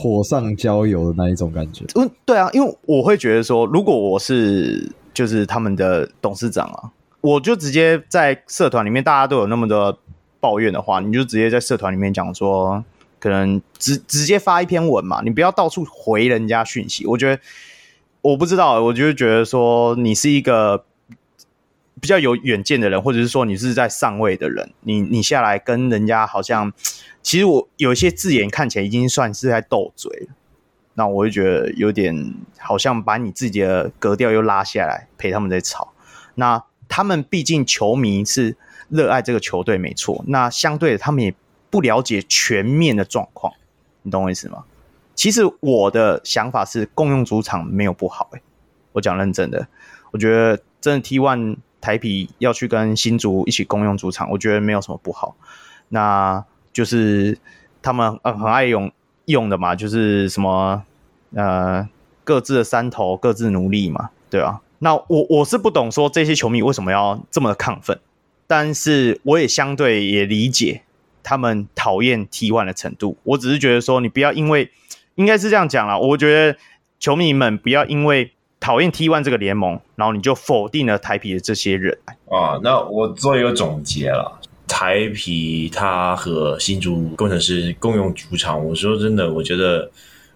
[0.00, 1.84] 火上浇油的那一种感觉。
[1.94, 6.90] 嗯，对啊，因为我会觉得说，如果我是就是他们的董事长啊，
[7.20, 9.98] 我就直接在社团里面，大家都有那么多。
[10.42, 12.82] 抱怨的话，你就直接在社团里面讲说，
[13.18, 17.04] 可能直直接发一篇文嘛，你不要到处回人家讯息。
[17.04, 17.42] 我觉得
[18.22, 20.82] 我不知道，我就觉得说你是一个
[22.00, 26.72] 比较有远见的人，或者是说你是在上位的人，你你下来跟人家好像，
[27.22, 30.28] 其实我有一些字眼看起来已经算是在斗嘴，
[30.94, 35.92] 那我就觉得有点好像把你自己的格调又拉下来陪他们在吵。
[36.34, 38.56] 那他们毕竟球迷是。
[38.90, 41.32] 热爱这个球队没错，那相对的他们也
[41.70, 43.54] 不了解全面的状况，
[44.02, 44.64] 你懂我意思吗？
[45.14, 48.42] 其实我的想法是共用主场没有不好，欸，
[48.90, 49.68] 我讲认真的，
[50.10, 55.36] 我觉得真的 T1 台啤要去跟新竹一起共用主场，我觉得没有什么不好。
[55.90, 57.38] 那就是
[57.82, 58.90] 他们很爱用
[59.24, 60.84] 用的嘛，就是什么
[61.34, 61.88] 呃
[62.24, 64.60] 各自的山头各自努力嘛，对啊。
[64.78, 67.98] 那我我是不懂说这些球迷为什么要这么亢奋。
[68.46, 70.82] 但是我也相对也理解
[71.22, 73.16] 他们讨厌 T one 的程度。
[73.22, 74.72] 我只是觉得说，你不要因为，
[75.14, 75.96] 应该是这样讲啦。
[75.96, 76.58] 我觉得
[76.98, 81.96] 球迷们不要因为讨厌 T one 这个联盟，然后你就否定了台啤的这些人
[82.28, 82.58] 啊。
[82.64, 84.40] 那我做一个总结了，
[84.70, 89.90] 台皮他和新竹工程师共用主场，我说真的，我觉得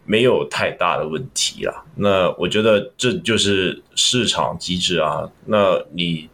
[0.05, 1.85] 没有太大的问题啦。
[1.95, 5.31] 那我觉得这就是市场机制啊。
[5.47, 6.29] 那你。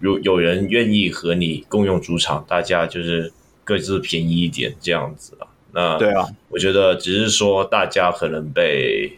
[0.00, 3.32] 如有人愿意和你共用主场，大家就是
[3.64, 5.48] 各自便宜一点这样子啊。
[5.72, 9.10] 那对啊，我觉得只是说大家可能被，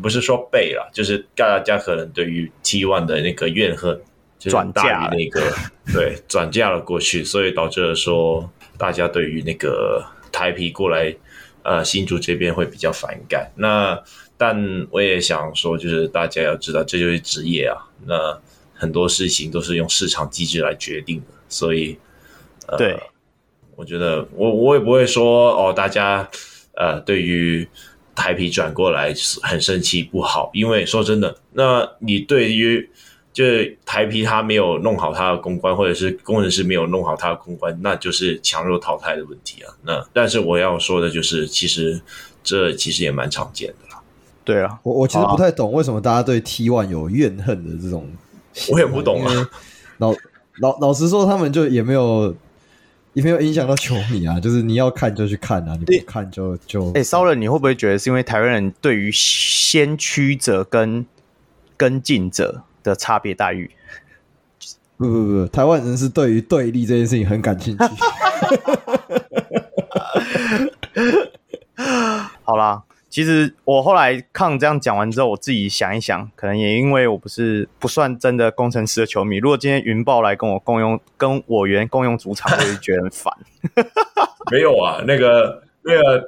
[0.00, 4.00] 不是说被了，就是大家可能对于 T One 的那个怨恨，
[4.50, 5.52] 转嫁于那个
[5.92, 11.14] 对转嫁了过去，所以导致了说大家对于那个台啤过来
[11.62, 13.50] 呃新竹这边会比较反感。
[13.56, 14.02] 那
[14.36, 17.76] 但我也想说，就是大家要知道，这就是职业啊。
[18.06, 18.40] 那
[18.74, 21.96] 很多事情都是用市场机制来决定的，所以，
[22.66, 22.98] 呃、对，
[23.76, 26.28] 我觉得我我也不会说哦，大家
[26.74, 27.68] 呃对于
[28.16, 32.90] 台皮转过来很生气不好，因为说真的，那你对于
[33.32, 39.72] 就是台皮他没有弄好他的公关，或者是工程师没有弄好他的公关，那就是强弱淘汰的问题啊。
[39.82, 42.00] 那但是我要说的就是，其实
[42.44, 44.00] 这其实也蛮常见的啦。
[44.44, 48.06] 对啊，我我其实不太懂为什么大家对 T One 有怨恨的这种，
[48.70, 49.50] 我也不懂啊。
[49.98, 50.12] 老
[50.58, 52.34] 老老实说，他们就也没有
[53.14, 54.38] 也没有影响到球迷啊。
[54.40, 56.88] 就是你要看就去看啊，你不看就就。
[56.88, 61.06] 哎、欸，烧人，你会不会觉得是因为台湾人对于先驱者跟
[61.76, 63.70] 跟进者的差别待遇？
[64.96, 67.84] 不不不，台湾人是对于对立这件事情很感兴趣。
[72.44, 72.82] 好啦。
[73.12, 79.36] 其实我后来看这样讲完之后，我自己想一想，可能也因为我不是不算真的工程师的球迷。
[79.36, 83.30] 如果今天云豹来跟我共用，跟我原共用主场，我就觉得很烦。
[84.50, 86.26] 没有啊，那个那个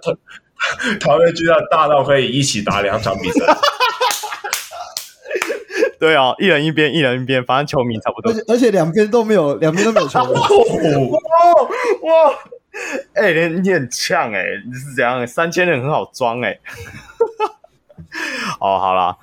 [1.00, 3.46] 桃园巨蛋大到可以一起打两场比赛。
[6.04, 8.30] 对啊，一人一边，一人一边，反正球迷差不多。
[8.30, 10.32] 而且而且两边都没有，两边都没有球迷。
[10.36, 11.18] 哇
[12.02, 12.38] 哇！
[13.14, 15.26] 哎、欸，你你很呛哎、欸，你是怎样？
[15.26, 16.60] 三千人很好装哎、欸。
[18.60, 19.16] 哦，好啦，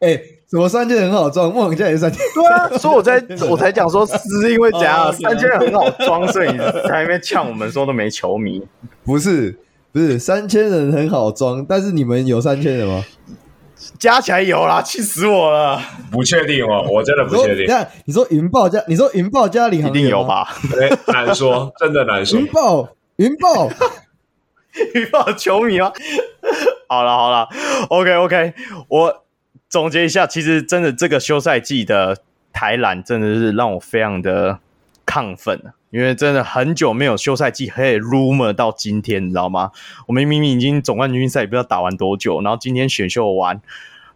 [0.00, 1.50] 哎、欸，什么三千人很好装？
[1.54, 2.20] 梦想家也是三千。
[2.34, 5.10] 对啊，所以我在我才讲说， 是因为怎样？
[5.10, 8.62] 三千人很好装，所以你在那边呛我们说都没球迷。
[9.04, 9.58] 不是，
[9.90, 13.02] 不是三千人很好装，但是你们有三千人吗？
[14.00, 15.78] 加起来有啦，气死我了！
[16.10, 17.64] 不确定哦，我真的不确定。
[17.64, 20.48] 你看，你说云豹加，你说云豹加领航一定有吧？
[20.80, 22.40] 欸、难说，真的难说。
[22.40, 23.68] 云豹，云豹，
[24.94, 25.92] 云豹球迷吗？
[26.88, 27.46] 好了好了
[27.90, 28.54] ，OK OK，
[28.88, 29.24] 我
[29.68, 32.16] 总结一下，其实真的这个休赛季的
[32.54, 34.58] 台篮真的是让我非常的
[35.10, 35.60] 亢奋。
[35.90, 39.72] 因为真的很久没有休赛季，可以 rumor 到今天，你知道吗？
[40.06, 43.60] 我们明明已经总冠军赛也不知道打完多久，然后今天选秀完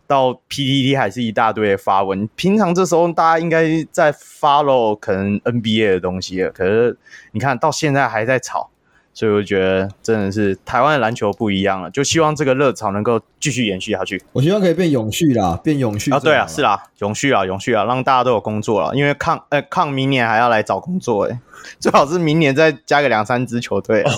[0.06, 2.28] 到 P D D 还是一大堆的发文。
[2.36, 6.96] 平常这时候大家应该在 follow 可能 NBA 的东西了，可是
[7.32, 8.70] 你看到现在还在吵。
[9.14, 14.20] 所以我觉得真的是台湾的篮球不一样了，就希望这个热潮能够继续延续下去。
[14.32, 16.18] 我希望可以变永续啦，变永续啊！
[16.18, 18.92] 对啊，是啦，永续啊，永续啊，让大家都有工作了。
[18.92, 21.38] 因为抗呃抗明年还要来找工作，诶
[21.78, 24.02] 最好是明年再加个两三支球队，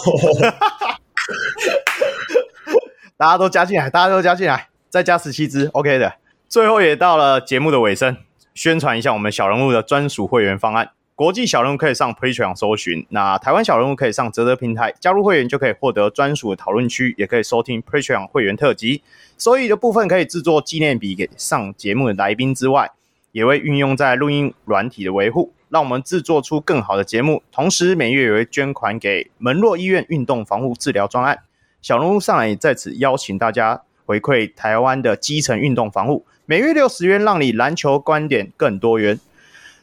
[3.19, 6.15] 大家都加进来，大家都加进来，再加十七支，OK 的。
[6.49, 8.17] 最后也到了节目的尾声，
[8.55, 10.93] 宣传一下我们小人物的专属会员方案。
[11.17, 19.01] 国际小人物可以上 Patreon 搜寻，那台湾小人物可以上泽泽平台加入会员，就可以获得专属的讨论区，也可以收听 Patreon 会员特辑。
[19.39, 22.91] 收益的部分可以制作纪念笔给上节目的来宾之外，
[23.33, 27.43] 也会运用在录音软体的维护，让我们制作出更好的节目。
[27.51, 31.39] 同时每月也会捐款给门诺医院运动防护治疗专案。
[31.81, 39.19] 小人物上来也在此邀请大家回馈台湾的基层运动防护，每月六十元，让你篮球观点更多元。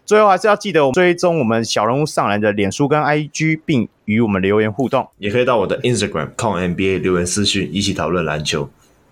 [0.06, 5.08] 最后还是要记得追踪我们小人物上篮的脸书跟 IG，并与我们留言互动。
[5.18, 8.70] 也可以到我的 Instagram 看 NBA 留言私讯，一起讨论篮球。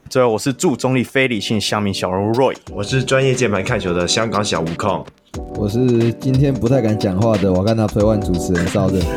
[0.09, 5.05] 最后，我是祝中立非理性乡民小人物 Roy，我是专业键盘看球的香港小悟空，
[5.55, 8.99] 我是今天不太敢讲话的我跟他 Play One 主持人邵正。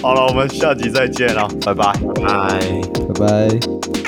[0.00, 2.60] 好了，我们下集再见了，拜拜，拜拜，
[3.08, 4.01] 拜拜。